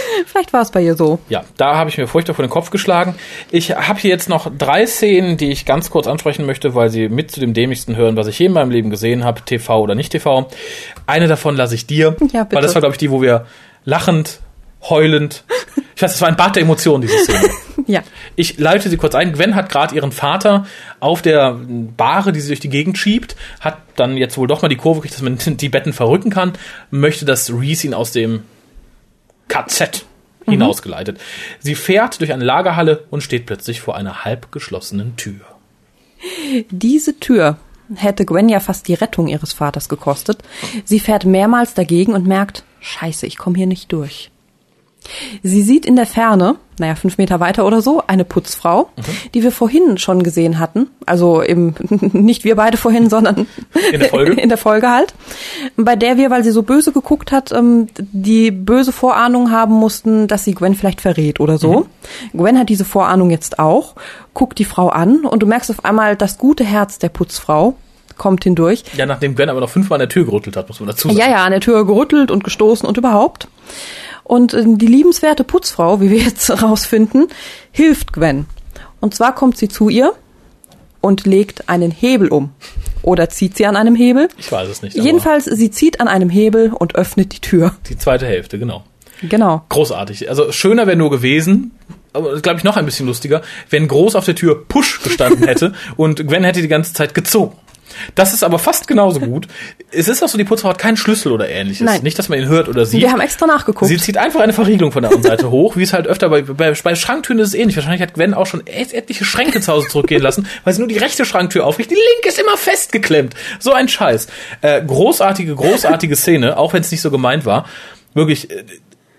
Vielleicht 0.26 0.52
war 0.52 0.62
es 0.62 0.70
bei 0.70 0.82
ihr 0.82 0.96
so. 0.96 1.18
Ja, 1.28 1.44
da 1.56 1.76
habe 1.76 1.90
ich 1.90 1.98
mir 1.98 2.06
furchtbar 2.06 2.34
vor 2.34 2.44
den 2.44 2.50
Kopf 2.50 2.70
geschlagen. 2.70 3.14
Ich 3.50 3.70
habe 3.76 3.98
hier 3.98 4.10
jetzt 4.10 4.28
noch 4.28 4.50
drei 4.56 4.86
Szenen, 4.86 5.36
die 5.36 5.50
ich 5.50 5.64
ganz 5.64 5.90
kurz 5.90 6.06
ansprechen 6.06 6.46
möchte, 6.46 6.74
weil 6.74 6.90
sie 6.90 7.08
mit 7.08 7.30
zu 7.30 7.40
dem 7.40 7.54
dämlichsten 7.54 7.96
hören, 7.96 8.16
was 8.16 8.26
ich 8.26 8.38
je 8.38 8.46
in 8.46 8.52
meinem 8.52 8.70
Leben 8.70 8.90
gesehen 8.90 9.24
habe, 9.24 9.42
TV 9.42 9.80
oder 9.80 9.94
nicht 9.94 10.12
TV. 10.12 10.48
Eine 11.06 11.28
davon 11.28 11.56
lasse 11.56 11.74
ich 11.74 11.86
dir, 11.86 12.16
ja, 12.32 12.44
bitte. 12.44 12.56
weil 12.56 12.62
das 12.62 12.74
war, 12.74 12.80
glaube 12.80 12.94
ich, 12.94 12.98
die, 12.98 13.10
wo 13.10 13.22
wir 13.22 13.46
lachend, 13.84 14.40
heulend, 14.82 15.44
ich 15.96 16.02
weiß, 16.02 16.12
das 16.12 16.20
war 16.20 16.28
ein 16.28 16.36
Bad 16.36 16.56
der 16.56 16.62
Emotionen, 16.62 17.02
diese 17.02 17.18
Szene. 17.18 17.50
ja. 17.86 18.02
Ich 18.34 18.58
leite 18.58 18.88
sie 18.88 18.96
kurz 18.96 19.14
ein. 19.14 19.32
Gwen 19.32 19.54
hat 19.54 19.70
gerade 19.70 19.94
ihren 19.94 20.12
Vater 20.12 20.66
auf 21.00 21.22
der 21.22 21.58
Bahre, 21.96 22.32
die 22.32 22.40
sie 22.40 22.48
durch 22.48 22.60
die 22.60 22.68
Gegend 22.68 22.98
schiebt, 22.98 23.36
hat 23.60 23.78
dann 23.96 24.16
jetzt 24.16 24.36
wohl 24.36 24.46
doch 24.46 24.62
mal 24.62 24.68
die 24.68 24.76
Kurve 24.76 25.00
gekriegt, 25.00 25.14
dass 25.14 25.22
man 25.22 25.38
die 25.56 25.68
Betten 25.68 25.92
verrücken 25.92 26.30
kann, 26.30 26.52
möchte, 26.90 27.24
dass 27.24 27.50
Reese 27.50 27.86
ihn 27.86 27.94
aus 27.94 28.12
dem 28.12 28.42
KZ 29.48 30.04
hinausgeleitet. 30.44 31.20
Sie 31.58 31.74
fährt 31.74 32.20
durch 32.20 32.32
eine 32.32 32.44
Lagerhalle 32.44 33.04
und 33.10 33.22
steht 33.22 33.46
plötzlich 33.46 33.80
vor 33.80 33.96
einer 33.96 34.24
halb 34.24 34.52
geschlossenen 34.52 35.16
Tür. 35.16 35.40
Diese 36.70 37.18
Tür 37.18 37.58
hätte 37.94 38.24
Gwen 38.24 38.48
ja 38.48 38.60
fast 38.60 38.88
die 38.88 38.94
Rettung 38.94 39.28
ihres 39.28 39.52
Vaters 39.52 39.88
gekostet. 39.88 40.42
Sie 40.84 41.00
fährt 41.00 41.24
mehrmals 41.24 41.74
dagegen 41.74 42.14
und 42.14 42.26
merkt, 42.26 42.64
scheiße, 42.80 43.26
ich 43.26 43.38
komme 43.38 43.56
hier 43.56 43.66
nicht 43.66 43.92
durch. 43.92 44.30
Sie 45.42 45.62
sieht 45.62 45.86
in 45.86 45.96
der 45.96 46.06
Ferne, 46.06 46.56
naja, 46.78 46.94
fünf 46.94 47.18
Meter 47.18 47.40
weiter 47.40 47.64
oder 47.66 47.80
so, 47.80 48.02
eine 48.06 48.24
Putzfrau, 48.24 48.90
mhm. 48.96 49.02
die 49.34 49.42
wir 49.42 49.52
vorhin 49.52 49.98
schon 49.98 50.22
gesehen 50.22 50.58
hatten. 50.58 50.88
Also 51.06 51.42
eben 51.42 51.74
nicht 52.12 52.44
wir 52.44 52.56
beide 52.56 52.76
vorhin, 52.76 53.08
sondern 53.08 53.46
in 53.92 54.00
der 54.00 54.08
Folge, 54.08 54.32
in 54.40 54.48
der 54.48 54.58
Folge 54.58 54.90
halt. 54.90 55.14
Bei 55.76 55.96
der 55.96 56.16
wir, 56.16 56.30
weil 56.30 56.44
sie 56.44 56.50
so 56.50 56.62
böse 56.62 56.92
geguckt 56.92 57.32
hat, 57.32 57.52
ähm, 57.52 57.88
die 57.98 58.50
böse 58.50 58.92
Vorahnung 58.92 59.50
haben 59.50 59.74
mussten, 59.74 60.28
dass 60.28 60.44
sie 60.44 60.54
Gwen 60.54 60.74
vielleicht 60.74 61.00
verrät 61.00 61.40
oder 61.40 61.58
so. 61.58 61.86
Mhm. 62.32 62.38
Gwen 62.38 62.58
hat 62.58 62.68
diese 62.68 62.84
Vorahnung 62.84 63.30
jetzt 63.30 63.58
auch, 63.58 63.94
guckt 64.34 64.58
die 64.58 64.64
Frau 64.64 64.88
an 64.88 65.24
und 65.24 65.42
du 65.42 65.46
merkst 65.46 65.70
auf 65.70 65.84
einmal 65.84 66.16
das 66.16 66.38
gute 66.38 66.64
Herz 66.64 66.98
der 66.98 67.08
Putzfrau, 67.08 67.76
kommt 68.16 68.44
hindurch. 68.44 68.84
Ja, 68.96 69.06
nachdem 69.06 69.34
Gwen 69.34 69.48
aber 69.48 69.60
noch 69.60 69.70
fünfmal 69.70 69.96
an 69.96 70.00
der 70.00 70.08
Tür 70.08 70.24
gerüttelt 70.24 70.56
hat, 70.56 70.68
muss 70.68 70.80
man 70.80 70.88
dazu 70.88 71.08
sagen. 71.08 71.18
Ja, 71.18 71.28
ja, 71.28 71.44
an 71.44 71.52
der 71.52 71.60
Tür 71.60 71.86
gerüttelt 71.86 72.30
und 72.30 72.44
gestoßen 72.44 72.88
und 72.88 72.96
überhaupt. 72.96 73.48
Und 74.26 74.54
äh, 74.54 74.64
die 74.66 74.86
liebenswerte 74.86 75.44
Putzfrau, 75.44 76.00
wie 76.00 76.10
wir 76.10 76.18
jetzt 76.18 76.48
herausfinden, 76.60 77.28
hilft 77.70 78.12
Gwen. 78.12 78.46
Und 79.00 79.14
zwar 79.14 79.34
kommt 79.34 79.56
sie 79.56 79.68
zu 79.68 79.88
ihr 79.88 80.12
und 81.00 81.26
legt 81.26 81.68
einen 81.68 81.92
Hebel 81.92 82.28
um. 82.28 82.50
Oder 83.02 83.28
zieht 83.28 83.56
sie 83.56 83.66
an 83.66 83.76
einem 83.76 83.94
Hebel? 83.94 84.28
Ich 84.36 84.50
weiß 84.50 84.68
es 84.68 84.82
nicht. 84.82 84.96
Jedenfalls, 84.96 85.44
sie 85.44 85.70
zieht 85.70 86.00
an 86.00 86.08
einem 86.08 86.28
Hebel 86.28 86.72
und 86.72 86.96
öffnet 86.96 87.32
die 87.34 87.40
Tür. 87.40 87.76
Die 87.88 87.96
zweite 87.96 88.26
Hälfte, 88.26 88.58
genau. 88.58 88.82
Genau. 89.22 89.62
Großartig. 89.68 90.28
Also 90.28 90.50
schöner 90.50 90.88
wäre 90.88 90.96
nur 90.96 91.10
gewesen, 91.10 91.70
aber 92.12 92.40
glaube 92.40 92.58
ich 92.58 92.64
noch 92.64 92.76
ein 92.76 92.84
bisschen 92.84 93.06
lustiger, 93.06 93.42
wenn 93.70 93.86
groß 93.86 94.16
auf 94.16 94.24
der 94.24 94.34
Tür 94.34 94.66
Push 94.66 95.02
gestanden 95.02 95.46
hätte 95.46 95.72
und 95.96 96.26
Gwen 96.26 96.42
hätte 96.42 96.62
die 96.62 96.68
ganze 96.68 96.92
Zeit 96.92 97.14
gezogen. 97.14 97.56
Das 98.14 98.32
ist 98.32 98.42
aber 98.42 98.58
fast 98.58 98.88
genauso 98.88 99.20
gut. 99.20 99.46
Es 99.90 100.08
ist 100.08 100.22
auch 100.22 100.28
so, 100.28 100.38
die 100.38 100.44
Putzfrau 100.44 100.70
hat 100.70 100.78
keinen 100.78 100.96
Schlüssel 100.96 101.32
oder 101.32 101.48
ähnliches. 101.48 101.84
Nein. 101.84 102.02
Nicht, 102.02 102.18
dass 102.18 102.28
man 102.28 102.38
ihn 102.38 102.48
hört 102.48 102.68
oder 102.68 102.86
sieht. 102.86 103.00
Wir 103.00 103.10
haben 103.10 103.20
extra 103.20 103.46
nachgeguckt. 103.46 103.88
Sie 103.88 103.98
zieht 103.98 104.16
einfach 104.16 104.40
eine 104.40 104.52
Verriegelung 104.52 104.92
von 104.92 105.02
der 105.02 105.10
anderen 105.10 105.30
Seite 105.30 105.50
hoch, 105.50 105.76
wie 105.76 105.82
es 105.82 105.92
halt 105.92 106.06
öfter 106.06 106.28
bei, 106.28 106.42
bei, 106.42 106.72
bei 106.72 106.94
Schranktüren 106.94 107.38
ist 107.40 107.48
es 107.48 107.54
ähnlich. 107.54 107.76
Wahrscheinlich 107.76 108.02
hat 108.02 108.14
Gwen 108.14 108.34
auch 108.34 108.46
schon 108.46 108.66
etliche 108.66 109.24
Schränke 109.24 109.60
zu 109.60 109.72
Hause 109.72 109.88
zurückgehen 109.88 110.22
lassen, 110.22 110.46
weil 110.64 110.72
sie 110.74 110.80
nur 110.80 110.88
die 110.88 110.98
rechte 110.98 111.24
Schranktür 111.24 111.66
aufricht. 111.66 111.90
Die 111.90 111.94
linke 111.94 112.28
ist 112.28 112.38
immer 112.38 112.56
festgeklemmt. 112.56 113.34
So 113.58 113.72
ein 113.72 113.88
Scheiß. 113.88 114.26
Äh, 114.60 114.82
großartige, 114.84 115.54
großartige 115.54 116.16
Szene, 116.16 116.56
auch 116.58 116.72
wenn 116.72 116.82
es 116.82 116.90
nicht 116.90 117.00
so 117.00 117.10
gemeint 117.10 117.44
war. 117.46 117.66
Wirklich, 118.14 118.50
äh, 118.50 118.64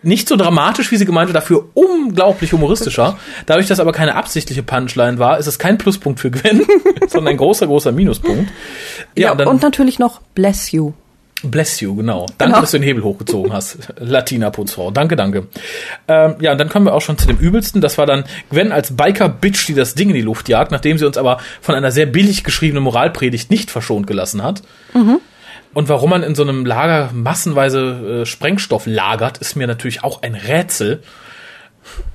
nicht 0.07 0.27
so 0.27 0.35
dramatisch, 0.35 0.91
wie 0.91 0.97
sie 0.97 1.05
gemeinte, 1.05 1.33
dafür 1.33 1.65
unglaublich 1.73 2.53
humoristischer. 2.53 3.17
Dadurch, 3.45 3.67
dass 3.67 3.79
aber 3.79 3.91
keine 3.91 4.15
absichtliche 4.15 4.63
Punchline 4.63 5.19
war, 5.19 5.37
ist 5.37 5.47
es 5.47 5.59
kein 5.59 5.77
Pluspunkt 5.77 6.19
für 6.19 6.31
Gwen, 6.31 6.65
sondern 7.07 7.33
ein 7.33 7.37
großer, 7.37 7.67
großer 7.67 7.91
Minuspunkt. 7.91 8.51
Ja, 9.15 9.27
ja 9.27 9.31
und, 9.33 9.45
und, 9.45 9.61
natürlich 9.61 9.99
noch 9.99 10.21
Bless 10.33 10.71
You. 10.71 10.93
Bless 11.43 11.81
you, 11.81 11.95
genau. 11.95 12.25
Danke, 12.39 12.53
Genau. 12.53 12.61
dass 12.61 12.71
du 12.71 12.79
den 12.79 12.83
Hebel 12.83 13.03
hochgezogen 13.03 13.53
hast. 13.53 13.77
Latina-Putzfrau. 13.99 14.89
Danke, 14.89 15.15
danke. 15.15 15.47
Ähm, 16.07 16.35
ja, 16.39 16.53
und 16.53 16.57
dann 16.57 16.67
kommen 16.67 16.85
wir 16.87 16.95
auch 16.95 17.01
schon 17.01 17.17
zu 17.19 17.27
dem 17.27 17.37
Übelsten. 17.37 17.79
Das 17.79 17.99
war 17.99 18.07
dann 18.07 18.23
Gwen 18.49 18.71
als 18.71 18.97
Biker-Bitch, 18.97 19.67
die 19.67 19.75
das 19.75 19.93
Ding 19.93 20.09
in 20.09 20.15
die 20.15 20.21
Luft 20.21 20.49
jagt, 20.49 20.71
nachdem 20.71 20.97
sie 20.97 21.05
uns 21.05 21.15
aber 21.15 21.37
von 21.61 21.75
einer 21.75 21.91
sehr 21.91 22.07
billig 22.07 22.43
geschriebenen 22.43 22.83
Moralpredigt 22.83 23.51
nicht 23.51 23.69
verschont 23.69 24.07
gelassen 24.07 24.41
hat. 24.41 24.63
Und 25.73 25.89
warum 25.89 26.09
man 26.09 26.23
in 26.23 26.33
so 26.35 26.43
einem 26.43 26.65
Lager 26.65 27.11
massenweise 27.13 28.21
äh, 28.21 28.25
Sprengstoff 28.25 28.85
lagert, 28.87 29.37
ist 29.39 29.55
mir 29.55 29.67
natürlich 29.67 30.03
auch 30.03 30.21
ein 30.23 30.33
Rätsel. 30.35 31.03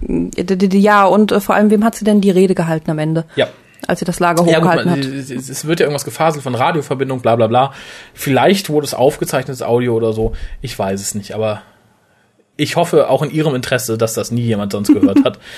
D- 0.00 0.78
Ja, 0.78 1.04
und 1.04 1.32
äh, 1.32 1.40
vor 1.40 1.54
allem, 1.54 1.70
wem 1.70 1.84
hat 1.84 1.94
sie 1.94 2.04
denn 2.04 2.20
die 2.20 2.30
Rede 2.30 2.54
gehalten 2.54 2.90
am 2.90 2.98
Ende? 2.98 3.24
Ja, 3.36 3.48
Als 3.86 4.00
sie 4.00 4.04
das 4.04 4.20
Lager 4.20 4.44
Ja, 4.46 4.58
gut, 4.58 4.68
hochgehalten 4.68 4.90
man, 4.90 4.98
hat. 5.00 5.06
es 5.06 5.48
es 5.48 5.64
wird 5.66 5.80
ja 5.80 5.84
irgendwas 5.86 6.04
gefaselt 6.04 6.42
von 6.42 6.54
Radioverbindung, 6.54 7.20
bla 7.20 7.36
bla 7.36 7.46
bla. 7.46 7.72
Vielleicht 8.14 8.68
wurde 8.68 8.86
es 8.86 8.94
aufgezeichnetes 8.94 9.62
Audio 9.62 9.94
oder 9.94 10.12
so. 10.12 10.34
Ich 10.60 10.78
weiß 10.78 11.00
es 11.00 11.14
nicht, 11.14 11.34
aber 11.34 11.62
ich 12.56 12.76
hoffe 12.76 13.08
auch 13.08 13.22
in 13.22 13.30
ihrem 13.30 13.54
Interesse, 13.54 13.96
dass 13.96 14.12
das 14.14 14.30
nie 14.30 14.42
jemand 14.42 14.72
sonst 14.72 14.92
gehört 14.92 15.24
hat. 15.24 15.38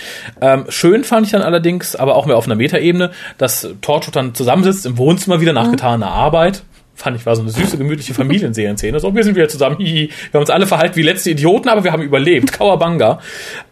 Ähm, 0.40 0.66
schön 0.68 1.04
fand 1.04 1.26
ich 1.26 1.32
dann 1.32 1.42
allerdings, 1.42 1.96
aber 1.96 2.16
auch 2.16 2.26
mehr 2.26 2.36
auf 2.36 2.46
einer 2.46 2.54
Metaebene, 2.54 3.10
dass 3.38 3.68
Torchwood 3.80 4.14
dann 4.16 4.34
zusammensitzt 4.34 4.84
im 4.86 4.98
Wohnzimmer 4.98 5.40
wieder 5.40 5.52
nach 5.52 5.70
getaner 5.70 6.08
Arbeit. 6.08 6.62
Fand 6.94 7.16
ich 7.16 7.26
war 7.26 7.34
so 7.34 7.42
eine 7.42 7.50
süße, 7.50 7.76
gemütliche 7.76 8.14
Familienserienszene. 8.14 9.00
So, 9.00 9.14
wir 9.14 9.24
sind 9.24 9.34
wieder 9.34 9.48
zusammen. 9.48 9.78
Wir 9.78 10.08
haben 10.32 10.40
uns 10.40 10.50
alle 10.50 10.66
verhalten 10.66 10.96
wie 10.96 11.02
letzte 11.02 11.30
Idioten, 11.30 11.68
aber 11.68 11.84
wir 11.84 11.92
haben 11.92 12.02
überlebt. 12.02 12.52
Kawabanga. 12.52 13.20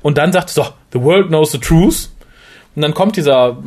Und 0.03 0.19
dann 0.19 0.33
sagt 0.33 0.51
so, 0.51 0.67
the 0.93 1.01
world 1.01 1.29
knows 1.29 1.53
the 1.53 1.59
truth. 1.59 2.11
Und 2.75 2.83
dann 2.83 2.95
kommt 2.95 3.17
dieser 3.17 3.59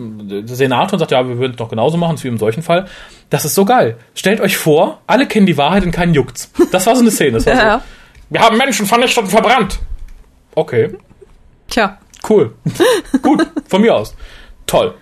Senator 0.46 0.94
und 0.94 1.00
sagt, 1.00 1.12
ja, 1.12 1.28
wir 1.28 1.38
würden 1.38 1.52
es 1.52 1.58
doch 1.58 1.70
genauso 1.70 1.96
machen, 1.96 2.22
wie 2.22 2.28
im 2.28 2.38
solchen 2.38 2.64
Fall. 2.64 2.88
Das 3.30 3.46
ist 3.46 3.56
so 3.56 3.64
geil. 3.64 3.98
Stellt 4.16 4.42
euch 4.42 4.58
vor, 4.58 5.02
alle 5.08 5.28
kennen 5.28 5.46
die 5.46 5.58
Wahrheit 5.58 5.86
und 5.86 5.92
keinen 5.92 6.14
juckt's. 6.14 6.52
Das 6.72 6.86
war 6.88 6.96
so 6.96 7.02
eine 7.02 7.12
Szene. 7.12 7.34
Das 7.34 7.46
war 7.46 7.54
Ja, 7.56 7.78
so, 7.80 7.84
wir 8.32 8.42
haben 8.42 8.58
Menschen 8.58 8.86
vernichtet 8.86 9.24
und 9.24 9.30
verbrannt. 9.30 9.80
Okay, 10.56 10.90
Tja, 11.68 11.98
cool. 12.30 12.54
Gut, 13.22 13.46
von 13.68 13.82
mir 13.82 13.96
aus. 13.96 14.16
Toll. 14.66 14.96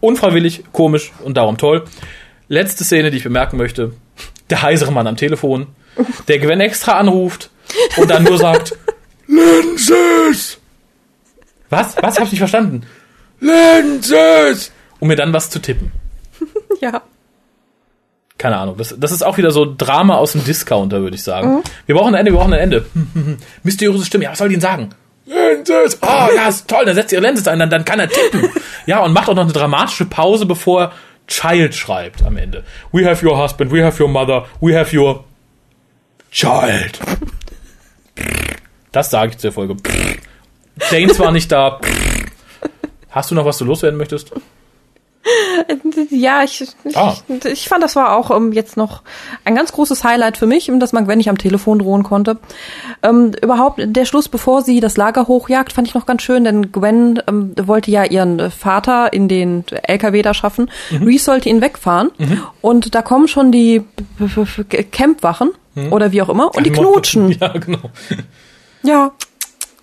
Unfreiwillig, 0.00 0.64
komisch 0.72 1.12
und 1.24 1.36
darum 1.36 1.56
toll. 1.58 1.84
Letzte 2.48 2.84
Szene, 2.84 3.10
die 3.10 3.18
ich 3.18 3.24
bemerken 3.24 3.56
möchte. 3.56 3.92
Der 4.50 4.62
heisere 4.62 4.92
Mann 4.92 5.06
am 5.06 5.16
Telefon, 5.16 5.66
der 6.28 6.38
Gwen 6.38 6.60
extra 6.60 6.92
anruft 6.92 7.50
und 7.96 8.10
dann 8.10 8.22
nur 8.22 8.38
sagt, 8.38 8.76
Lenses! 9.26 10.58
Was? 11.68 11.96
Was? 12.00 12.16
Hab 12.16 12.24
ich 12.24 12.32
nicht 12.32 12.38
verstanden. 12.38 12.86
Lenses! 13.40 14.72
Um 15.00 15.08
mir 15.08 15.16
dann 15.16 15.32
was 15.32 15.50
zu 15.50 15.58
tippen. 15.58 15.90
ja. 16.80 17.02
Keine 18.38 18.58
Ahnung. 18.58 18.76
Das, 18.76 18.94
das 18.96 19.12
ist 19.12 19.24
auch 19.24 19.38
wieder 19.38 19.50
so 19.50 19.74
Drama 19.76 20.16
aus 20.16 20.32
dem 20.32 20.44
Discounter, 20.44 21.00
würde 21.00 21.16
ich 21.16 21.24
sagen. 21.24 21.62
Wir 21.86 21.94
brauchen 21.94 22.14
ein 22.14 22.20
Ende, 22.20 22.32
wir 22.32 22.38
brauchen 22.38 22.52
ein 22.52 22.60
Ende. 22.60 22.86
Mysteriöse 23.62 24.04
Stimme. 24.04 24.24
Ja, 24.24 24.30
was 24.30 24.38
soll 24.38 24.48
die 24.48 24.54
denn 24.54 24.60
sagen? 24.60 24.90
Lenses! 25.24 25.98
Oh, 26.02 26.28
ja, 26.36 26.48
ist 26.48 26.68
toll. 26.68 26.84
Dann 26.84 26.94
setzt 26.94 27.12
ihr 27.12 27.20
Lenses 27.20 27.48
ein, 27.48 27.58
dann, 27.58 27.70
dann 27.70 27.84
kann 27.84 27.98
er 27.98 28.08
tippen. 28.08 28.48
Ja, 28.86 29.02
und 29.02 29.12
macht 29.12 29.28
auch 29.28 29.34
noch 29.34 29.42
eine 29.42 29.52
dramatische 29.52 30.04
Pause, 30.04 30.46
bevor 30.46 30.92
Child 31.26 31.74
schreibt 31.74 32.22
am 32.22 32.36
Ende. 32.36 32.64
We 32.92 33.04
have 33.08 33.24
your 33.26 33.36
husband, 33.36 33.72
we 33.72 33.82
have 33.84 34.00
your 34.02 34.08
mother, 34.08 34.46
we 34.60 34.78
have 34.78 34.96
your 34.96 35.24
child. 36.30 36.98
Das 38.92 39.10
sage 39.10 39.32
ich 39.32 39.38
zur 39.38 39.52
Folge. 39.52 39.76
James 40.90 41.18
war 41.18 41.32
nicht 41.32 41.50
da. 41.50 41.80
Hast 43.10 43.30
du 43.30 43.34
noch 43.34 43.44
was 43.44 43.58
du 43.58 43.64
loswerden 43.64 43.98
möchtest? 43.98 44.32
Ja, 46.10 46.42
ich, 46.44 46.60
ich, 46.84 46.96
Ah. 46.96 47.14
ich 47.44 47.68
fand, 47.68 47.82
das 47.82 47.96
war 47.96 48.16
auch 48.16 48.30
ähm, 48.30 48.52
jetzt 48.52 48.76
noch 48.76 49.02
ein 49.44 49.54
ganz 49.56 49.72
großes 49.72 50.04
Highlight 50.04 50.36
für 50.36 50.46
mich, 50.46 50.70
dass 50.78 50.92
man 50.92 51.04
Gwen 51.06 51.18
nicht 51.18 51.28
am 51.28 51.38
Telefon 51.38 51.78
drohen 51.80 52.02
konnte. 52.04 52.38
Ähm, 53.02 53.32
überhaupt 53.42 53.80
der 53.84 54.04
Schluss, 54.04 54.28
bevor 54.28 54.62
sie 54.62 54.80
das 54.80 54.96
Lager 54.96 55.26
hochjagt, 55.26 55.72
fand 55.72 55.88
ich 55.88 55.94
noch 55.94 56.06
ganz 56.06 56.22
schön, 56.22 56.44
denn 56.44 56.70
Gwen 56.72 57.20
ähm, 57.26 57.52
wollte 57.60 57.90
ja 57.90 58.04
ihren 58.04 58.50
Vater 58.50 59.12
in 59.12 59.28
den 59.28 59.64
LKW 59.82 60.22
da 60.22 60.32
schaffen. 60.34 60.70
Reese 60.92 61.24
sollte 61.24 61.48
ihn 61.48 61.60
wegfahren 61.60 62.10
und 62.60 62.94
da 62.94 63.02
kommen 63.02 63.28
schon 63.28 63.50
die 63.52 63.82
Campwachen 64.92 65.50
oder 65.90 66.12
wie 66.12 66.22
auch 66.22 66.28
immer 66.28 66.54
und 66.54 66.64
die 66.64 66.70
knutschen. 66.72 67.30
Ja, 67.40 67.48
genau. 67.48 67.90
Ja. 68.82 69.12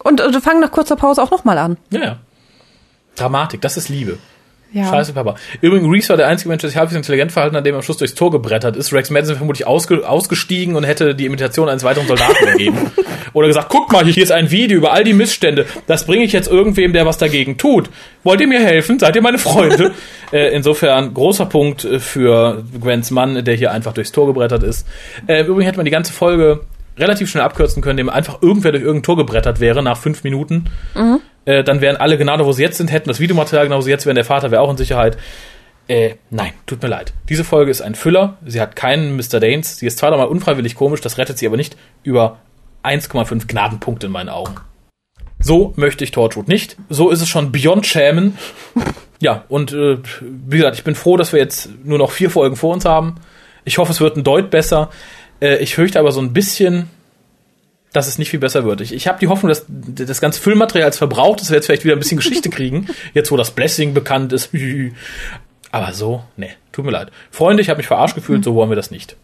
Und 0.04 0.20
äh, 0.22 0.42
fangen 0.42 0.60
nach 0.62 0.72
kurzer 0.72 0.96
Pause 0.96 1.22
auch 1.22 1.32
nochmal 1.32 1.58
an. 1.58 1.78
Ja, 1.90 2.00
ja. 2.04 2.18
Dramatik, 3.16 3.62
das 3.62 3.78
ist 3.78 3.90
Liebe. 3.90 4.18
Ja. 4.74 4.90
Scheiße, 4.90 5.14
Papa. 5.14 5.36
Übrigens, 5.62 5.88
Reese 5.92 6.10
war 6.10 6.18
der 6.18 6.28
einzige 6.28 6.50
Mensch, 6.50 6.62
der 6.62 6.70
sich 6.72 6.78
halbwegs 6.78 6.98
intelligent 6.98 7.32
verhalten 7.32 7.56
hat, 7.56 7.66
dem 7.66 7.76
am 7.76 7.84
Schluss 7.84 7.98
durchs 7.98 8.16
Tor 8.16 8.32
gebrettert 8.32 8.76
ist. 8.76 8.92
Rex 8.92 9.12
Madison 9.12 9.36
vermutlich 9.38 9.68
ausge 9.68 10.08
ausgestiegen 10.08 10.76
und 10.76 10.84
hätte 10.84 11.14
die 11.14 11.26
Imitation 11.26 11.70
eines 11.70 11.84
weiteren 11.84 12.08
Soldaten 12.08 12.46
gegeben. 12.52 12.92
Oder 13.34 13.48
gesagt, 13.48 13.70
guck 13.70 13.92
mal, 13.92 14.06
hier 14.06 14.24
ist 14.24 14.32
ein 14.32 14.50
Video 14.50 14.78
über 14.78 14.92
all 14.92 15.04
die 15.04 15.14
Missstände. 15.14 15.68
Das 15.86 16.06
bringe 16.06 16.24
ich 16.24 16.34
jetzt 16.34 16.50
irgendwem, 16.50 16.92
der 16.94 17.06
was 17.06 17.18
dagegen 17.18 17.58
tut. 17.58 17.90
Wollt 18.24 18.42
ihr 18.42 18.48
mir 18.48 18.62
helfen? 18.62 18.98
Seid 18.98 19.16
ihr 19.16 19.22
meine 19.22 19.38
Freunde? 19.38 19.92
äh, 20.32 20.54
insofern 20.56 21.14
großer 21.14 21.46
Punkt 21.46 21.86
äh, 21.86 22.00
für 22.00 22.64
Gwens 22.80 23.12
Mann, 23.12 23.46
der 23.46 23.56
hier 23.56 23.72
einfach 23.72 23.94
durchs 23.94 24.12
Tor 24.12 24.26
gebrettert 24.28 24.64
ist. 24.64 24.88
Äh, 25.28 25.44
Übrigens 25.44 25.68
hätte 25.68 25.78
man 25.78 25.86
die 25.86 25.92
ganze 25.92 26.14
Folge 26.14 26.62
relativ 26.98 27.30
schnell 27.30 27.44
abkürzen 27.44 27.82
können, 27.82 28.00
indem 28.00 28.10
einfach 28.10 28.42
irgendwer 28.42 28.72
durch 28.72 28.84
irgendein 28.84 29.04
Tor 29.04 29.18
gebrettert 29.18 29.60
wäre 29.60 29.84
nach 29.84 29.98
fünf 29.98 30.24
Minuten. 30.24 30.66
Äh, 31.46 31.64
dann 31.64 31.82
wären 31.82 31.98
alle 31.98 32.18
genau 32.18 32.38
da, 32.38 32.46
wo 32.46 32.52
sie 32.52 32.64
jetzt 32.64 32.78
sind, 32.78 32.92
hätten 32.92 33.10
das 33.10 33.20
Videomaterial 33.20 33.66
genau, 33.66 33.78
wo 33.78 33.82
sie 33.82 33.92
jetzt 33.92 34.06
wären, 34.06 34.16
der 34.16 34.26
Vater 34.26 34.52
wäre 34.52 34.62
auch 34.62 34.70
in 34.70 34.78
Sicherheit. 34.78 35.18
Äh, 35.88 36.16
nein, 36.30 36.54
tut 36.66 36.82
mir 36.82 36.88
leid. 36.88 37.14
Diese 37.28 37.44
Folge 37.44 37.70
ist 37.70 37.82
ein 37.82 37.96
Füller. 37.96 38.38
Sie 38.46 38.62
hat 38.62 38.76
keinen 38.76 39.16
Mr. 39.18 39.40
Danes. 39.40 39.78
Sie 39.78 39.86
ist 39.86 39.98
zwar 39.98 40.16
mal 40.16 40.24
unfreiwillig 40.24 40.76
komisch, 40.76 41.02
das 41.02 41.18
rettet 41.18 41.38
sie 41.38 41.48
aber 41.48 41.58
nicht 41.58 41.76
über 42.04 42.40
1,5 42.84 43.48
Gnadenpunkte 43.48 44.08
in 44.08 44.14
meinen 44.14 44.30
Augen. 44.30 44.56
So 45.40 45.74
möchte 45.76 46.06
ich 46.06 46.12
Torchwood 46.12 46.48
nicht. 46.48 46.78
So 46.90 47.10
ist 47.10 47.22
es 47.22 47.28
schon 47.28 47.52
beyond 47.52 47.86
schämen. 47.86 48.38
Ja, 49.20 49.44
und 49.50 49.74
äh, 49.74 49.98
wie 50.22 50.58
gesagt, 50.58 50.78
ich 50.78 50.84
bin 50.84 50.96
froh, 50.96 51.18
dass 51.18 51.34
wir 51.34 51.40
jetzt 51.40 51.70
nur 51.84 51.98
noch 51.98 52.12
vier 52.12 52.30
Folgen 52.30 52.56
vor 52.56 52.74
uns 52.74 52.86
haben. 52.86 53.16
Ich 53.66 53.78
hoffe, 53.78 53.92
es 53.92 54.00
wird 54.00 54.18
ein 54.18 54.24
Deut 54.24 54.50
besser. 54.50 54.90
Äh, 55.42 55.58
ich 55.58 55.76
fürchte 55.76 56.00
aber 56.00 56.12
so 56.12 56.22
ein 56.22 56.34
bisschen, 56.34 56.90
dass 57.94 58.08
es 58.08 58.18
nicht 58.18 58.30
viel 58.30 58.40
besser 58.40 58.66
wird. 58.66 58.82
Ich, 58.82 58.94
ich 58.94 59.08
habe 59.08 59.20
die 59.20 59.28
Hoffnung, 59.28 59.50
dass 59.50 59.66
das 59.68 60.20
ganze 60.20 60.42
Füllmaterial 60.42 60.88
als 60.88 60.98
verbraucht 60.98 61.42
ist, 61.42 61.50
wir 61.50 61.56
jetzt 61.56 61.68
vielleicht 61.68 61.86
wieder 61.86 61.96
ein 61.96 62.00
bisschen 62.00 62.18
Geschichte 62.18 62.50
kriegen. 62.50 62.88
Jetzt, 63.14 63.32
wo 63.32 63.38
das 63.38 63.52
Blessing 63.52 63.94
bekannt 63.94 64.34
ist. 64.34 64.50
Aber 65.72 65.94
so, 65.94 66.24
nee, 66.36 66.52
tut 66.72 66.86
mir 66.86 66.92
leid. 66.92 67.12
Freunde, 67.32 67.62
ich 67.62 67.70
habe 67.70 67.78
mich 67.78 67.88
verarscht 67.88 68.16
gefühlt, 68.16 68.44
so 68.44 68.56
wollen 68.56 68.70
wir 68.70 68.76
das 68.76 68.92
nicht. 68.92 69.16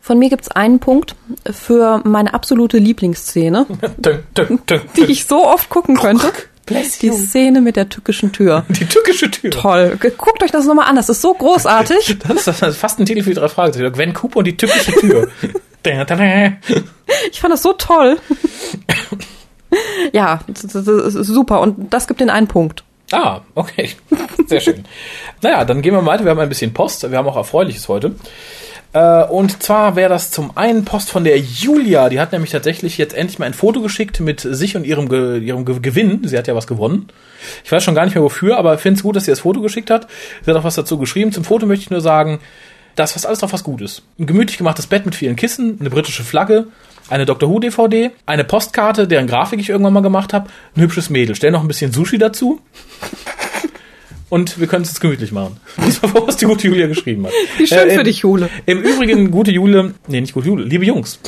Von 0.00 0.18
mir 0.18 0.30
gibt's 0.30 0.50
einen 0.50 0.80
Punkt 0.80 1.16
für 1.50 2.00
meine 2.04 2.32
absolute 2.32 2.78
Lieblingsszene, 2.78 3.66
Dün, 3.98 4.20
dün, 4.36 4.58
dün, 4.66 4.80
die 4.96 5.12
ich 5.12 5.26
so 5.26 5.46
oft 5.46 5.68
gucken 5.68 5.96
könnte. 5.96 6.32
Die. 6.70 7.10
Szene 7.12 7.62
mit 7.62 7.76
der 7.76 7.88
tückischen 7.88 8.32
Tür. 8.32 8.64
Die 8.68 8.84
türkische 8.84 9.30
Tür. 9.30 9.50
Toll. 9.50 9.98
Guckt 10.18 10.42
euch 10.42 10.50
das 10.50 10.66
nochmal 10.66 10.86
an. 10.86 10.96
Das 10.96 11.08
ist 11.08 11.22
so 11.22 11.32
großartig. 11.32 12.18
Das 12.18 12.46
ist, 12.46 12.46
das 12.46 12.62
ist 12.62 12.76
fast 12.76 13.00
ein 13.00 13.06
Titel 13.06 13.22
für 13.22 13.30
die 13.30 13.36
drei 13.36 13.48
Fragezeichen. 13.48 13.90
Gwen 13.90 14.12
Cooper 14.12 14.38
und 14.40 14.44
die 14.44 14.56
türkische 14.56 14.92
Tür. 14.92 15.28
Ich 17.32 17.40
fand 17.40 17.54
das 17.54 17.62
so 17.62 17.72
toll. 17.72 18.18
Ja, 20.12 20.40
super. 20.54 21.60
Und 21.60 21.92
das 21.92 22.06
gibt 22.06 22.20
den 22.20 22.30
einen 22.30 22.48
Punkt. 22.48 22.84
Ah, 23.12 23.40
okay. 23.54 23.90
Sehr 24.46 24.60
schön. 24.60 24.84
naja, 25.42 25.64
dann 25.64 25.80
gehen 25.82 25.94
wir 25.94 26.04
weiter. 26.04 26.24
Wir 26.24 26.30
haben 26.30 26.40
ein 26.40 26.48
bisschen 26.48 26.74
Post. 26.74 27.10
Wir 27.10 27.16
haben 27.16 27.28
auch 27.28 27.36
Erfreuliches 27.36 27.88
heute. 27.88 28.14
Äh, 28.92 29.24
und 29.24 29.62
zwar 29.62 29.96
wäre 29.96 30.08
das 30.08 30.30
zum 30.30 30.56
einen 30.56 30.84
Post 30.84 31.10
von 31.10 31.24
der 31.24 31.38
Julia. 31.38 32.08
Die 32.08 32.20
hat 32.20 32.32
nämlich 32.32 32.50
tatsächlich 32.50 32.98
jetzt 32.98 33.14
endlich 33.14 33.38
mal 33.38 33.46
ein 33.46 33.54
Foto 33.54 33.80
geschickt 33.80 34.20
mit 34.20 34.40
sich 34.40 34.76
und 34.76 34.84
ihrem, 34.84 35.08
Ge 35.08 35.38
ihrem 35.40 35.64
Ge 35.64 35.80
Gewinn. 35.80 36.26
Sie 36.26 36.36
hat 36.36 36.46
ja 36.46 36.54
was 36.54 36.66
gewonnen. 36.66 37.08
Ich 37.64 37.72
weiß 37.72 37.82
schon 37.82 37.94
gar 37.94 38.04
nicht 38.04 38.14
mehr 38.14 38.24
wofür, 38.24 38.56
aber 38.58 38.78
finde 38.78 38.98
es 38.98 39.02
gut, 39.02 39.16
dass 39.16 39.24
sie 39.24 39.32
das 39.32 39.40
Foto 39.40 39.60
geschickt 39.60 39.90
hat. 39.90 40.06
Sie 40.42 40.50
hat 40.50 40.56
auch 40.56 40.64
was 40.64 40.74
dazu 40.74 40.98
geschrieben. 40.98 41.32
Zum 41.32 41.44
Foto 41.44 41.66
möchte 41.66 41.84
ich 41.84 41.90
nur 41.90 42.00
sagen, 42.00 42.40
das 42.98 43.14
was 43.14 43.26
alles 43.26 43.38
drauf 43.40 43.52
was 43.52 43.64
gut 43.64 43.80
ist. 43.80 44.02
Ein 44.18 44.26
gemütlich 44.26 44.58
gemachtes 44.58 44.86
Bett 44.86 45.06
mit 45.06 45.14
vielen 45.14 45.36
Kissen, 45.36 45.76
eine 45.80 45.90
britische 45.90 46.24
Flagge, 46.24 46.66
eine 47.08 47.26
Doctor 47.26 47.48
Who 47.48 47.60
DVD, 47.60 48.10
eine 48.26 48.44
Postkarte, 48.44 49.06
deren 49.08 49.26
Grafik 49.26 49.60
ich 49.60 49.68
irgendwann 49.70 49.92
mal 49.92 50.00
gemacht 50.02 50.32
habe, 50.32 50.48
ein 50.76 50.82
hübsches 50.82 51.10
Mädel. 51.10 51.34
Stell 51.36 51.50
noch 51.52 51.62
ein 51.62 51.68
bisschen 51.68 51.92
Sushi 51.92 52.18
dazu. 52.18 52.60
Und 54.30 54.60
wir 54.60 54.66
können 54.66 54.82
es 54.82 54.90
jetzt 54.90 55.00
gemütlich 55.00 55.32
machen. 55.32 55.56
Das 55.76 56.02
war, 56.02 56.26
was 56.26 56.36
die 56.36 56.44
gute 56.44 56.66
Julia 56.66 56.86
geschrieben 56.86 57.26
hat. 57.26 57.32
Wie 57.56 57.66
schön 57.66 57.88
Äh, 57.88 57.94
für 57.94 58.02
dich, 58.04 58.18
Jule. 58.18 58.50
Im 58.66 58.82
Übrigen, 58.82 59.30
gute 59.30 59.50
Jule, 59.50 59.94
nee, 60.06 60.20
nicht 60.20 60.34
gute 60.34 60.48
Jule, 60.48 60.64
liebe 60.64 60.84
Jungs. 60.84 61.18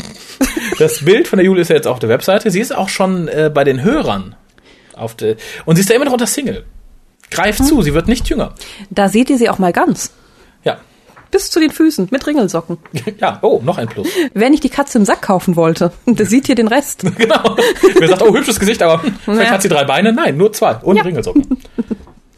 Das 0.79 1.03
Bild 1.05 1.27
von 1.27 1.39
der 1.39 1.47
Jule 1.47 1.63
ist 1.63 1.69
ja 1.69 1.77
jetzt 1.77 1.87
auf 1.87 1.99
der 1.99 2.11
Webseite. 2.11 2.51
Sie 2.51 2.61
ist 2.61 2.77
auch 2.77 2.91
schon 2.91 3.29
äh, 3.29 3.51
bei 3.53 3.65
den 3.65 3.83
Hörern. 3.83 4.35
Auf 4.95 5.15
der, 5.15 5.37
und 5.65 5.77
sie 5.77 5.81
ist 5.81 5.89
ja 5.89 5.97
immer 5.97 6.05
noch 6.05 6.13
unter 6.13 6.27
Single. 6.27 6.65
Greift 7.31 7.65
zu, 7.65 7.81
sie 7.81 7.95
wird 7.95 8.07
nicht 8.07 8.29
jünger. 8.29 8.55
Da 8.91 9.09
seht 9.09 9.31
ihr 9.31 9.39
sie 9.39 9.49
auch 9.49 9.59
mal 9.59 9.73
ganz. 9.73 10.13
Ja. 11.31 11.39
Bis 11.39 11.51
zu 11.51 11.61
den 11.61 11.71
Füßen 11.71 12.09
mit 12.11 12.27
Ringelsocken. 12.27 12.79
Ja, 13.21 13.39
oh, 13.43 13.61
noch 13.65 13.79
ein 13.79 13.89
Plus. 13.89 14.09
Wenn 14.35 14.53
ich 14.53 14.61
die 14.61 14.69
Katze 14.69 14.99
im 14.99 15.05
Sack 15.05 15.23
kaufen 15.23 15.57
wollte, 15.57 15.93
da 16.07 16.25
seht 16.25 16.49
ihr 16.49 16.55
den 16.55 16.69
Rest. 16.69 17.03
Genau. 17.17 17.57
Wer 17.99 18.09
sagt, 18.09 18.23
oh, 18.23 18.35
hübsches 18.35 18.59
Gesicht, 18.59 18.83
aber 18.83 19.03
hm, 19.03 19.15
vielleicht 19.25 19.47
Ja. 19.49 19.51
hat 19.53 19.63
sie 19.63 19.69
drei 19.69 19.85
Beine. 19.85 20.13
Nein, 20.13 20.37
nur 20.37 20.53
zwei. 20.53 20.75
Und 20.77 20.97
Ja. 20.97 21.03
Ringelsocken. 21.03 21.47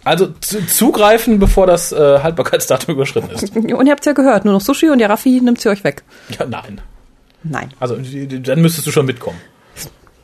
Also 0.04 0.26
zu, 0.40 0.66
zugreifen, 0.66 1.38
bevor 1.38 1.66
das 1.66 1.92
äh, 1.92 2.18
Haltbarkeitsdatum 2.20 2.94
überschritten 2.96 3.30
ist. 3.30 3.54
Und 3.56 3.86
ihr 3.86 3.92
habt's 3.92 4.04
ja 4.06 4.12
gehört, 4.12 4.44
nur 4.44 4.52
noch 4.54 4.60
Sushi 4.60 4.90
und 4.90 4.98
der 4.98 5.08
Raffi 5.10 5.40
nimmt 5.40 5.60
sie 5.60 5.68
euch 5.68 5.84
weg. 5.84 6.02
Ja, 6.38 6.44
nein. 6.44 6.80
Nein. 7.44 7.72
Also 7.80 7.96
dann 7.96 8.60
müsstest 8.62 8.86
du 8.86 8.90
schon 8.90 9.06
mitkommen. 9.06 9.38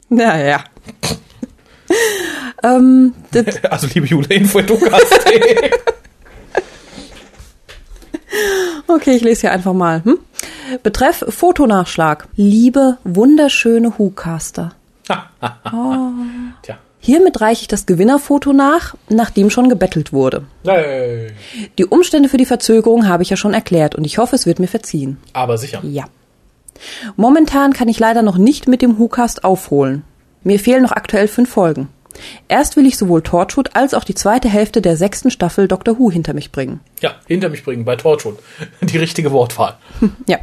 Naja. 0.08 0.64
ähm, 2.62 3.14
Also 3.70 3.86
liebe 3.94 4.06
Jule, 4.06 4.26
info 4.34 4.60
du 4.60 4.78
hast. 4.90 5.14
Okay, 8.89 9.16
ich 9.16 9.22
lese 9.22 9.43
hier 9.43 9.53
einfach 9.53 9.72
mal. 9.72 10.05
Hm? 10.05 10.18
Betreff 10.82 11.24
Fotonachschlag. 11.28 12.28
Liebe, 12.36 12.99
wunderschöne 13.05 13.99
Hucaster. 13.99 14.72
Tja. 16.62 16.78
Hiermit 17.01 17.41
reiche 17.41 17.62
ich 17.62 17.68
das 17.68 17.86
Gewinnerfoto 17.86 18.53
nach, 18.53 18.95
nachdem 19.09 19.51
schon 19.51 19.68
gebettelt 19.68 20.12
wurde. 20.12 20.45
Nee. 20.64 21.28
Die 21.78 21.86
Umstände 21.86 22.28
für 22.28 22.36
die 22.36 22.45
Verzögerung 22.45 23.09
habe 23.09 23.22
ich 23.22 23.30
ja 23.30 23.36
schon 23.36 23.55
erklärt 23.55 23.95
und 23.95 24.05
ich 24.05 24.18
hoffe, 24.18 24.36
es 24.36 24.47
wird 24.47 24.59
mir 24.59 24.66
verziehen. 24.66 25.16
Aber 25.32 25.59
sicher. 25.59 25.80
Ja. 25.84 26.05
Momentan 27.16 27.72
kann 27.72 27.89
ich 27.89 27.99
leider 27.99 28.22
noch 28.22 28.36
nicht 28.36 28.68
mit 28.68 28.82
dem 28.82 28.99
WhoCast 28.99 29.45
aufholen. 29.45 30.05
Mir 30.43 30.59
fehlen 30.59 30.82
noch 30.82 30.93
aktuell 30.93 31.28
fünf 31.28 31.51
Folgen. 31.51 31.89
Erst 32.48 32.76
will 32.76 32.86
ich 32.86 32.98
sowohl 32.98 33.22
Torchwood 33.22 33.74
als 33.74 33.94
auch 33.94 34.04
die 34.04 34.14
zweite 34.14 34.48
Hälfte 34.48 34.80
der 34.80 34.96
sechsten 34.96 35.30
Staffel 35.30 35.68
Doctor 35.68 35.98
Who 35.98 36.10
hinter 36.10 36.34
mich 36.34 36.52
bringen. 36.52 36.80
Ja, 37.00 37.12
hinter 37.26 37.48
mich 37.48 37.64
bringen 37.64 37.84
bei 37.84 37.96
Torchwood. 37.96 38.38
Die 38.80 38.98
richtige 38.98 39.32
Wortwahl. 39.32 39.76
Ja. 40.26 40.38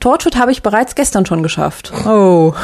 Torchwood 0.00 0.36
habe 0.36 0.52
ich 0.52 0.62
bereits 0.62 0.94
gestern 0.94 1.26
schon 1.26 1.42
geschafft. 1.42 1.92
Oh. 2.06 2.54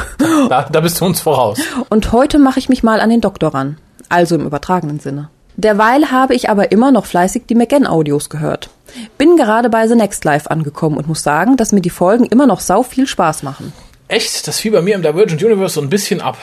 Da, 0.49 0.67
da 0.69 0.79
bist 0.79 0.99
du 1.01 1.05
uns 1.05 1.19
voraus. 1.19 1.59
Und 1.89 2.11
heute 2.11 2.39
mache 2.39 2.59
ich 2.59 2.69
mich 2.69 2.83
mal 2.83 2.99
an 2.99 3.09
den 3.09 3.21
Doktor 3.21 3.53
ran. 3.53 3.77
Also 4.09 4.35
im 4.35 4.45
übertragenen 4.45 4.99
Sinne. 4.99 5.29
Derweil 5.55 6.09
habe 6.11 6.35
ich 6.35 6.49
aber 6.49 6.71
immer 6.71 6.91
noch 6.91 7.05
fleißig 7.05 7.43
die 7.49 7.55
McGann-Audios 7.55 8.29
gehört. 8.29 8.69
Bin 9.17 9.35
gerade 9.35 9.69
bei 9.69 9.87
The 9.87 9.95
Next 9.95 10.23
Life 10.23 10.49
angekommen 10.49 10.97
und 10.97 11.07
muss 11.07 11.21
sagen, 11.21 11.57
dass 11.57 11.71
mir 11.71 11.81
die 11.81 11.89
Folgen 11.89 12.25
immer 12.25 12.47
noch 12.47 12.61
sau 12.61 12.81
viel 12.81 13.07
Spaß 13.07 13.43
machen. 13.43 13.73
Echt, 14.07 14.47
das 14.47 14.59
fiel 14.59 14.71
bei 14.71 14.81
mir 14.81 14.95
im 14.95 15.01
Divergent 15.01 15.43
Universe 15.43 15.75
so 15.75 15.81
ein 15.81 15.89
bisschen 15.89 16.21
ab. 16.21 16.37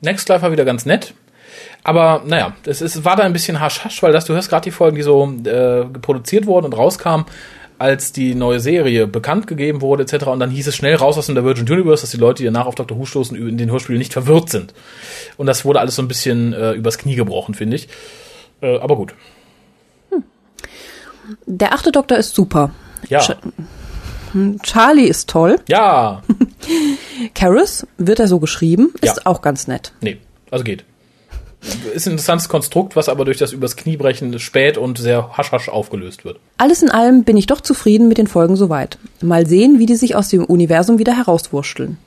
Next 0.00 0.28
Life 0.28 0.42
war 0.42 0.52
wieder 0.52 0.64
ganz 0.64 0.86
nett. 0.86 1.14
Aber 1.84 2.22
naja, 2.26 2.54
es 2.64 2.82
ist, 2.82 3.04
war 3.04 3.16
da 3.16 3.22
ein 3.22 3.32
bisschen 3.32 3.60
hasch-hasch, 3.60 4.02
weil 4.02 4.12
das, 4.12 4.24
du 4.24 4.34
hörst 4.34 4.50
gerade 4.50 4.64
die 4.64 4.70
Folgen, 4.70 4.96
die 4.96 5.02
so 5.02 5.32
äh, 5.44 5.84
produziert 5.84 6.46
wurden 6.46 6.66
und 6.66 6.74
rauskamen, 6.74 7.26
als 7.78 8.12
die 8.12 8.34
neue 8.34 8.60
Serie 8.60 9.06
bekannt 9.06 9.46
gegeben 9.46 9.80
wurde, 9.80 10.02
etc. 10.02 10.26
Und 10.26 10.40
dann 10.40 10.50
hieß 10.50 10.66
es 10.66 10.76
schnell 10.76 10.96
raus 10.96 11.16
aus 11.16 11.26
dem 11.26 11.36
Divergent 11.36 11.70
Universe, 11.70 12.02
dass 12.02 12.10
die 12.10 12.16
Leute, 12.16 12.42
die 12.42 12.44
danach 12.44 12.66
auf 12.66 12.74
Dr. 12.74 12.98
Who 12.98 13.06
stoßen, 13.06 13.36
in 13.36 13.56
den 13.56 13.70
Hörspielen 13.70 13.98
nicht 13.98 14.12
verwirrt 14.12 14.50
sind. 14.50 14.74
Und 15.36 15.46
das 15.46 15.64
wurde 15.64 15.80
alles 15.80 15.94
so 15.94 16.02
ein 16.02 16.08
bisschen 16.08 16.52
äh, 16.52 16.72
übers 16.72 16.98
Knie 16.98 17.14
gebrochen, 17.14 17.54
finde 17.54 17.76
ich. 17.76 17.88
Äh, 18.60 18.78
aber 18.78 18.96
gut. 18.96 19.14
Der 21.46 21.72
achte 21.72 21.92
Doktor 21.92 22.18
ist 22.18 22.34
super. 22.34 22.70
Ja. 23.08 23.20
Ch 23.20 23.36
Charlie 24.62 25.06
ist 25.06 25.30
toll. 25.30 25.58
Ja. 25.68 26.22
Karis 27.34 27.86
wird 27.98 28.20
er 28.20 28.28
so 28.28 28.38
geschrieben, 28.40 28.92
ist 29.00 29.16
Ja. 29.16 29.22
auch 29.24 29.42
ganz 29.42 29.66
nett. 29.68 29.92
Nee, 30.00 30.18
also 30.50 30.64
geht. 30.64 30.84
Ist 31.92 32.06
ein 32.06 32.12
interessantes 32.12 32.48
Konstrukt, 32.48 32.94
was 32.94 33.08
aber 33.08 33.24
durch 33.24 33.38
das 33.38 33.52
übers 33.52 33.74
Knie 33.76 33.96
brechen 33.96 34.38
spät 34.38 34.78
und 34.78 34.96
sehr 34.98 35.36
hasch-hasch 35.36 35.68
aufgelöst 35.68 36.24
wird. 36.24 36.38
Alles 36.56 36.82
in 36.82 36.90
allem 36.90 37.24
bin 37.24 37.36
ich 37.36 37.46
doch 37.46 37.60
zufrieden 37.60 38.06
mit 38.06 38.16
den 38.18 38.28
Folgen 38.28 38.54
soweit. 38.54 38.96
Mal 39.22 39.44
sehen, 39.46 39.80
wie 39.80 39.86
die 39.86 39.96
sich 39.96 40.14
aus 40.14 40.28
dem 40.28 40.44
Universum 40.44 41.00
wieder 41.00 41.16
herauswurschteln. 41.16 41.98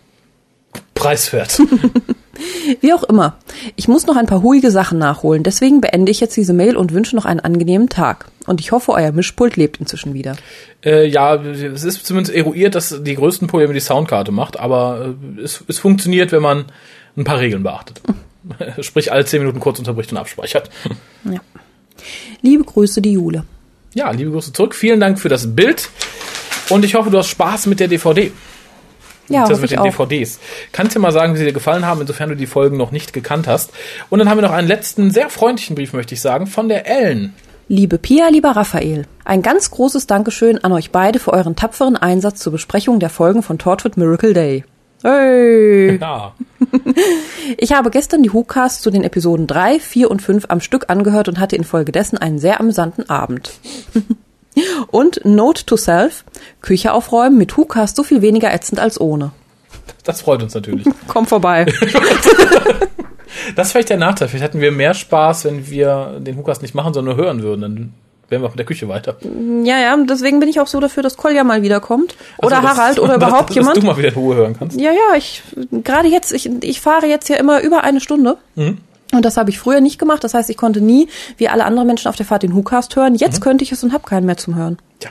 Preiswert. 1.02 1.60
Wie 2.82 2.94
auch 2.94 3.04
immer. 3.04 3.38
Ich 3.76 3.88
muss 3.88 4.08
noch 4.08 4.16
ein 4.16 4.26
paar 4.26 4.42
huige 4.42 4.72
Sachen 4.72 4.98
nachholen, 4.98 5.44
deswegen 5.44 5.82
beende 5.82 6.12
ich 6.12 6.20
jetzt 6.20 6.38
diese 6.38 6.54
Mail 6.54 6.78
und 6.78 6.94
wünsche 6.94 7.16
noch 7.16 7.26
einen 7.26 7.40
angenehmen 7.40 7.90
Tag. 7.90 8.28
Und 8.48 8.60
ich 8.60 8.72
hoffe, 8.72 8.92
euer 8.94 9.12
Mischpult 9.12 9.56
lebt 9.58 9.78
inzwischen 9.80 10.14
wieder. 10.14 10.36
äh, 10.84 11.06
ja, 11.06 11.36
es 11.36 11.84
ist 11.84 12.06
zumindest 12.06 12.36
eruiert, 12.36 12.76
dass 12.76 13.04
die 13.04 13.16
größten 13.16 13.48
Probleme 13.48 13.74
die 13.74 13.80
Soundkarte 13.80 14.32
macht, 14.32 14.60
aber 14.60 15.14
äh, 15.38 15.42
es, 15.42 15.64
es 15.68 15.80
funktioniert, 15.80 16.32
wenn 16.32 16.42
man 16.42 16.66
ein 17.18 17.24
paar 17.24 17.40
Regeln 17.40 17.64
beachtet. 17.64 18.02
Sprich, 18.80 19.12
alle 19.12 19.26
zehn 19.26 19.42
Minuten 19.42 19.60
kurz 19.60 19.80
unterbricht 19.80 20.12
und 20.12 20.18
abspeichert. 20.18 20.70
Ja. 21.26 21.40
Liebe 22.42 22.64
Grüße, 22.64 23.02
die 23.02 23.14
Jule. 23.14 23.44
Ja, 23.94 24.10
liebe 24.12 24.32
Grüße 24.32 24.54
zurück. 24.54 24.74
Vielen 24.74 25.00
Dank 25.00 25.20
für 25.20 25.30
das 25.30 25.56
Bild. 25.56 25.90
Und 26.70 26.86
ich 26.86 26.96
hoffe, 26.96 27.10
du 27.10 27.18
hast 27.18 27.28
Spaß 27.28 27.68
mit 27.68 27.80
der 27.80 27.88
DVD. 27.88 28.32
Ja, 29.34 29.48
das 29.48 29.62
mit 29.62 29.72
den 29.72 29.80
auch. 29.80 29.86
DVDs. 29.86 30.40
Kannst 30.72 30.96
du 30.96 31.00
mal 31.00 31.12
sagen, 31.12 31.34
wie 31.34 31.38
sie 31.38 31.46
dir 31.46 31.54
gefallen 31.54 31.86
haben, 31.86 32.02
insofern 32.02 32.30
du 32.30 32.36
die 32.36 32.48
Folgen 32.48 32.78
noch 32.78 32.92
nicht 32.92 33.14
gekannt 33.14 33.48
hast. 33.48 33.72
Und 34.10 34.20
dann 34.20 34.30
haben 34.30 34.38
wir 34.38 34.44
noch 34.44 34.52
einen 34.52 34.68
letzten, 34.68 35.12
sehr 35.12 35.30
freundlichen 35.30 35.76
Brief, 35.76 35.94
möchte 35.94 36.14
ich 36.14 36.22
sagen, 36.22 36.48
von 36.48 36.70
der 36.70 36.88
Ellen. 36.88 37.34
Liebe 37.68 37.98
Pia, 37.98 38.28
lieber 38.28 38.52
Raphael, 38.52 39.06
ein 39.24 39.42
ganz 39.42 39.72
großes 39.72 40.06
Dankeschön 40.06 40.62
an 40.62 40.74
euch 40.74 40.92
beide 40.92 41.20
für 41.20 41.32
euren 41.32 41.56
tapferen 41.56 41.96
Einsatz 41.96 42.40
zur 42.40 42.52
Besprechung 42.52 43.00
der 43.00 43.10
Folgen 43.10 43.44
von 43.44 43.58
Torchwood 43.58 43.96
Miracle 43.96 44.34
Day. 44.34 44.66
Hey! 45.04 45.98
Ja. 46.02 46.34
Ich 47.58 47.74
habe 47.74 47.90
gestern 47.90 48.24
die 48.24 48.34
WhoCasts 48.34 48.82
zu 48.82 48.92
den 48.92 49.04
Episoden 49.04 49.48
3, 49.48 49.80
4 49.80 50.12
und 50.12 50.22
5 50.22 50.46
am 50.50 50.62
Stück 50.62 50.90
angehört 50.90 51.28
und 51.28 51.40
hatte 51.40 51.56
infolgedessen 51.56 52.18
einen 52.18 52.40
sehr 52.40 52.60
amüsanten 52.60 53.10
Abend. 53.10 53.52
und 54.88 55.22
Note 55.24 55.66
to 55.66 55.78
Self, 55.78 56.24
Küche 56.62 56.94
aufräumen 56.94 57.38
mit 57.38 57.58
WhoCast 57.58 57.96
so 57.96 58.04
viel 58.04 58.22
weniger 58.22 58.54
ätzend 58.54 58.80
als 58.80 59.00
ohne. 59.00 59.32
Das 60.04 60.22
freut 60.22 60.42
uns 60.44 60.54
natürlich. 60.54 60.86
Komm 61.08 61.26
vorbei. 61.26 61.66
Das 63.56 63.68
ist 63.68 63.72
vielleicht 63.72 63.90
der 63.90 63.98
Nachteil. 63.98 64.28
Vielleicht 64.28 64.44
hätten 64.44 64.62
wir 64.62 64.72
mehr 64.72 64.94
Spaß, 64.94 65.46
wenn 65.46 65.70
wir 65.70 66.18
den 66.20 66.38
Hukas 66.38 66.62
nicht 66.62 66.76
machen, 66.76 66.94
sondern 66.94 67.16
nur 67.16 67.26
hören 67.26 67.42
würden. 67.42 67.62
Dann 67.62 67.94
wären 68.30 68.42
wir 68.42 68.50
mit 68.50 68.60
der 68.60 68.66
Küche 68.66 68.88
weiter. 68.88 69.18
ja, 69.64 69.80
ja, 69.80 69.98
deswegen 70.08 70.40
bin 70.40 70.50
ich 70.50 70.60
auch 70.60 70.68
so 70.68 70.80
dafür, 70.80 71.02
dass 71.04 71.18
Kolja 71.18 71.44
mal 71.44 71.62
wiederkommt. 71.62 72.16
Oder 72.38 72.58
Also, 72.58 72.68
Harald 72.68 73.00
oder 73.00 73.16
überhaupt 73.16 73.50
dass, 73.50 73.56
jemand. 73.56 73.78
Dass 73.78 73.84
du 73.84 73.88
mal 73.88 73.98
wieder 73.98 74.10
in 74.10 74.14
Ruhe 74.16 74.36
hören 74.36 74.56
kannst. 74.58 74.80
Ja, 74.80 74.92
ja, 74.92 75.18
ich 75.18 75.42
gerade 75.72 76.08
jetzt, 76.08 76.34
ich, 76.34 76.50
ich 76.64 76.82
fahre 76.82 77.08
jetzt 77.08 77.30
ja 77.30 77.38
immer 77.38 77.62
über 77.62 77.84
eine 77.84 78.00
Stunde. 78.00 78.38
Und 79.12 79.26
das 79.26 79.38
habe 79.38 79.50
ich 79.50 79.60
früher 79.60 79.82
nicht 79.82 80.00
gemacht. 80.00 80.24
Das 80.24 80.34
heißt, 80.34 80.50
ich 80.50 80.58
konnte 80.58 80.82
nie, 80.82 81.08
wie 81.38 81.50
alle 81.50 81.66
anderen 81.66 81.88
Menschen 81.88 82.08
auf 82.08 82.16
der 82.16 82.26
Fahrt, 82.26 82.44
den 82.44 82.56
WhoCast 82.56 82.96
hören. 82.96 83.16
Jetzt 83.16 83.42
könnte 83.42 83.64
ich 83.64 83.72
es 83.72 83.84
und 83.84 83.94
habe 83.94 84.08
keinen 84.08 84.26
mehr 84.26 84.38
zum 84.38 84.56
Hören. 84.56 84.78
Tja. 85.00 85.10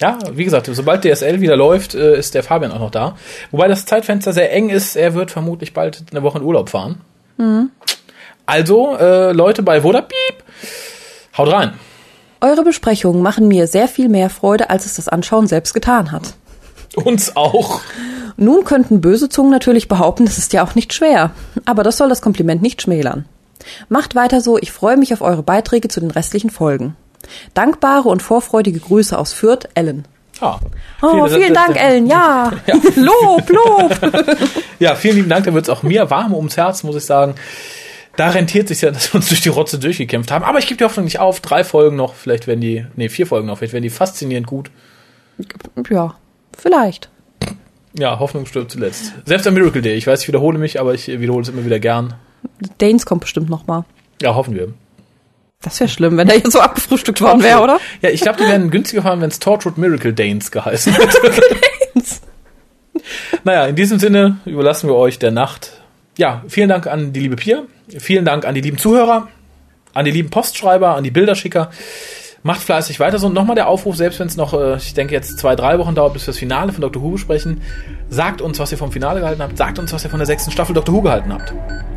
Ja, 0.00 0.18
wie 0.34 0.44
gesagt, 0.44 0.68
sobald 0.70 1.02
DSL 1.02 1.40
wieder 1.40 1.56
läuft, 1.56 1.94
äh, 1.94 2.18
ist 2.18 2.34
der 2.34 2.42
Fabian 2.42 2.72
auch 2.72 2.80
noch 2.80 2.90
da. 2.90 3.16
Wobei 3.52 3.68
das 3.68 3.86
Zeitfenster 3.86 4.32
sehr 4.32 4.52
eng 4.52 4.68
ist. 4.68 4.96
Er 4.96 5.14
wird 5.14 5.30
vermutlich 5.30 5.72
bald 5.72 6.04
eine 6.10 6.22
Woche 6.22 6.38
in 6.38 6.44
Urlaub 6.44 6.68
fahren. 6.68 7.00
Also, 8.44 8.96
äh, 8.96 9.32
Leute 9.32 9.62
bei 9.62 9.80
Vodapip, 9.80 10.44
haut 11.38 11.50
rein. 11.50 11.72
Eure 12.40 12.64
Besprechungen 12.64 13.22
machen 13.22 13.48
mir 13.48 13.66
sehr 13.66 13.88
viel 13.88 14.08
mehr 14.08 14.28
Freude, 14.28 14.68
als 14.68 14.84
es 14.84 14.94
das 14.94 15.08
Anschauen 15.08 15.46
selbst 15.46 15.74
getan 15.74 16.12
hat. 16.12 16.34
Uns 16.96 17.36
auch. 17.36 17.80
Nun 18.36 18.64
könnten 18.64 19.00
böse 19.00 19.28
Zungen 19.28 19.50
natürlich 19.50 19.88
behaupten, 19.88 20.24
das 20.24 20.38
ist 20.38 20.52
ja 20.52 20.64
auch 20.64 20.74
nicht 20.74 20.92
schwer. 20.92 21.30
Aber 21.64 21.82
das 21.82 21.96
soll 21.96 22.08
das 22.08 22.22
Kompliment 22.22 22.62
nicht 22.62 22.82
schmälern. 22.82 23.24
Macht 23.88 24.14
weiter 24.14 24.40
so, 24.40 24.58
ich 24.58 24.72
freue 24.72 24.96
mich 24.96 25.12
auf 25.12 25.20
eure 25.20 25.42
Beiträge 25.42 25.88
zu 25.88 26.00
den 26.00 26.10
restlichen 26.10 26.50
Folgen. 26.50 26.96
Dankbare 27.54 28.08
und 28.08 28.22
vorfreudige 28.22 28.80
Grüße 28.80 29.16
aus 29.16 29.32
Fürth, 29.32 29.68
Ellen. 29.74 30.04
Ja. 30.40 30.58
Oh, 31.02 31.28
vielen 31.28 31.54
Dank, 31.54 31.80
Ellen, 31.80 32.06
ja. 32.08 32.52
Lob, 32.96 33.48
Lob. 33.48 33.98
Ja, 34.78 34.96
vielen 34.96 35.14
lieben 35.14 35.28
Dank. 35.28 35.44
Da 35.46 35.54
wird 35.54 35.66
es 35.66 35.70
auch 35.70 35.84
mir 35.84 36.10
warm 36.10 36.34
ums 36.34 36.56
Herz, 36.56 36.82
muss 36.82 36.96
ich 36.96 37.04
sagen. 37.04 37.36
Da 38.16 38.30
rentiert 38.30 38.66
sich 38.66 38.80
ja, 38.80 38.90
dass 38.90 39.12
wir 39.12 39.20
uns 39.20 39.28
durch 39.28 39.40
die 39.40 39.48
Rotze 39.48 39.78
durchgekämpft 39.78 40.32
haben. 40.32 40.44
Aber 40.44 40.58
ich 40.58 40.66
gebe 40.66 40.78
die 40.78 40.84
Hoffnung 40.84 41.04
nicht 41.04 41.20
auf. 41.20 41.38
Drei 41.38 41.62
Folgen 41.62 41.94
noch, 41.94 42.14
vielleicht 42.14 42.48
werden 42.48 42.60
die, 42.60 42.84
nee, 42.96 43.08
vier 43.08 43.28
Folgen 43.28 43.46
noch, 43.46 43.58
vielleicht 43.58 43.74
werden 43.74 43.84
die 43.84 43.90
faszinierend 43.90 44.48
gut. 44.48 44.72
Ja, 45.88 46.16
vielleicht. 46.58 47.11
Ja, 47.94 48.18
Hoffnung 48.18 48.46
stirbt 48.46 48.70
zuletzt. 48.70 49.12
Selbst 49.26 49.46
am 49.46 49.54
Miracle 49.54 49.82
Day. 49.82 49.94
Ich 49.94 50.06
weiß, 50.06 50.22
ich 50.22 50.28
wiederhole 50.28 50.58
mich, 50.58 50.80
aber 50.80 50.94
ich 50.94 51.08
wiederhole 51.08 51.42
es 51.42 51.48
immer 51.48 51.64
wieder 51.64 51.78
gern. 51.78 52.14
Danes 52.78 53.04
kommt 53.06 53.20
bestimmt 53.22 53.50
noch 53.50 53.66
mal. 53.66 53.84
Ja, 54.20 54.34
hoffen 54.34 54.54
wir. 54.54 54.72
Das 55.60 55.78
wäre 55.78 55.88
schlimm, 55.88 56.16
wenn 56.16 56.26
der 56.26 56.36
jetzt 56.38 56.52
so 56.52 56.60
abgefrühstückt 56.60 57.20
worden 57.20 57.42
wäre, 57.42 57.60
oder? 57.60 57.78
Ja, 58.00 58.10
ich 58.10 58.20
glaube, 58.20 58.38
die 58.38 58.48
werden 58.48 58.70
günstiger 58.70 59.02
fahren, 59.02 59.20
wenn 59.20 59.28
es 59.30 59.38
Torchwood 59.38 59.78
Miracle 59.78 60.12
Danes 60.12 60.50
geheißen 60.50 60.92
hätte. 60.96 61.32
naja, 63.44 63.66
in 63.66 63.76
diesem 63.76 63.98
Sinne 63.98 64.38
überlassen 64.44 64.88
wir 64.88 64.96
euch 64.96 65.18
der 65.18 65.30
Nacht. 65.30 65.80
Ja, 66.18 66.42
vielen 66.48 66.68
Dank 66.68 66.86
an 66.86 67.12
die 67.12 67.20
liebe 67.20 67.36
Pia. 67.36 67.62
Vielen 67.98 68.24
Dank 68.24 68.44
an 68.44 68.54
die 68.54 68.60
lieben 68.60 68.78
Zuhörer, 68.78 69.28
an 69.94 70.04
die 70.04 70.10
lieben 70.10 70.30
Postschreiber, 70.30 70.96
an 70.96 71.04
die 71.04 71.10
Bilderschicker. 71.10 71.70
Macht 72.42 72.60
fleißig 72.62 72.98
weiter 72.98 73.18
so. 73.18 73.28
Und 73.28 73.34
nochmal 73.34 73.54
der 73.54 73.68
Aufruf, 73.68 73.96
selbst 73.96 74.18
wenn 74.18 74.26
es 74.26 74.36
noch, 74.36 74.52
äh, 74.52 74.76
ich 74.76 74.94
denke, 74.94 75.14
jetzt 75.14 75.38
zwei, 75.38 75.54
drei 75.54 75.78
Wochen 75.78 75.94
dauert, 75.94 76.12
bis 76.12 76.22
wir 76.22 76.32
das 76.32 76.38
Finale 76.38 76.72
von 76.72 76.80
Dr. 76.80 77.02
Who 77.02 77.10
besprechen. 77.10 77.60
Sagt 78.08 78.40
uns, 78.40 78.58
was 78.58 78.72
ihr 78.72 78.78
vom 78.78 78.90
Finale 78.90 79.20
gehalten 79.20 79.42
habt. 79.42 79.56
Sagt 79.56 79.78
uns, 79.78 79.92
was 79.92 80.04
ihr 80.04 80.10
von 80.10 80.18
der 80.18 80.26
sechsten 80.26 80.50
Staffel 80.50 80.74
Dr. 80.74 80.94
Who 80.94 81.02
gehalten 81.02 81.32
habt. 81.32 81.54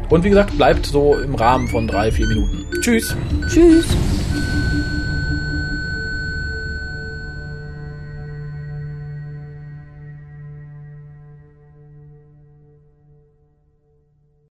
Und 0.09 0.23
wie 0.23 0.29
gesagt, 0.29 0.55
bleibt 0.55 0.85
so 0.85 1.15
im 1.15 1.33
Rahmen 1.33 1.67
von 1.67 1.87
drei, 1.87 2.11
vier 2.11 2.27
Minuten. 2.27 2.65
Tschüss. 2.81 3.15
Tschüss. 3.49 3.87